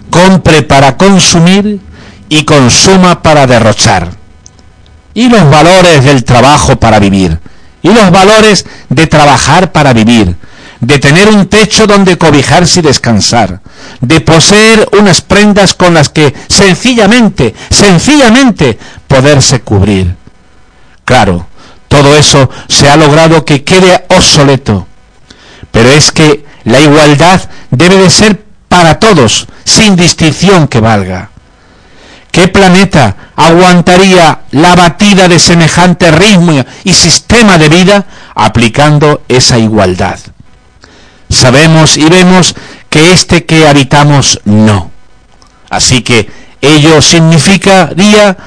compre 0.09 0.61
para 0.61 0.95
consumir 0.97 1.79
y 2.29 2.43
consuma 2.43 3.21
para 3.21 3.47
derrochar. 3.47 4.09
Y 5.13 5.29
los 5.29 5.49
valores 5.49 6.03
del 6.03 6.23
trabajo 6.23 6.75
para 6.75 6.99
vivir, 6.99 7.39
y 7.81 7.89
los 7.89 8.11
valores 8.11 8.65
de 8.89 9.07
trabajar 9.07 9.71
para 9.71 9.93
vivir, 9.93 10.35
de 10.79 10.99
tener 10.99 11.29
un 11.29 11.47
techo 11.47 11.87
donde 11.87 12.17
cobijarse 12.17 12.79
y 12.79 12.83
descansar, 12.83 13.61
de 14.01 14.21
poseer 14.21 14.87
unas 14.99 15.21
prendas 15.21 15.73
con 15.73 15.93
las 15.93 16.09
que 16.09 16.33
sencillamente, 16.47 17.55
sencillamente 17.69 18.77
poderse 19.07 19.61
cubrir. 19.61 20.15
Claro, 21.05 21.47
todo 21.87 22.15
eso 22.15 22.49
se 22.67 22.89
ha 22.89 22.97
logrado 22.97 23.45
que 23.45 23.63
quede 23.63 24.05
obsoleto, 24.09 24.87
pero 25.71 25.89
es 25.89 26.11
que 26.11 26.45
la 26.63 26.79
igualdad 26.79 27.41
debe 27.69 27.95
de 27.95 28.09
ser 28.09 28.43
para 28.67 28.99
todos, 28.99 29.47
sin 29.63 29.95
distinción 29.95 30.67
que 30.67 30.79
valga. 30.79 31.29
¿Qué 32.31 32.49
planeta 32.49 33.15
aguantaría 33.37 34.41
la 34.51 34.75
batida 34.75 35.29
de 35.29 35.39
semejante 35.39 36.11
ritmo 36.11 36.65
y 36.83 36.91
sistema 36.91 37.57
de 37.57 37.69
vida 37.69 38.05
aplicando 38.35 39.21
esa 39.29 39.57
igualdad? 39.57 40.19
Sabemos 41.35 41.97
y 41.97 42.05
vemos 42.05 42.55
que 42.89 43.11
este 43.11 43.45
que 43.45 43.67
habitamos 43.67 44.39
no. 44.45 44.89
Así 45.69 46.01
que 46.01 46.29
ello 46.61 47.01
significaría 47.01 48.37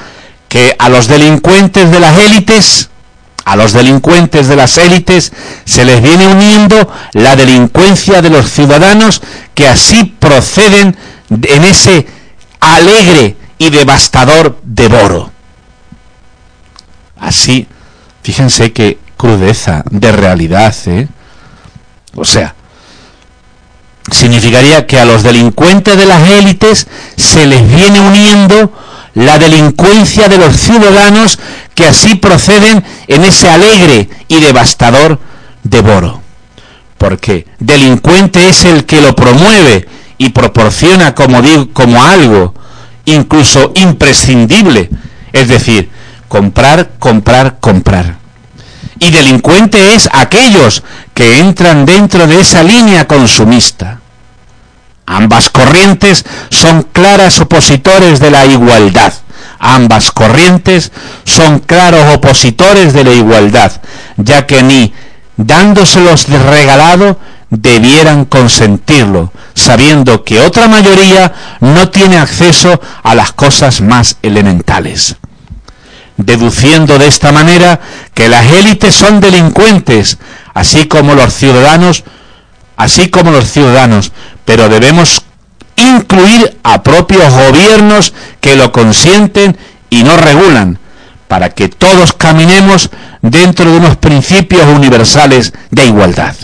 que 0.48 0.74
a 0.78 0.88
los 0.88 1.06
delincuentes 1.06 1.90
de 1.90 2.00
las 2.00 2.18
élites, 2.18 2.88
a 3.44 3.56
los 3.56 3.74
delincuentes 3.74 4.48
de 4.48 4.56
las 4.56 4.78
élites, 4.78 5.32
se 5.66 5.84
les 5.84 6.02
viene 6.02 6.26
uniendo 6.26 6.90
la 7.12 7.36
delincuencia 7.36 8.22
de 8.22 8.30
los 8.30 8.50
ciudadanos 8.50 9.20
que 9.54 9.68
así 9.68 10.04
proceden 10.04 10.96
en 11.30 11.64
ese 11.64 12.06
alegre 12.60 13.36
y 13.58 13.68
devastador 13.68 14.58
devoro. 14.62 15.30
Así, 17.20 17.66
fíjense 18.22 18.72
qué 18.72 18.98
crudeza 19.18 19.84
de 19.90 20.10
realidad, 20.12 20.74
¿eh? 20.86 21.08
O 22.14 22.24
sea, 22.24 22.54
significaría 24.10 24.86
que 24.86 24.98
a 24.98 25.04
los 25.04 25.22
delincuentes 25.22 25.96
de 25.96 26.06
las 26.06 26.28
élites 26.30 26.86
se 27.16 27.46
les 27.46 27.60
viene 27.68 28.00
uniendo 28.00 28.72
la 29.14 29.38
delincuencia 29.38 30.28
de 30.28 30.38
los 30.38 30.56
ciudadanos 30.56 31.38
que 31.74 31.86
así 31.86 32.14
proceden 32.14 32.84
en 33.06 33.24
ese 33.24 33.48
alegre 33.48 34.08
y 34.28 34.40
devastador 34.40 35.18
devoro. 35.62 36.22
Porque 36.98 37.46
delincuente 37.58 38.48
es 38.48 38.64
el 38.64 38.84
que 38.84 39.00
lo 39.00 39.14
promueve 39.14 39.88
y 40.18 40.30
proporciona 40.30 41.14
como, 41.14 41.42
digo, 41.42 41.68
como 41.72 42.02
algo 42.02 42.54
incluso 43.04 43.72
imprescindible. 43.74 44.90
Es 45.32 45.48
decir, 45.48 45.90
comprar, 46.28 46.90
comprar, 46.98 47.58
comprar. 47.60 48.17
Y 49.00 49.10
delincuente 49.10 49.94
es 49.94 50.08
aquellos 50.12 50.82
que 51.14 51.38
entran 51.38 51.86
dentro 51.86 52.26
de 52.26 52.40
esa 52.40 52.62
línea 52.62 53.06
consumista. 53.06 54.00
Ambas 55.06 55.48
corrientes 55.50 56.24
son 56.50 56.82
claras 56.82 57.40
opositores 57.40 58.20
de 58.20 58.30
la 58.30 58.44
igualdad. 58.44 59.12
Ambas 59.58 60.10
corrientes 60.10 60.92
son 61.24 61.60
claros 61.60 62.14
opositores 62.14 62.92
de 62.92 63.04
la 63.04 63.12
igualdad, 63.12 63.72
ya 64.16 64.46
que 64.46 64.62
ni 64.62 64.92
dándoselos 65.36 66.26
de 66.26 66.38
regalado 66.38 67.18
debieran 67.50 68.24
consentirlo, 68.26 69.32
sabiendo 69.54 70.24
que 70.24 70.40
otra 70.40 70.68
mayoría 70.68 71.32
no 71.60 71.88
tiene 71.88 72.18
acceso 72.18 72.80
a 73.02 73.14
las 73.14 73.32
cosas 73.32 73.80
más 73.80 74.16
elementales. 74.22 75.16
Deduciendo 76.18 76.98
de 76.98 77.06
esta 77.06 77.32
manera 77.32 77.80
que 78.12 78.28
las 78.28 78.44
élites 78.52 78.94
son 78.94 79.20
delincuentes, 79.20 80.18
así 80.52 80.86
como 80.86 81.14
los 81.14 81.32
ciudadanos, 81.32 82.04
así 82.76 83.08
como 83.08 83.30
los 83.30 83.50
ciudadanos, 83.50 84.12
pero 84.44 84.68
debemos 84.68 85.22
incluir 85.76 86.58
a 86.62 86.82
propios 86.82 87.32
gobiernos 87.32 88.12
que 88.40 88.56
lo 88.56 88.72
consienten 88.72 89.56
y 89.90 90.02
no 90.02 90.16
regulan, 90.16 90.78
para 91.28 91.50
que 91.50 91.68
todos 91.68 92.12
caminemos 92.12 92.90
dentro 93.22 93.70
de 93.70 93.78
unos 93.78 93.96
principios 93.96 94.66
universales 94.66 95.52
de 95.70 95.86
igualdad. 95.86 96.34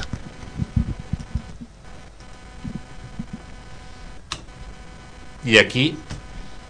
Y 5.44 5.58
aquí 5.58 5.96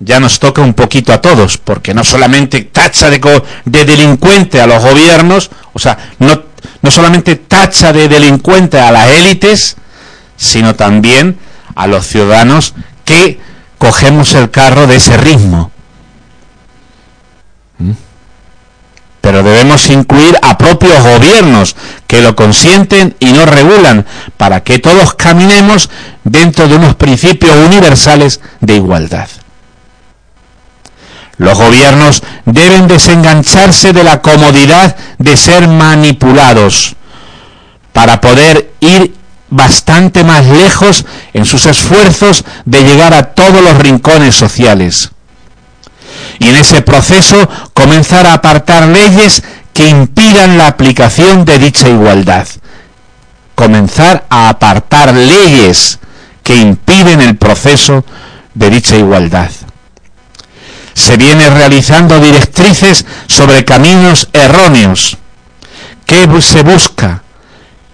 ya 0.05 0.21
nos 0.21 0.39
toca 0.39 0.63
un 0.63 0.75
poquito 0.75 1.13
a 1.13 1.21
todos, 1.21 1.59
porque 1.59 1.95
no 1.95 2.05
solamente 2.05 2.63
tacha 2.63 3.11
de, 3.11 3.43
de 3.65 3.85
delincuente 3.85 4.61
a 4.61 4.67
los 4.67 4.83
gobiernos, 4.83 5.51
o 5.73 5.79
sea, 5.79 5.97
no, 6.19 6.43
no 6.83 6.91
solamente 6.91 7.37
tacha 7.37 7.93
de 7.93 8.09
delincuente 8.09 8.79
a 8.79 8.93
las 8.93 9.09
élites, 9.09 9.77
sino 10.37 10.75
también 10.75 11.39
a 11.75 11.87
los 11.87 12.07
ciudadanos 12.07 12.75
que 13.05 13.41
cogemos 13.79 14.35
el 14.35 14.51
carro 14.51 14.87
de 14.87 14.97
ese 14.97 15.17
ritmo. 15.17 15.71
¿Mm? 17.79 17.93
pero 19.25 19.43
debemos 19.43 19.89
incluir 19.89 20.37
a 20.43 20.59
propios 20.59 21.03
gobiernos 21.03 21.77
que 22.07 22.21
lo 22.21 22.37
consienten 22.37 23.17
y 23.21 23.33
no 23.33 23.47
regulan, 23.47 24.05
para 24.37 24.63
que 24.63 24.79
todos 24.79 25.15
caminemos 25.15 25.89
dentro 26.25 26.69
de 26.69 26.77
unos 26.77 26.95
principios 26.97 27.57
universales 27.57 28.43
de 28.61 28.77
igualdad. 28.77 29.27
Los 31.37 31.59
gobiernos 31.59 32.23
deben 32.45 32.87
desengancharse 32.87 33.93
de 33.93 34.05
la 34.05 34.23
comodidad 34.23 34.97
de 35.19 35.37
ser 35.37 35.69
manipulados 35.69 36.95
para 37.93 38.21
poder 38.21 38.73
ir 38.81 39.15
bastante 39.51 40.25
más 40.25 40.47
lejos 40.47 41.05
en 41.33 41.45
sus 41.45 41.67
esfuerzos 41.67 42.45
de 42.65 42.83
llegar 42.83 43.15
a 43.15 43.35
todos 43.35 43.63
los 43.63 43.79
rincones 43.79 44.35
sociales 44.35 45.11
y 46.39 46.49
en 46.49 46.57
ese 46.57 46.83
proceso 46.83 47.49
comenzar 47.73 48.27
a 48.27 48.35
apartar 48.35 48.89
leyes 48.89 49.43
que 49.73 49.89
impidan 49.89 50.59
la 50.59 50.69
aplicación 50.69 51.45
de 51.45 51.59
dicha 51.59 51.89
igualdad. 51.89 52.47
Comenzar 53.55 54.25
a 54.29 54.49
apartar 54.49 55.15
leyes 55.15 55.99
que 56.43 56.57
impiden 56.57 57.21
el 57.21 57.37
proceso 57.37 58.05
de 58.55 58.71
dicha 58.71 58.97
igualdad. 58.97 59.51
Se 60.95 61.17
viene 61.17 61.51
realizando 61.51 62.21
directrices 62.21 63.05
sobre 63.27 63.65
caminos 63.65 64.29
erróneos. 64.33 65.19
¿Qué 66.07 66.29
se 66.41 66.63
busca? 66.63 67.23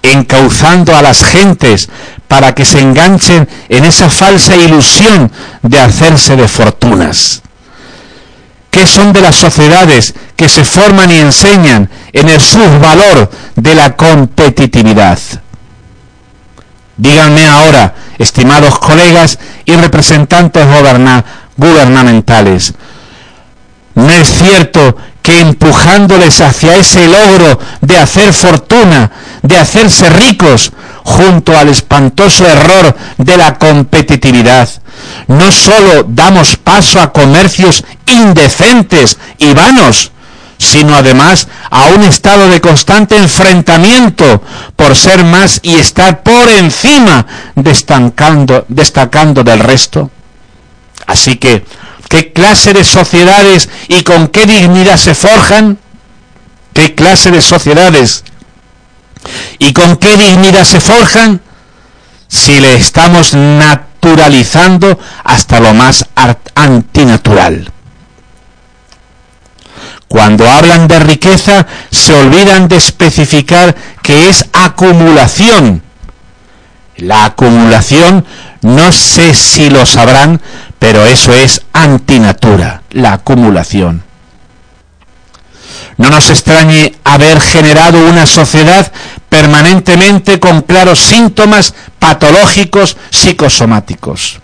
Encauzando 0.03 0.97
a 0.97 1.03
las 1.03 1.25
gentes 1.25 1.89
para 2.29 2.55
que 2.55 2.65
se 2.65 2.81
enganchen 2.81 3.49
en 3.69 3.85
esa 3.85 4.09
falsa 4.09 4.55
ilusión 4.55 5.33
de 5.63 5.81
hacerse 5.81 6.37
de 6.37 6.47
fortunas. 6.47 7.43
¿Qué 8.71 8.87
son 8.87 9.13
de 9.13 9.21
las 9.21 9.35
sociedades 9.35 10.15
que 10.37 10.49
se 10.49 10.65
forman 10.65 11.11
y 11.11 11.19
enseñan 11.19 11.91
en 12.13 12.29
el 12.29 12.41
subvalor 12.41 13.31
de 13.57 13.75
la 13.75 13.97
competitividad? 13.97 15.19
Díganme 16.97 17.47
ahora, 17.47 17.95
estimados 18.19 18.79
colegas 18.79 19.39
y 19.65 19.75
representantes 19.75 20.65
gubernamentales, 21.57 22.75
¿no 23.95 24.11
es 24.11 24.29
cierto 24.29 24.97
que 25.23 25.41
empujándoles 25.41 26.41
hacia 26.41 26.77
ese 26.77 27.07
logro 27.07 27.59
de 27.81 27.99
hacer 27.99 28.33
fortuna, 28.33 29.11
de 29.43 29.59
hacerse 29.59 30.09
ricos, 30.09 30.73
junto 31.03 31.57
al 31.59 31.69
espantoso 31.69 32.47
error 32.47 32.97
de 33.19 33.37
la 33.37 33.59
competitividad, 33.59 34.69
no 35.29 35.51
sólo 35.51 36.05
damos 36.07 36.57
paso 36.57 37.01
a 37.01 37.13
comercios 37.13 37.85
indecentes 38.07 39.19
y 39.39 39.53
vanos, 39.53 40.13
sino 40.59 40.95
además 40.95 41.49
a 41.71 41.87
un 41.87 42.03
estado 42.03 42.49
de 42.49 42.61
constante 42.61 43.17
enfrentamiento 43.17 44.43
por 44.77 44.95
ser 44.95 45.25
más 45.25 45.61
y 45.63 45.77
estar 45.77 46.23
por 46.23 46.49
encima 46.49 47.27
destacando, 47.55 48.67
destacando 48.69 49.43
del 49.43 49.61
resto. 49.61 50.11
Así 51.07 51.37
que, 51.37 51.65
¿qué 52.11 52.33
clase 52.33 52.75
de 52.75 52.83
sociedades 52.83 53.71
y 53.87 54.03
con 54.03 54.27
qué 54.29 54.45
dignidad 54.45 54.97
se 54.97 55.15
forjan? 55.15 55.79
¿Qué 56.75 56.95
clase 56.97 57.31
de 57.31 57.41
sociedades 57.41 58.25
y 59.59 59.73
con 59.73 59.97
qué 59.97 60.17
dignidad 60.17 60.65
se 60.65 60.81
forjan? 60.81 61.41
Si 62.27 62.59
le 62.61 62.75
estamos 62.75 63.35
naturalizando 63.35 64.99
hasta 65.23 65.61
lo 65.61 65.73
más 65.73 66.07
antinatural. 66.55 67.73
Cuando 70.09 70.51
hablan 70.51 70.89
de 70.89 70.99
riqueza 70.99 71.69
se 71.93 72.13
olvidan 72.13 72.67
de 72.67 72.77
especificar 72.77 73.77
que 74.03 74.29
es 74.29 74.45
acumulación. 74.53 75.83
La 76.97 77.27
acumulación, 77.27 78.27
no 78.63 78.91
sé 78.91 79.33
si 79.35 79.71
lo 79.71 79.87
sabrán, 79.87 80.41
pero 80.81 81.05
eso 81.07 81.33
es 81.33 81.63
antinatura, 81.73 82.83
la 82.91 83.13
acumulación. 83.13 84.03
No 85.99 86.11
nos 86.11 86.31
extrañe 86.31 86.97
haber 87.05 87.41
generado 87.41 88.05
una 88.09 88.27
sociedad 88.27 88.91
permanentemente 89.29 90.41
con 90.41 90.63
claros 90.63 90.99
síntomas 90.99 91.75
patológicos 91.99 92.97
psicosomáticos. 93.11 94.41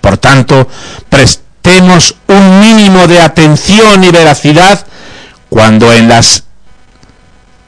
Por 0.00 0.16
tanto, 0.16 0.68
tenemos 1.60 2.14
un 2.28 2.60
mínimo 2.60 3.06
de 3.08 3.20
atención 3.20 4.04
y 4.04 4.10
veracidad 4.10 4.86
cuando 5.48 5.92
en 5.92 6.08
las 6.08 6.44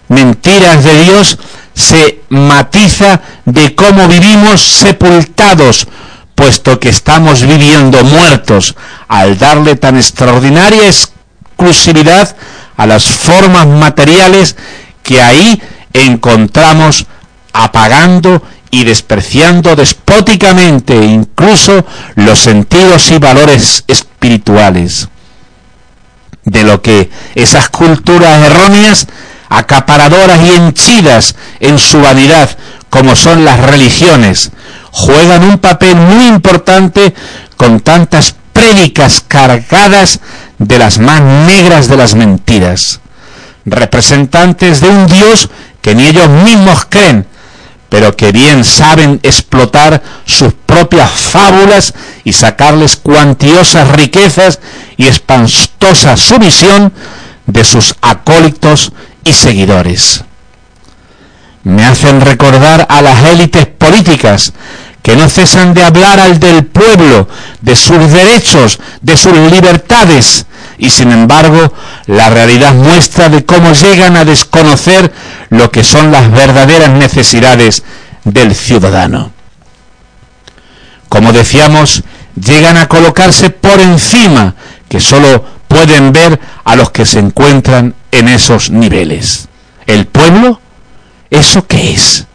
mentiras 0.09 0.85
de 0.85 1.03
Dios 1.03 1.39
se 1.75 2.21
matiza 2.29 3.21
de 3.45 3.75
cómo 3.75 4.07
vivimos 4.09 4.63
sepultados, 4.63 5.87
puesto 6.35 6.81
que 6.81 6.89
estamos 6.89 7.43
viviendo 7.43 8.03
muertos, 8.05 8.75
al 9.09 9.39
darle 9.39 9.77
tan 9.77 9.97
extraordinaria 9.97 10.87
exclusividad 10.87 12.37
a 12.77 12.87
las 12.87 13.05
formas 13.05 13.67
materiales 13.67 14.57
que 15.03 15.21
ahí 15.21 15.63
encontramos 15.93 17.07
apagando 17.53 18.43
y 18.71 18.85
despreciando 18.85 19.77
despóticamente 19.77 20.97
incluso 20.97 21.85
los 22.15 22.39
sentidos 22.39 23.11
y 23.11 23.19
valores 23.19 23.85
espirituales. 23.87 25.09
De 26.45 26.65
lo 26.65 26.81
que 26.81 27.11
esas 27.35 27.69
culturas 27.69 28.43
erróneas, 28.43 29.07
acaparadoras 29.49 30.41
y 30.41 30.53
henchidas 30.57 31.37
en 31.61 31.79
su 31.79 32.01
vanidad, 32.01 32.51
como 32.89 33.15
son 33.15 33.45
las 33.45 33.61
religiones, 33.61 34.51
juegan 34.93 35.43
un 35.45 35.59
papel 35.59 35.97
muy 35.97 36.29
importante 36.29 37.13
con 37.57 37.81
tantas 37.81 38.37
prédicas 38.53 39.25
cargadas 39.27 40.21
de 40.59 40.79
las 40.79 40.99
más 40.99 41.21
negras 41.21 41.89
de 41.89 41.97
las 41.97 42.15
mentiras, 42.15 43.01
representantes 43.65 44.81
de 44.81 44.89
un 44.89 45.07
Dios 45.07 45.49
que 45.81 45.95
ni 45.95 46.07
ellos 46.07 46.29
mismos 46.29 46.87
creen, 46.89 47.27
pero 47.89 48.17
que 48.17 48.33
bien 48.33 48.65
saben 48.65 49.19
explotar 49.23 50.03
sus 50.25 50.53
propias 50.53 51.11
fábulas 51.11 51.95
y 52.25 52.33
sacarles 52.33 52.97
cuantiosas 52.97 53.89
riquezas 53.91 54.61
y 54.97 55.09
espantosa 55.09 56.17
sumisión 56.17 56.93
de 57.47 57.65
sus 57.65 57.95
acólitos 58.01 58.93
y 59.25 59.33
seguidores. 59.33 60.25
Me 61.65 61.85
hacen 61.85 62.21
recordar 62.21 62.87
a 62.89 63.03
las 63.03 63.25
élites 63.25 63.67
políticas 63.67 64.53
que 65.03 65.17
no 65.17 65.29
cesan 65.29 65.75
de 65.75 65.83
hablar 65.83 66.21
al 66.21 66.39
del 66.39 66.65
pueblo, 66.65 67.29
de 67.61 67.77
sus 67.77 68.11
derechos, 68.11 68.79
de 69.01 69.17
sus 69.17 69.37
libertades, 69.51 70.47
y 70.79 70.91
sin 70.91 71.13
embargo 71.13 71.73
la 72.07 72.31
realidad 72.31 72.75
muestra 72.75 73.29
de 73.29 73.45
cómo 73.45 73.73
llegan 73.73 74.17
a 74.17 74.25
desconocer 74.25 75.13
lo 75.51 75.71
que 75.71 75.85
son 75.85 76.11
las 76.13 76.31
verdaderas 76.31 76.91
necesidades 76.91 77.83
del 78.25 78.55
ciudadano. 78.55 79.33
Como 81.09 81.33
decíamos, 81.33 82.03
llegan 82.35 82.77
a 82.77 82.89
colocarse 82.89 83.51
por 83.51 83.81
encima, 83.81 84.55
que 84.89 85.01
solo 85.01 85.45
pueden 85.69 86.13
ver 86.13 86.41
a 86.65 86.77
los 86.77 86.91
que 86.91 87.07
se 87.07 87.19
encuentran 87.19 87.95
en 88.11 88.29
esos 88.29 88.71
niveles. 88.71 89.49
¿El 89.87 90.07
pueblo? 90.07 90.61
¿Eso 91.33 91.67
qué 91.67 91.95
es? 91.95 92.27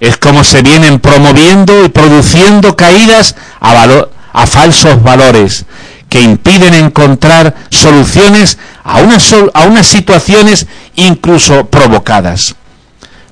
Es 0.00 0.18
como 0.18 0.44
se 0.44 0.60
vienen 0.60 1.00
promoviendo 1.00 1.82
y 1.82 1.88
produciendo 1.88 2.76
caídas 2.76 3.36
a, 3.58 4.46
falsos 4.46 5.02
valores, 5.02 5.64
que 6.10 6.20
impiden 6.20 6.74
encontrar 6.74 7.54
soluciones 7.70 8.58
a 8.84 8.98
a 8.98 9.62
unas 9.62 9.86
situaciones 9.86 10.66
incluso 10.96 11.70
provocadas. 11.70 12.54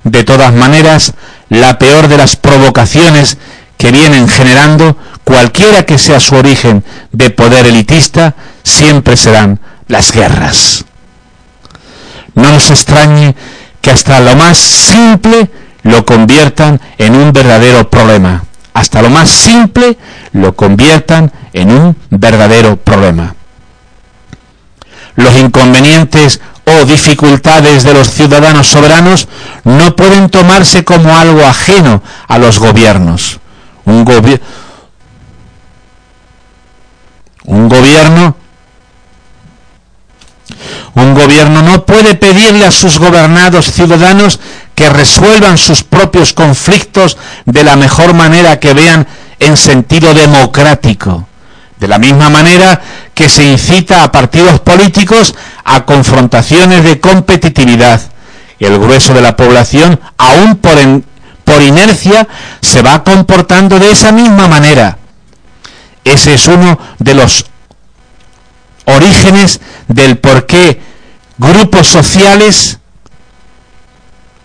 De 0.05 0.25
todas 0.25 0.55
maneras, 0.55 1.13
la 1.51 1.79
peor 1.79 2.09
de 2.09 2.17
las 2.17 2.35
provocaciones 2.37 3.37
que 3.77 3.93
vienen 3.93 4.29
generando, 4.29 4.97
cualquiera 5.25 5.85
que 5.85 5.99
sea 5.99 6.21
su 6.21 6.37
origen 6.37 6.83
de 7.13 7.29
poder 7.29 7.67
elitista, 7.67 8.35
siempre 8.63 9.19
serán 9.19 9.61
las 9.89 10.11
guerras. 10.11 10.87
No 12.35 12.51
nos 12.51 12.71
extrañe 12.71 13.35
que 13.81 13.91
hasta 13.91 14.21
lo 14.21 14.35
más 14.37 14.57
simple 14.59 15.51
lo 15.83 16.05
conviertan 16.05 16.81
en 16.99 17.15
un 17.15 17.33
verdadero 17.33 17.89
problema. 17.89 18.45
Hasta 18.75 19.03
lo 19.03 19.11
más 19.11 19.29
simple 19.29 19.99
lo 20.33 20.55
conviertan 20.55 21.33
en 21.53 21.71
un 21.71 21.97
verdadero 22.11 22.77
problema. 22.77 23.35
Los 25.17 25.37
inconvenientes 25.37 26.41
o 26.65 26.85
dificultades 26.85 27.83
de 27.83 27.95
los 27.95 28.11
ciudadanos 28.11 28.69
soberanos 28.69 29.29
no 29.65 29.97
pueden 29.97 30.29
tomarse 30.29 30.85
como 30.85 31.17
algo 31.17 31.45
ajeno 31.45 32.03
a 32.29 32.39
los 32.39 32.59
gobiernos. 32.59 33.41
Un, 33.85 34.05
un 37.45 37.69
gobierno 37.69 38.37
un 40.95 41.15
gobierno 41.15 41.63
no 41.63 41.85
puede 41.85 42.15
pedirle 42.15 42.67
a 42.67 42.71
sus 42.71 42.99
gobernados 42.99 43.71
ciudadanos 43.73 44.41
que 44.75 44.91
resuelvan 44.91 45.59
sus 45.59 45.83
propios 45.83 46.33
conflictos 46.33 47.17
de 47.45 47.65
la 47.65 47.77
mejor 47.77 48.15
manera 48.15 48.61
que 48.61 48.75
vean 48.75 49.07
en 49.41 49.57
sentido 49.57 50.15
democrático. 50.15 51.27
De 51.79 51.89
la 51.89 51.99
misma 51.99 52.29
manera 52.29 52.81
que 53.15 53.29
se 53.29 53.45
incita 53.45 54.03
a 54.03 54.13
partidos 54.13 54.61
políticos 54.61 55.35
a 55.65 55.85
confrontaciones 55.85 56.85
de 56.85 57.01
competitividad. 57.01 58.01
El 58.59 58.79
grueso 58.79 59.15
de 59.15 59.21
la 59.21 59.37
población, 59.37 60.01
aún 60.17 60.57
por, 60.57 60.77
por 61.45 61.63
inercia, 61.63 62.27
se 62.61 62.83
va 62.83 63.05
comportando 63.05 63.79
de 63.79 63.93
esa 63.93 64.13
misma 64.13 64.49
manera. 64.49 64.99
Ese 66.05 66.35
es 66.35 66.47
uno 66.47 66.79
de 66.99 67.15
los 67.15 67.47
orígenes 68.89 69.61
del 69.87 70.19
por 70.19 70.47
qué 70.47 70.81
grupos 71.39 71.87
sociales 71.87 72.79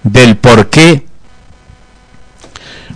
del 0.03 0.37
por 0.37 0.69
qué 0.69 1.05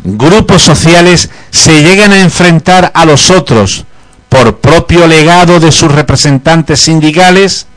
grupos 0.03 0.61
sociales 0.61 1.29
se 1.51 1.83
llegan 1.83 2.11
a 2.11 2.19
enfrentar 2.19 2.91
a 2.93 3.05
los 3.05 3.29
otros 3.29 3.85
por 4.29 4.59
propio 4.59 5.07
legado 5.07 5.59
de 5.59 5.71
sus 5.71 5.91
representantes 5.91 6.81
sindicales 6.81 7.67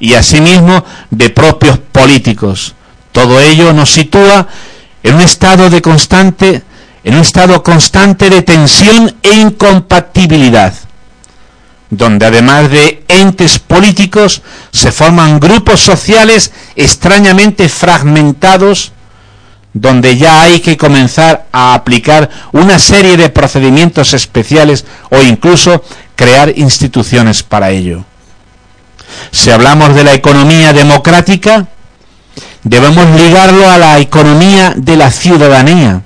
y 0.00 0.14
asimismo 0.14 0.84
de 1.10 1.30
propios 1.30 1.78
políticos. 1.78 2.74
Todo 3.10 3.40
ello 3.40 3.72
nos 3.72 3.90
sitúa 3.92 4.46
en 5.02 5.14
un 5.16 5.20
estado 5.20 5.70
de 5.70 5.82
constante 5.82 6.62
en 7.04 7.14
un 7.14 7.20
estado 7.20 7.62
constante 7.62 8.28
de 8.28 8.42
tensión 8.42 9.16
e 9.22 9.32
incompatibilidad, 9.32 10.74
donde 11.90 12.26
además 12.26 12.70
de 12.70 13.04
entes 13.08 13.58
políticos 13.58 14.42
se 14.72 14.92
forman 14.92 15.40
grupos 15.40 15.80
sociales 15.80 16.52
extrañamente 16.76 17.68
fragmentados 17.68 18.92
donde 19.72 20.16
ya 20.16 20.42
hay 20.42 20.60
que 20.60 20.76
comenzar 20.76 21.46
a 21.52 21.74
aplicar 21.74 22.28
una 22.52 22.78
serie 22.78 23.16
de 23.16 23.28
procedimientos 23.28 24.12
especiales 24.12 24.84
o 25.10 25.20
incluso 25.20 25.84
crear 26.16 26.52
instituciones 26.58 27.42
para 27.42 27.70
ello. 27.70 28.04
Si 29.30 29.50
hablamos 29.50 29.94
de 29.94 30.04
la 30.04 30.14
economía 30.14 30.72
democrática, 30.72 31.68
debemos 32.62 33.08
ligarlo 33.20 33.70
a 33.70 33.78
la 33.78 33.98
economía 33.98 34.74
de 34.76 34.96
la 34.96 35.10
ciudadanía. 35.10 36.02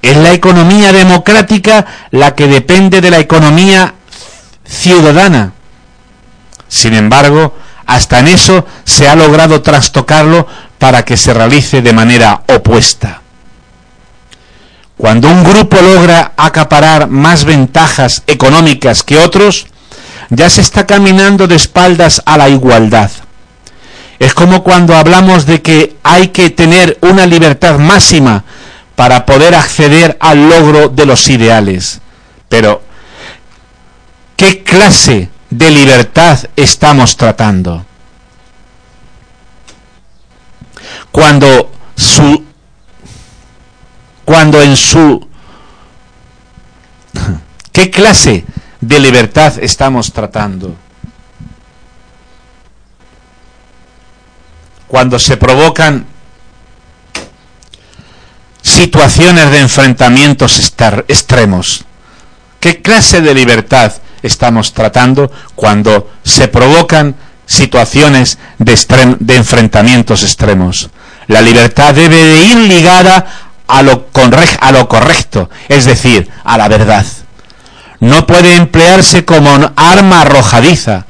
Es 0.00 0.16
la 0.16 0.32
economía 0.32 0.92
democrática 0.92 1.86
la 2.10 2.34
que 2.34 2.46
depende 2.46 3.00
de 3.00 3.10
la 3.10 3.18
economía 3.18 3.94
ciudadana. 4.64 5.52
Sin 6.68 6.94
embargo, 6.94 7.54
hasta 7.86 8.20
en 8.20 8.28
eso 8.28 8.66
se 8.84 9.08
ha 9.08 9.14
logrado 9.14 9.62
trastocarlo 9.62 10.46
para 10.78 11.04
que 11.04 11.16
se 11.16 11.32
realice 11.34 11.82
de 11.82 11.92
manera 11.92 12.42
opuesta. 12.48 13.20
Cuando 14.96 15.28
un 15.28 15.44
grupo 15.44 15.76
logra 15.80 16.32
acaparar 16.36 17.08
más 17.08 17.44
ventajas 17.44 18.22
económicas 18.26 19.02
que 19.02 19.18
otros, 19.18 19.66
ya 20.30 20.48
se 20.48 20.60
está 20.60 20.86
caminando 20.86 21.46
de 21.46 21.56
espaldas 21.56 22.22
a 22.24 22.38
la 22.38 22.48
igualdad. 22.48 23.10
Es 24.18 24.34
como 24.34 24.62
cuando 24.62 24.96
hablamos 24.96 25.46
de 25.46 25.60
que 25.60 25.96
hay 26.02 26.28
que 26.28 26.50
tener 26.50 26.98
una 27.02 27.26
libertad 27.26 27.78
máxima 27.78 28.44
para 28.94 29.26
poder 29.26 29.54
acceder 29.54 30.16
al 30.20 30.48
logro 30.48 30.88
de 30.88 31.06
los 31.06 31.28
ideales. 31.28 32.00
Pero, 32.48 32.82
¿qué 34.36 34.62
clase 34.62 35.30
de 35.50 35.70
libertad 35.70 36.38
estamos 36.56 37.16
tratando? 37.16 37.84
cuando 41.14 41.70
su 41.94 42.44
cuando 44.24 44.60
en 44.60 44.76
su 44.76 45.24
¿qué 47.70 47.88
clase 47.88 48.44
de 48.80 48.98
libertad 48.98 49.54
estamos 49.60 50.12
tratando? 50.12 50.74
Cuando 54.88 55.20
se 55.20 55.36
provocan 55.36 56.04
situaciones 58.60 59.52
de 59.52 59.60
enfrentamientos 59.60 60.58
extremos. 61.06 61.84
¿Qué 62.58 62.82
clase 62.82 63.20
de 63.20 63.34
libertad 63.34 63.92
estamos 64.26 64.72
tratando 64.72 65.30
cuando 65.54 66.10
se 66.24 66.48
provocan 66.48 67.14
situaciones 67.46 68.38
de, 68.58 69.36
enfrentamientos 69.36 70.22
extremos? 70.22 70.90
La 71.28 71.40
libertad 71.40 71.94
debe 71.94 72.16
de 72.16 72.44
ir 72.46 72.56
ligada 72.56 73.26
a 73.66 73.82
lo, 73.82 74.08
a 74.60 74.72
lo 74.72 74.88
correcto, 74.88 75.50
es 75.68 75.84
decir, 75.84 76.28
a 76.42 76.58
la 76.58 76.68
verdad. 76.68 77.06
No 78.00 78.26
puede 78.26 78.56
emplearse 78.56 79.24
como 79.24 79.72
arma 79.76 80.22
arrojadiza 80.22 81.06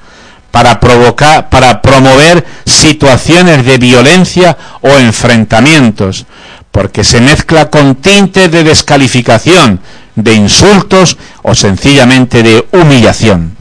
para 0.51 0.79
provocar, 0.79 1.51
para 1.51 1.83
promover 1.83 2.45
situaciones 2.65 3.65
de 3.65 3.79
violencia 3.79 4.57
o 4.83 4.91
enfrentamientos, 4.99 6.27
porque 6.71 7.03
se 7.03 7.21
mezcla 7.21 7.71
con 7.71 7.97
tintes 7.97 8.51
de 8.53 8.63
descalificación, 8.63 9.81
de 10.15 10.35
insultos 10.35 11.17
o 11.43 11.55
sencillamente 11.55 12.43
de 12.43 12.67
humillación. 12.73 13.57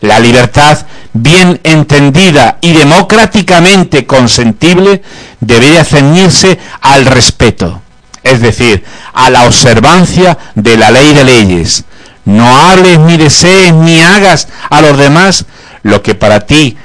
La 0.00 0.20
libertad 0.20 0.86
bien 1.12 1.60
entendida 1.64 2.58
y 2.60 2.72
democráticamente 2.72 4.06
consentible, 4.06 5.02
debería 5.40 5.84
ceñirse 5.84 6.58
al 6.80 7.06
respeto, 7.06 7.82
es 8.22 8.40
decir, 8.40 8.84
a 9.12 9.30
la 9.30 9.44
observancia 9.44 10.38
de 10.54 10.76
la 10.76 10.90
ley 10.90 11.14
de 11.14 11.24
leyes. 11.24 11.84
No 12.24 12.56
hables 12.56 12.98
ni 12.98 13.16
desees 13.16 13.72
ni 13.72 14.00
hagas 14.00 14.48
a 14.70 14.80
los 14.80 14.98
demás 14.98 15.46
lo 15.82 16.02
que 16.02 16.14
para 16.14 16.40
ti 16.40 16.76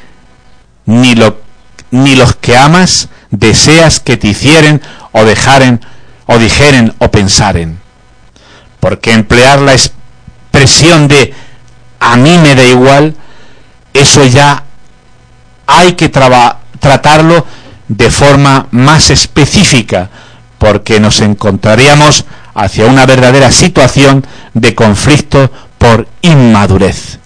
ni, 0.85 1.15
lo, 1.15 1.41
ni 1.91 2.15
los 2.15 2.35
que 2.35 2.57
amas 2.57 3.09
deseas 3.29 3.99
que 3.99 4.15
te 4.15 4.29
hicieren 4.29 4.81
o 5.11 5.23
dejaren 5.25 5.81
o 6.27 6.37
dijeren 6.37 6.93
o 6.99 7.11
pensaren. 7.11 7.82
Porque 8.83 9.13
emplear 9.13 9.61
la 9.61 9.71
expresión 9.71 11.07
de 11.07 11.33
a 12.01 12.17
mí 12.17 12.37
me 12.37 12.53
da 12.53 12.65
igual 12.65 13.15
eso 13.93 14.25
ya 14.25 14.61
hay 15.65 15.93
que 15.93 16.09
tratarlo 16.09 17.45
de 17.87 18.11
forma 18.11 18.67
más 18.71 19.09
específica, 19.09 20.09
porque 20.57 20.99
nos 20.99 21.21
encontraríamos 21.21 22.25
hacia 22.55 22.87
una 22.87 23.05
verdadera 23.05 23.53
situación 23.53 24.27
de 24.53 24.75
conflicto 24.75 25.49
por 25.77 26.05
inmadurez. 26.21 27.19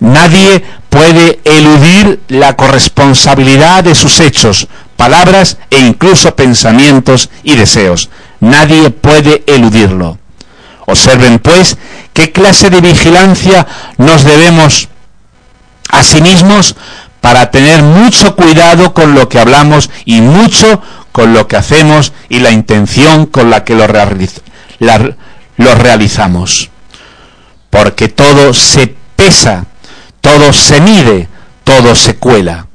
Nadie 0.00 0.62
puede 0.90 1.40
eludir 1.44 2.20
la 2.28 2.54
corresponsabilidad 2.54 3.84
de 3.84 3.94
sus 3.94 4.20
hechos, 4.20 4.68
palabras 4.98 5.56
e 5.70 5.78
incluso 5.78 6.36
pensamientos 6.36 7.30
y 7.44 7.56
deseos. 7.56 8.10
Nadie 8.40 8.90
puede 8.90 9.42
eludirlo. 9.46 10.19
Observen, 10.90 11.38
pues, 11.38 11.78
qué 12.12 12.32
clase 12.32 12.68
de 12.68 12.80
vigilancia 12.80 13.64
nos 13.96 14.24
debemos 14.24 14.88
a 15.90 16.02
sí 16.02 16.20
mismos 16.20 16.74
para 17.20 17.50
tener 17.52 17.82
mucho 17.82 18.34
cuidado 18.34 18.92
con 18.92 19.14
lo 19.14 19.28
que 19.28 19.38
hablamos 19.38 19.88
y 20.04 20.20
mucho 20.20 20.82
con 21.12 21.32
lo 21.32 21.46
que 21.46 21.56
hacemos 21.56 22.12
y 22.28 22.40
la 22.40 22.50
intención 22.50 23.26
con 23.26 23.50
la 23.50 23.64
que 23.64 23.74
lo, 23.76 23.86
realizamos. 25.74 26.70
Porque 27.68 28.08
todo 28.08 28.52
se 28.52 28.92
pesa, 29.14 29.66
todo 30.20 30.52
se 30.52 30.80
mide, 30.80 31.28
todo 31.62 31.94
se 31.94 32.16
cuela, 32.16 32.66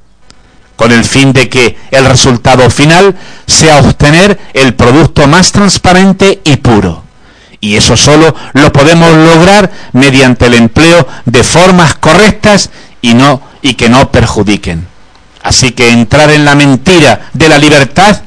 con 0.78 0.94
el 0.94 1.04
fin 1.04 1.34
de 1.34 1.50
que 1.50 1.78
el 1.92 2.06
resultado 2.06 2.70
final 2.70 3.16
sea 3.46 3.80
obtener 3.80 4.40
el 4.54 4.74
producto 4.74 5.28
más 5.28 5.52
transparente 5.52 6.40
y 6.46 6.58
puro. 6.58 7.05
Y 7.66 7.78
eso 7.78 7.98
solo 7.98 8.36
lo 8.54 8.72
podemos 8.72 9.12
lograr 9.12 9.72
mediante 9.94 10.46
el 10.46 10.54
empleo 10.54 11.08
de 11.26 11.44
formas 11.44 11.96
correctas 11.96 12.70
y, 13.02 13.16
no, 13.16 13.42
y 13.64 13.74
que 13.74 13.90
no 13.90 14.12
perjudiquen. 14.12 14.88
Así 15.42 15.72
que 15.72 15.90
entrar 15.90 16.30
en 16.30 16.46
la 16.46 16.54
mentira 16.54 17.28
de 17.34 17.50
la 17.50 17.58
libertad, 17.58 18.22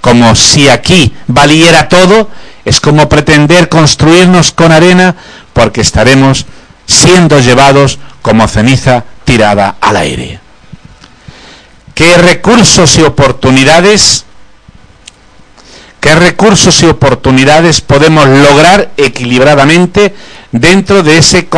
como 0.00 0.36
si 0.36 0.68
aquí 0.68 1.12
valiera 1.26 1.88
todo, 1.88 2.30
es 2.64 2.80
como 2.80 3.08
pretender 3.08 3.68
construirnos 3.68 4.52
con 4.52 4.70
arena 4.70 5.16
porque 5.52 5.80
estaremos 5.80 6.46
siendo 6.86 7.40
llevados 7.40 7.98
como 8.22 8.46
ceniza 8.46 9.02
tirada 9.24 9.78
al 9.80 9.96
aire. 9.96 10.38
¿Qué 11.92 12.16
recursos 12.18 12.96
y 12.98 13.02
oportunidades 13.02 14.26
qué 16.06 16.14
recursos 16.14 16.84
y 16.84 16.86
oportunidades 16.86 17.80
podemos 17.80 18.28
lograr 18.28 18.92
equilibradamente 18.96 20.14
dentro 20.52 21.02
de 21.02 21.18
ese 21.18 21.48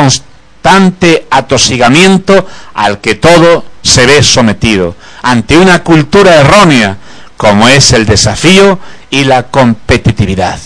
atosigamiento 1.29 2.47
al 2.73 2.99
que 3.03 3.15
todo 3.15 3.63
se 3.83 4.07
ve 4.07 4.23
sometido, 4.23 4.97
ante 5.21 5.59
una 5.59 5.85
cultura 5.85 6.37
errónea 6.37 6.97
como 7.37 7.69
es 7.69 7.93
el 7.93 8.07
desafío 8.07 8.79
y 9.11 9.25
la 9.25 9.43
competitividad. 9.43 10.59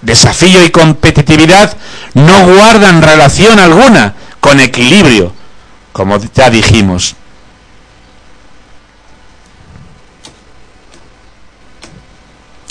Desafío 0.00 0.64
y 0.64 0.70
competitividad 0.70 1.76
no 2.14 2.54
guardan 2.54 3.02
relación 3.02 3.58
alguna 3.58 4.14
con 4.40 4.60
equilibrio, 4.60 5.34
como 5.92 6.18
ya 6.34 6.48
dijimos. 6.48 7.16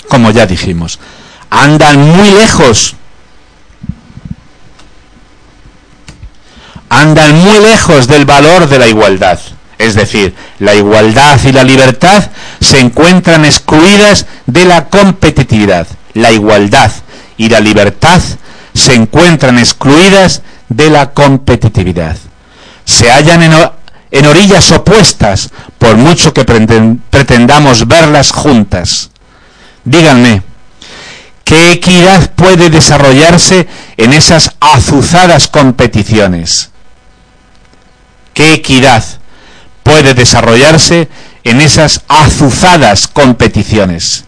Como 0.08 0.30
ya 0.30 0.46
dijimos, 0.46 0.98
andan 1.50 2.00
muy 2.00 2.30
lejos 2.30 2.96
andan 6.92 7.34
muy 7.36 7.58
lejos 7.58 8.06
del 8.06 8.26
valor 8.26 8.68
de 8.68 8.78
la 8.78 8.86
igualdad. 8.86 9.38
Es 9.78 9.94
decir, 9.94 10.34
la 10.58 10.74
igualdad 10.74 11.40
y 11.42 11.50
la 11.50 11.64
libertad 11.64 12.30
se 12.60 12.80
encuentran 12.80 13.46
excluidas 13.46 14.26
de 14.46 14.66
la 14.66 14.88
competitividad. 14.88 15.86
La 16.12 16.30
igualdad 16.30 16.92
y 17.38 17.48
la 17.48 17.60
libertad 17.60 18.20
se 18.74 18.94
encuentran 18.94 19.58
excluidas 19.58 20.42
de 20.68 20.90
la 20.90 21.12
competitividad. 21.12 22.16
Se 22.84 23.10
hallan 23.10 23.42
en, 24.10 24.26
orillas 24.26 24.70
opuestas, 24.72 25.48
por 25.78 25.96
mucho 25.96 26.34
que 26.34 26.44
pretendamos 26.44 27.88
verlas 27.88 28.32
juntas. 28.32 29.11
Díganme, 29.84 30.42
¿qué 31.44 31.72
equidad 31.72 32.30
puede 32.32 32.70
desarrollarse 32.70 33.66
en 33.96 34.12
esas 34.12 34.54
azuzadas 34.60 35.48
competiciones? 35.48 36.70
¿Qué 38.32 38.54
equidad 38.54 39.04
puede 39.82 40.14
desarrollarse 40.14 41.08
en 41.42 41.60
esas 41.60 42.02
azuzadas 42.06 43.08
competiciones? 43.08 44.24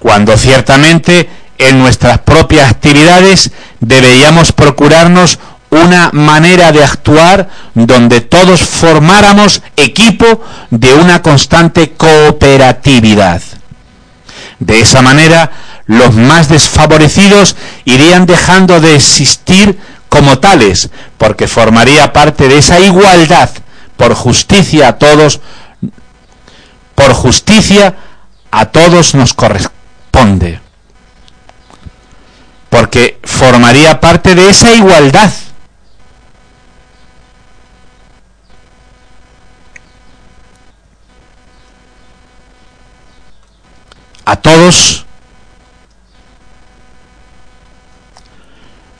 Cuando 0.00 0.36
ciertamente 0.36 1.28
en 1.56 1.78
nuestras 1.78 2.18
propias 2.18 2.70
actividades 2.70 3.52
deberíamos 3.80 4.52
procurarnos 4.52 5.38
una 5.70 6.10
manera 6.12 6.72
de 6.72 6.82
actuar 6.82 7.48
donde 7.74 8.20
todos 8.20 8.60
formáramos 8.60 9.62
equipo 9.76 10.42
de 10.70 10.94
una 10.94 11.22
constante 11.22 11.92
cooperatividad. 11.92 13.42
De 14.58 14.80
esa 14.80 15.02
manera, 15.02 15.50
los 15.86 16.14
más 16.14 16.48
desfavorecidos 16.48 17.56
irían 17.84 18.26
dejando 18.26 18.80
de 18.80 18.96
existir 18.96 19.78
como 20.08 20.38
tales, 20.38 20.90
porque 21.16 21.46
formaría 21.46 22.12
parte 22.12 22.48
de 22.48 22.58
esa 22.58 22.80
igualdad 22.80 23.50
por 23.96 24.14
justicia 24.14 24.88
a 24.88 24.98
todos, 24.98 25.40
por 26.94 27.12
justicia 27.12 27.96
a 28.50 28.66
todos 28.66 29.14
nos 29.14 29.34
corresponde 29.34 30.60
porque 32.68 33.18
formaría 33.24 34.00
parte 34.00 34.34
de 34.34 34.50
esa 34.50 34.72
igualdad. 34.72 35.32
A 44.28 44.36
todos, 44.36 45.06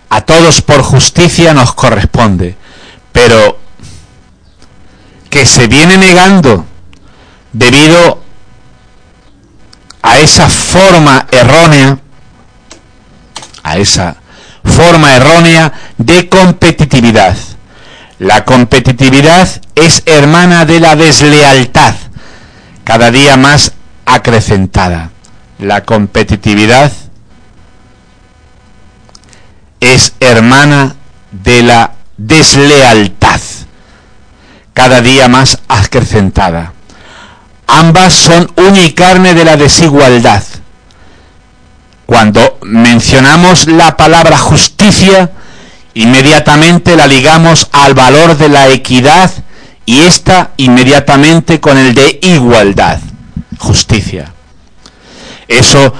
a 0.08 0.22
todos 0.22 0.62
por 0.62 0.80
justicia 0.80 1.52
nos 1.52 1.74
corresponde, 1.74 2.56
pero 3.12 3.58
que 5.28 5.44
se 5.44 5.66
viene 5.66 5.98
negando 5.98 6.64
debido 7.52 8.22
a 10.00 10.16
esa 10.16 10.48
forma 10.48 11.26
errónea 11.30 11.98
a 13.64 13.76
esa 13.76 14.16
forma 14.64 15.14
errónea 15.14 15.74
de 15.98 16.30
competitividad. 16.30 17.36
La 18.18 18.46
competitividad 18.46 19.46
es 19.74 20.02
hermana 20.06 20.64
de 20.64 20.80
la 20.80 20.96
deslealtad, 20.96 21.96
cada 22.82 23.10
día 23.10 23.36
más 23.36 23.72
acrecentada. 24.06 25.10
La 25.58 25.84
competitividad 25.84 26.92
es 29.80 30.14
hermana 30.20 30.96
de 31.30 31.62
la 31.62 31.92
deslealtad, 32.16 33.40
cada 34.72 35.00
día 35.00 35.28
más 35.28 35.60
acrecentada. 35.68 36.72
Ambas 37.66 38.12
son 38.12 38.50
unicarne 38.56 39.34
de 39.34 39.44
la 39.44 39.56
desigualdad 39.56 40.42
cuando 42.08 42.56
mencionamos 42.62 43.66
la 43.66 43.94
palabra 43.98 44.38
justicia, 44.38 45.30
inmediatamente 45.92 46.96
la 46.96 47.06
ligamos 47.06 47.68
al 47.70 47.92
valor 47.92 48.38
de 48.38 48.48
la 48.48 48.68
equidad 48.68 49.30
y 49.84 49.98
esta 49.98 50.52
inmediatamente 50.56 51.60
con 51.60 51.76
el 51.76 51.94
de 51.94 52.18
igualdad, 52.22 52.98
justicia. 53.58 54.32
Eso 55.48 55.92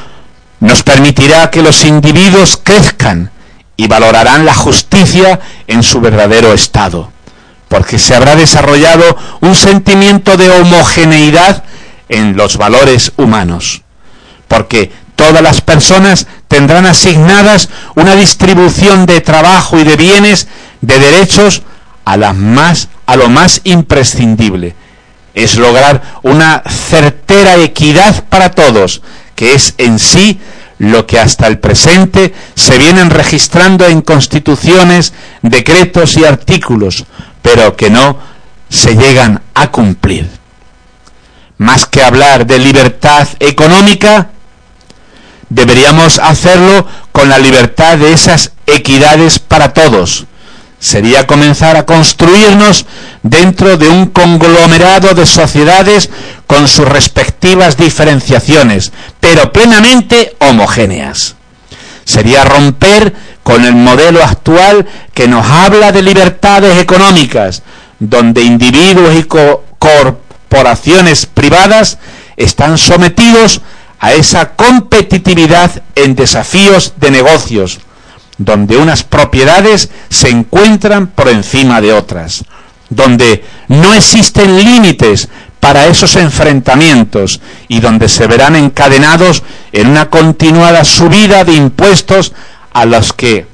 nos 0.61 0.83
permitirá 0.83 1.51
que 1.51 1.63
los 1.63 1.85
individuos 1.85 2.61
crezcan 2.63 3.31
y 3.77 3.89
valorarán 3.89 4.45
la 4.45 4.55
justicia 4.55 5.41
en 5.67 5.83
su 5.83 6.01
verdadero 6.01 6.53
estado, 6.53 7.11
porque 7.69 7.99
se 7.99 8.15
habrá 8.15 8.37
desarrollado 8.37 9.17
un 9.41 9.55
sentimiento 9.55 10.37
de 10.37 10.51
homogeneidad 10.51 11.65
en 12.09 12.37
los 12.37 12.57
valores 12.57 13.13
humanos, 13.17 13.83
porque 14.47 14.93
Todas 15.19 15.43
las 15.43 15.61
personas 15.61 16.29
tendrán 16.47 16.87
asignadas 16.87 17.69
una 17.97 18.15
distribución 18.15 19.05
de 19.05 19.21
trabajo 19.21 19.77
y 19.77 19.83
de 19.83 19.97
bienes, 19.97 20.47
de 20.81 20.97
derechos, 21.01 21.63
a, 22.05 22.17
más, 22.35 22.87
a 23.05 23.17
lo 23.17 23.29
más 23.29 23.61
imprescindible. 23.65 24.77
Es 25.35 25.57
lograr 25.57 26.21
una 26.23 26.63
certera 26.89 27.57
equidad 27.57 28.27
para 28.29 28.53
todos, 28.53 29.03
que 29.39 29.55
es 29.55 29.75
en 29.79 30.01
sí 30.01 30.41
lo 30.79 31.07
que 31.07 31.21
hasta 31.21 31.47
el 31.47 31.61
presente 31.61 32.35
se 32.57 32.77
vienen 32.77 33.09
registrando 33.09 33.87
en 33.87 34.03
constituciones, 34.03 35.13
decretos 35.43 36.17
y 36.17 36.25
artículos, 36.25 37.05
pero 37.41 37.77
que 37.77 37.89
no 37.89 38.19
se 38.69 38.97
llegan 38.97 39.41
a 39.55 39.71
cumplir. 39.71 40.29
Más 41.59 41.87
que 41.87 42.03
hablar 42.03 42.49
de 42.49 42.59
libertad 42.59 43.29
económica, 43.39 44.31
deberíamos 45.49 46.19
hacerlo 46.19 46.85
con 47.13 47.29
la 47.29 47.39
libertad 47.39 47.97
de 47.97 48.13
esas 48.13 48.55
equidades 48.67 49.39
para 49.39 49.73
todos. 49.73 50.27
Sería 50.81 51.27
comenzar 51.27 51.77
a 51.77 51.87
construirnos 51.87 52.87
dentro 53.23 53.77
de 53.77 53.89
un 53.89 54.07
conglomerado 54.07 55.15
de 55.15 55.27
sociedades 55.27 56.09
con 56.47 56.69
sus 56.69 56.89
respectivas 56.89 57.77
diferenciaciones, 57.77 58.93
pero 59.19 59.53
plenamente 59.53 60.37
homogéneas. 60.39 61.35
Sería 62.05 62.45
romper 62.45 63.13
con 63.43 63.65
el 63.65 63.75
modelo 63.75 64.23
actual 64.23 64.87
que 65.13 65.27
nos 65.27 65.45
habla 65.47 65.91
de 65.91 66.03
libertades 66.03 66.79
económicas, 66.79 67.63
donde 67.99 68.43
individuos 68.43 69.17
y 69.17 69.25
corporaciones 69.25 71.27
privadas 71.27 71.99
están 72.37 72.79
sometidos 72.79 73.63
a 73.99 74.13
esa 74.13 74.55
competitividad 74.55 75.83
en 75.97 76.15
desafíos 76.15 76.95
de 76.97 77.11
negocios, 77.11 77.81
donde 78.39 78.77
unas 78.77 79.03
propiedades 79.03 79.91
se 80.09 80.31
encuentran 80.31 81.09
por 81.09 81.29
encima 81.29 81.81
de 81.81 81.93
otras, 81.93 82.45
donde 82.89 83.45
no 83.69 83.93
existen 83.95 84.57
límites 84.57 85.29
para 85.61 85.87
esos 85.87 86.17
enfrentamientos 86.17 87.41
y 87.67 87.81
donde 87.81 88.09
se 88.09 88.27
verán 88.27 88.57
encadenados 88.57 89.43
en 89.73 89.89
una 89.89 90.09
continuada 90.09 90.85
subida 90.85 91.45
de 91.45 91.55
impuestos 91.55 92.33
a 92.73 92.85
los 92.87 93.13
que 93.13 93.47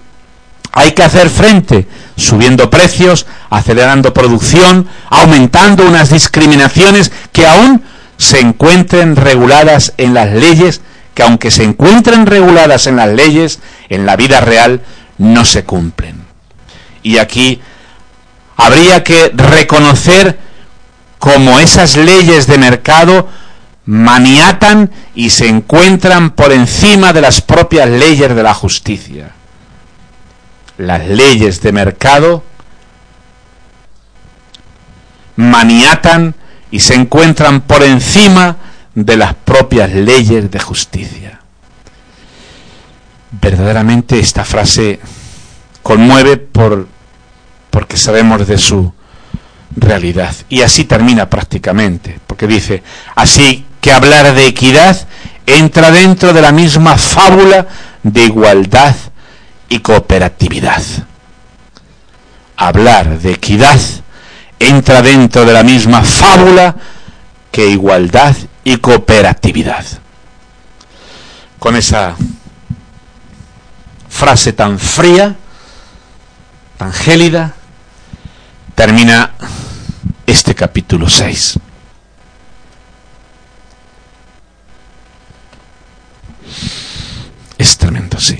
hay 0.72 0.92
que 0.92 1.02
hacer 1.02 1.30
frente, 1.30 1.86
subiendo 2.16 2.68
precios, 2.68 3.26
acelerando 3.48 4.12
producción, 4.12 4.88
aumentando 5.08 5.86
unas 5.86 6.10
discriminaciones 6.10 7.12
que 7.32 7.46
aún 7.46 7.82
se 8.18 8.40
encuentren 8.40 9.16
reguladas 9.16 9.92
en 9.96 10.14
las 10.14 10.32
leyes, 10.32 10.80
que 11.14 11.22
aunque 11.22 11.50
se 11.50 11.64
encuentren 11.64 12.26
reguladas 12.26 12.86
en 12.86 12.96
las 12.96 13.08
leyes, 13.08 13.60
en 13.88 14.04
la 14.04 14.16
vida 14.16 14.40
real 14.40 14.82
no 15.18 15.44
se 15.44 15.64
cumplen. 15.64 16.24
Y 17.02 17.18
aquí 17.18 17.60
habría 18.56 19.04
que 19.04 19.30
reconocer 19.34 20.38
cómo 21.18 21.60
esas 21.60 21.96
leyes 21.96 22.46
de 22.46 22.58
mercado 22.58 23.28
maniatan 23.86 24.90
y 25.14 25.30
se 25.30 25.48
encuentran 25.48 26.30
por 26.30 26.52
encima 26.52 27.12
de 27.12 27.20
las 27.20 27.40
propias 27.40 27.88
leyes 27.88 28.34
de 28.34 28.42
la 28.42 28.54
justicia. 28.54 29.32
Las 30.78 31.06
leyes 31.06 31.60
de 31.60 31.72
mercado 31.72 32.42
maniatan 35.36 36.34
y 36.70 36.80
se 36.80 36.94
encuentran 36.94 37.60
por 37.60 37.82
encima 37.82 38.56
de 38.94 39.16
las 39.16 39.34
propias 39.34 39.92
leyes 39.92 40.50
de 40.50 40.60
justicia. 40.60 41.40
Verdaderamente 43.30 44.18
esta 44.18 44.44
frase 44.44 45.00
conmueve 45.82 46.36
por, 46.36 46.86
porque 47.70 47.96
sabemos 47.96 48.46
de 48.46 48.58
su 48.58 48.92
realidad. 49.76 50.34
Y 50.48 50.62
así 50.62 50.84
termina 50.84 51.28
prácticamente, 51.28 52.20
porque 52.26 52.46
dice, 52.46 52.82
así 53.16 53.66
que 53.80 53.92
hablar 53.92 54.34
de 54.34 54.46
equidad 54.46 54.96
entra 55.46 55.90
dentro 55.90 56.32
de 56.32 56.40
la 56.40 56.52
misma 56.52 56.96
fábula 56.96 57.66
de 58.02 58.24
igualdad 58.24 58.94
y 59.68 59.80
cooperatividad. 59.80 60.82
Hablar 62.56 63.18
de 63.18 63.32
equidad 63.32 63.80
entra 64.58 65.02
dentro 65.02 65.44
de 65.44 65.52
la 65.52 65.64
misma 65.64 66.02
fábula 66.02 66.76
que 67.50 67.68
igualdad 67.68 68.34
y 68.64 68.78
cooperatividad. 68.78 69.84
Con 71.58 71.76
esa 71.76 72.16
frase 74.08 74.52
tan 74.52 74.78
fría, 74.78 75.36
tan 76.78 76.92
gélida, 76.92 77.54
termina 78.74 79.32
este 80.26 80.54
capítulo 80.54 81.08
6. 81.08 81.58
Es 87.58 87.78
tremendo, 87.78 88.18
sí. 88.18 88.38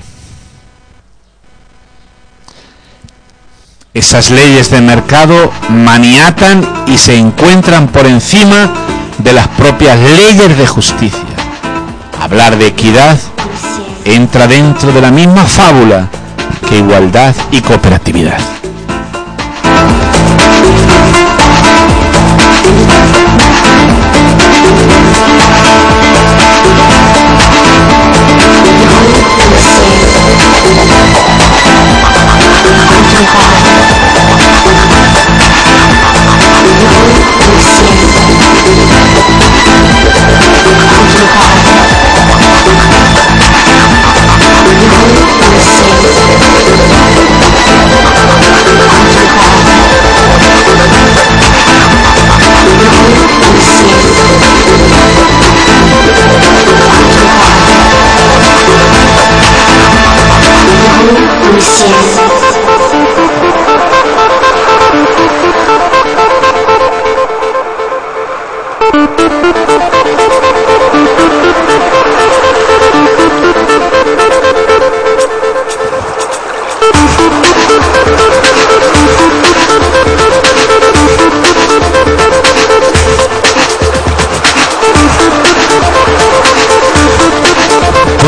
Esas 3.93 4.29
leyes 4.29 4.71
de 4.71 4.81
mercado 4.81 5.51
maniatan 5.69 6.83
y 6.87 6.97
se 6.97 7.17
encuentran 7.17 7.87
por 7.87 8.05
encima 8.05 8.73
de 9.17 9.33
las 9.33 9.47
propias 9.49 9.97
leyes 9.99 10.57
de 10.57 10.67
justicia. 10.67 11.19
Hablar 12.21 12.57
de 12.57 12.67
equidad 12.67 13.17
entra 14.05 14.47
dentro 14.47 14.91
de 14.91 15.01
la 15.01 15.11
misma 15.11 15.43
fábula 15.45 16.07
que 16.67 16.77
igualdad 16.77 17.35
y 17.51 17.61
cooperatividad. 17.61 18.54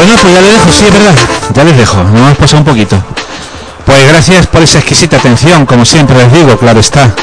Bueno, 0.07 0.21
pues 0.21 0.35
ya 0.35 0.41
le 0.41 0.51
dejo, 0.53 0.71
sí, 0.71 0.85
es 0.85 0.93
verdad. 0.93 1.15
Ya 1.53 1.65
les 1.65 1.75
dejo, 1.75 2.01
nos 2.01 2.15
hemos 2.15 2.37
pasado 2.37 2.59
un 2.59 2.65
poquito. 2.65 2.95
Pues 3.85 4.07
gracias 4.07 4.47
por 4.47 4.61
esa 4.61 4.77
exquisita 4.77 5.17
atención, 5.17 5.65
como 5.65 5.83
siempre 5.83 6.15
les 6.15 6.31
digo, 6.31 6.57
claro 6.57 6.79
está. 6.79 7.13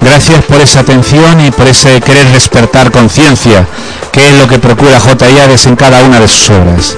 Gracias 0.00 0.42
por 0.44 0.58
esa 0.62 0.80
atención 0.80 1.44
y 1.44 1.50
por 1.50 1.68
ese 1.68 2.00
querer 2.00 2.26
despertar 2.32 2.90
conciencia, 2.90 3.66
que 4.12 4.30
es 4.30 4.34
lo 4.38 4.48
que 4.48 4.58
procura 4.58 4.98
J. 4.98 5.28
Yades 5.28 5.66
en 5.66 5.76
cada 5.76 6.02
una 6.04 6.18
de 6.18 6.26
sus 6.26 6.48
obras. 6.48 6.96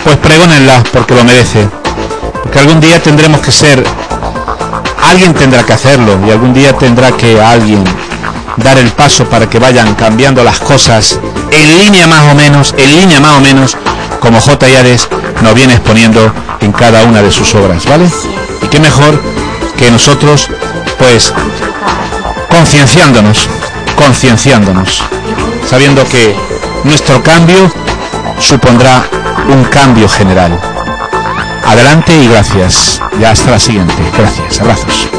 Pues 0.05 0.17
pregónenla 0.17 0.83
porque 0.91 1.15
lo 1.15 1.23
merece 1.25 1.82
que 2.53 2.59
algún 2.59 2.81
día 2.81 3.03
tendremos 3.03 3.41
que 3.41 3.51
ser, 3.51 3.83
alguien 5.11 5.33
tendrá 5.35 5.65
que 5.65 5.73
hacerlo 5.73 6.19
y 6.27 6.31
algún 6.31 6.53
día 6.53 6.77
tendrá 6.77 7.11
que 7.13 7.41
alguien 7.41 7.83
dar 8.57 8.79
el 8.79 8.91
paso 8.93 9.25
para 9.25 9.49
que 9.49 9.59
vayan 9.59 9.95
cambiando 9.95 10.45
las 10.45 10.59
cosas 10.61 11.19
en 11.51 11.79
línea 11.79 12.07
más 12.07 12.31
o 12.31 12.35
menos, 12.35 12.75
en 12.77 13.01
línea 13.01 13.21
más 13.21 13.33
o 13.33 13.41
menos, 13.41 13.77
como 14.21 14.41
J. 14.41 14.69
Yades 14.69 15.09
nos 15.41 15.55
viene 15.55 15.75
exponiendo 15.75 16.33
en 16.61 16.73
cada 16.73 17.05
una 17.05 17.23
de 17.23 17.33
sus 17.33 17.55
obras, 17.55 17.87
¿vale? 17.87 18.09
Y 18.63 18.67
qué 18.69 18.79
mejor 18.79 19.21
que 19.79 19.91
nosotros, 19.91 20.49
pues, 20.99 21.33
concienciándonos, 22.51 23.49
concienciándonos, 23.97 25.03
sabiendo 25.69 26.05
que 26.09 26.37
nuestro 26.85 27.23
cambio 27.23 27.73
supondrá 28.39 29.05
un 29.49 29.65
cambio 29.65 30.09
general. 30.09 30.72
Adelante 31.65 32.13
y 32.17 32.29
gracias. 32.29 33.01
Ya 33.21 33.31
hasta 33.31 33.53
la 33.53 33.59
siguiente. 33.59 33.95
Gracias. 34.17 34.61
Abrazos. 34.61 35.12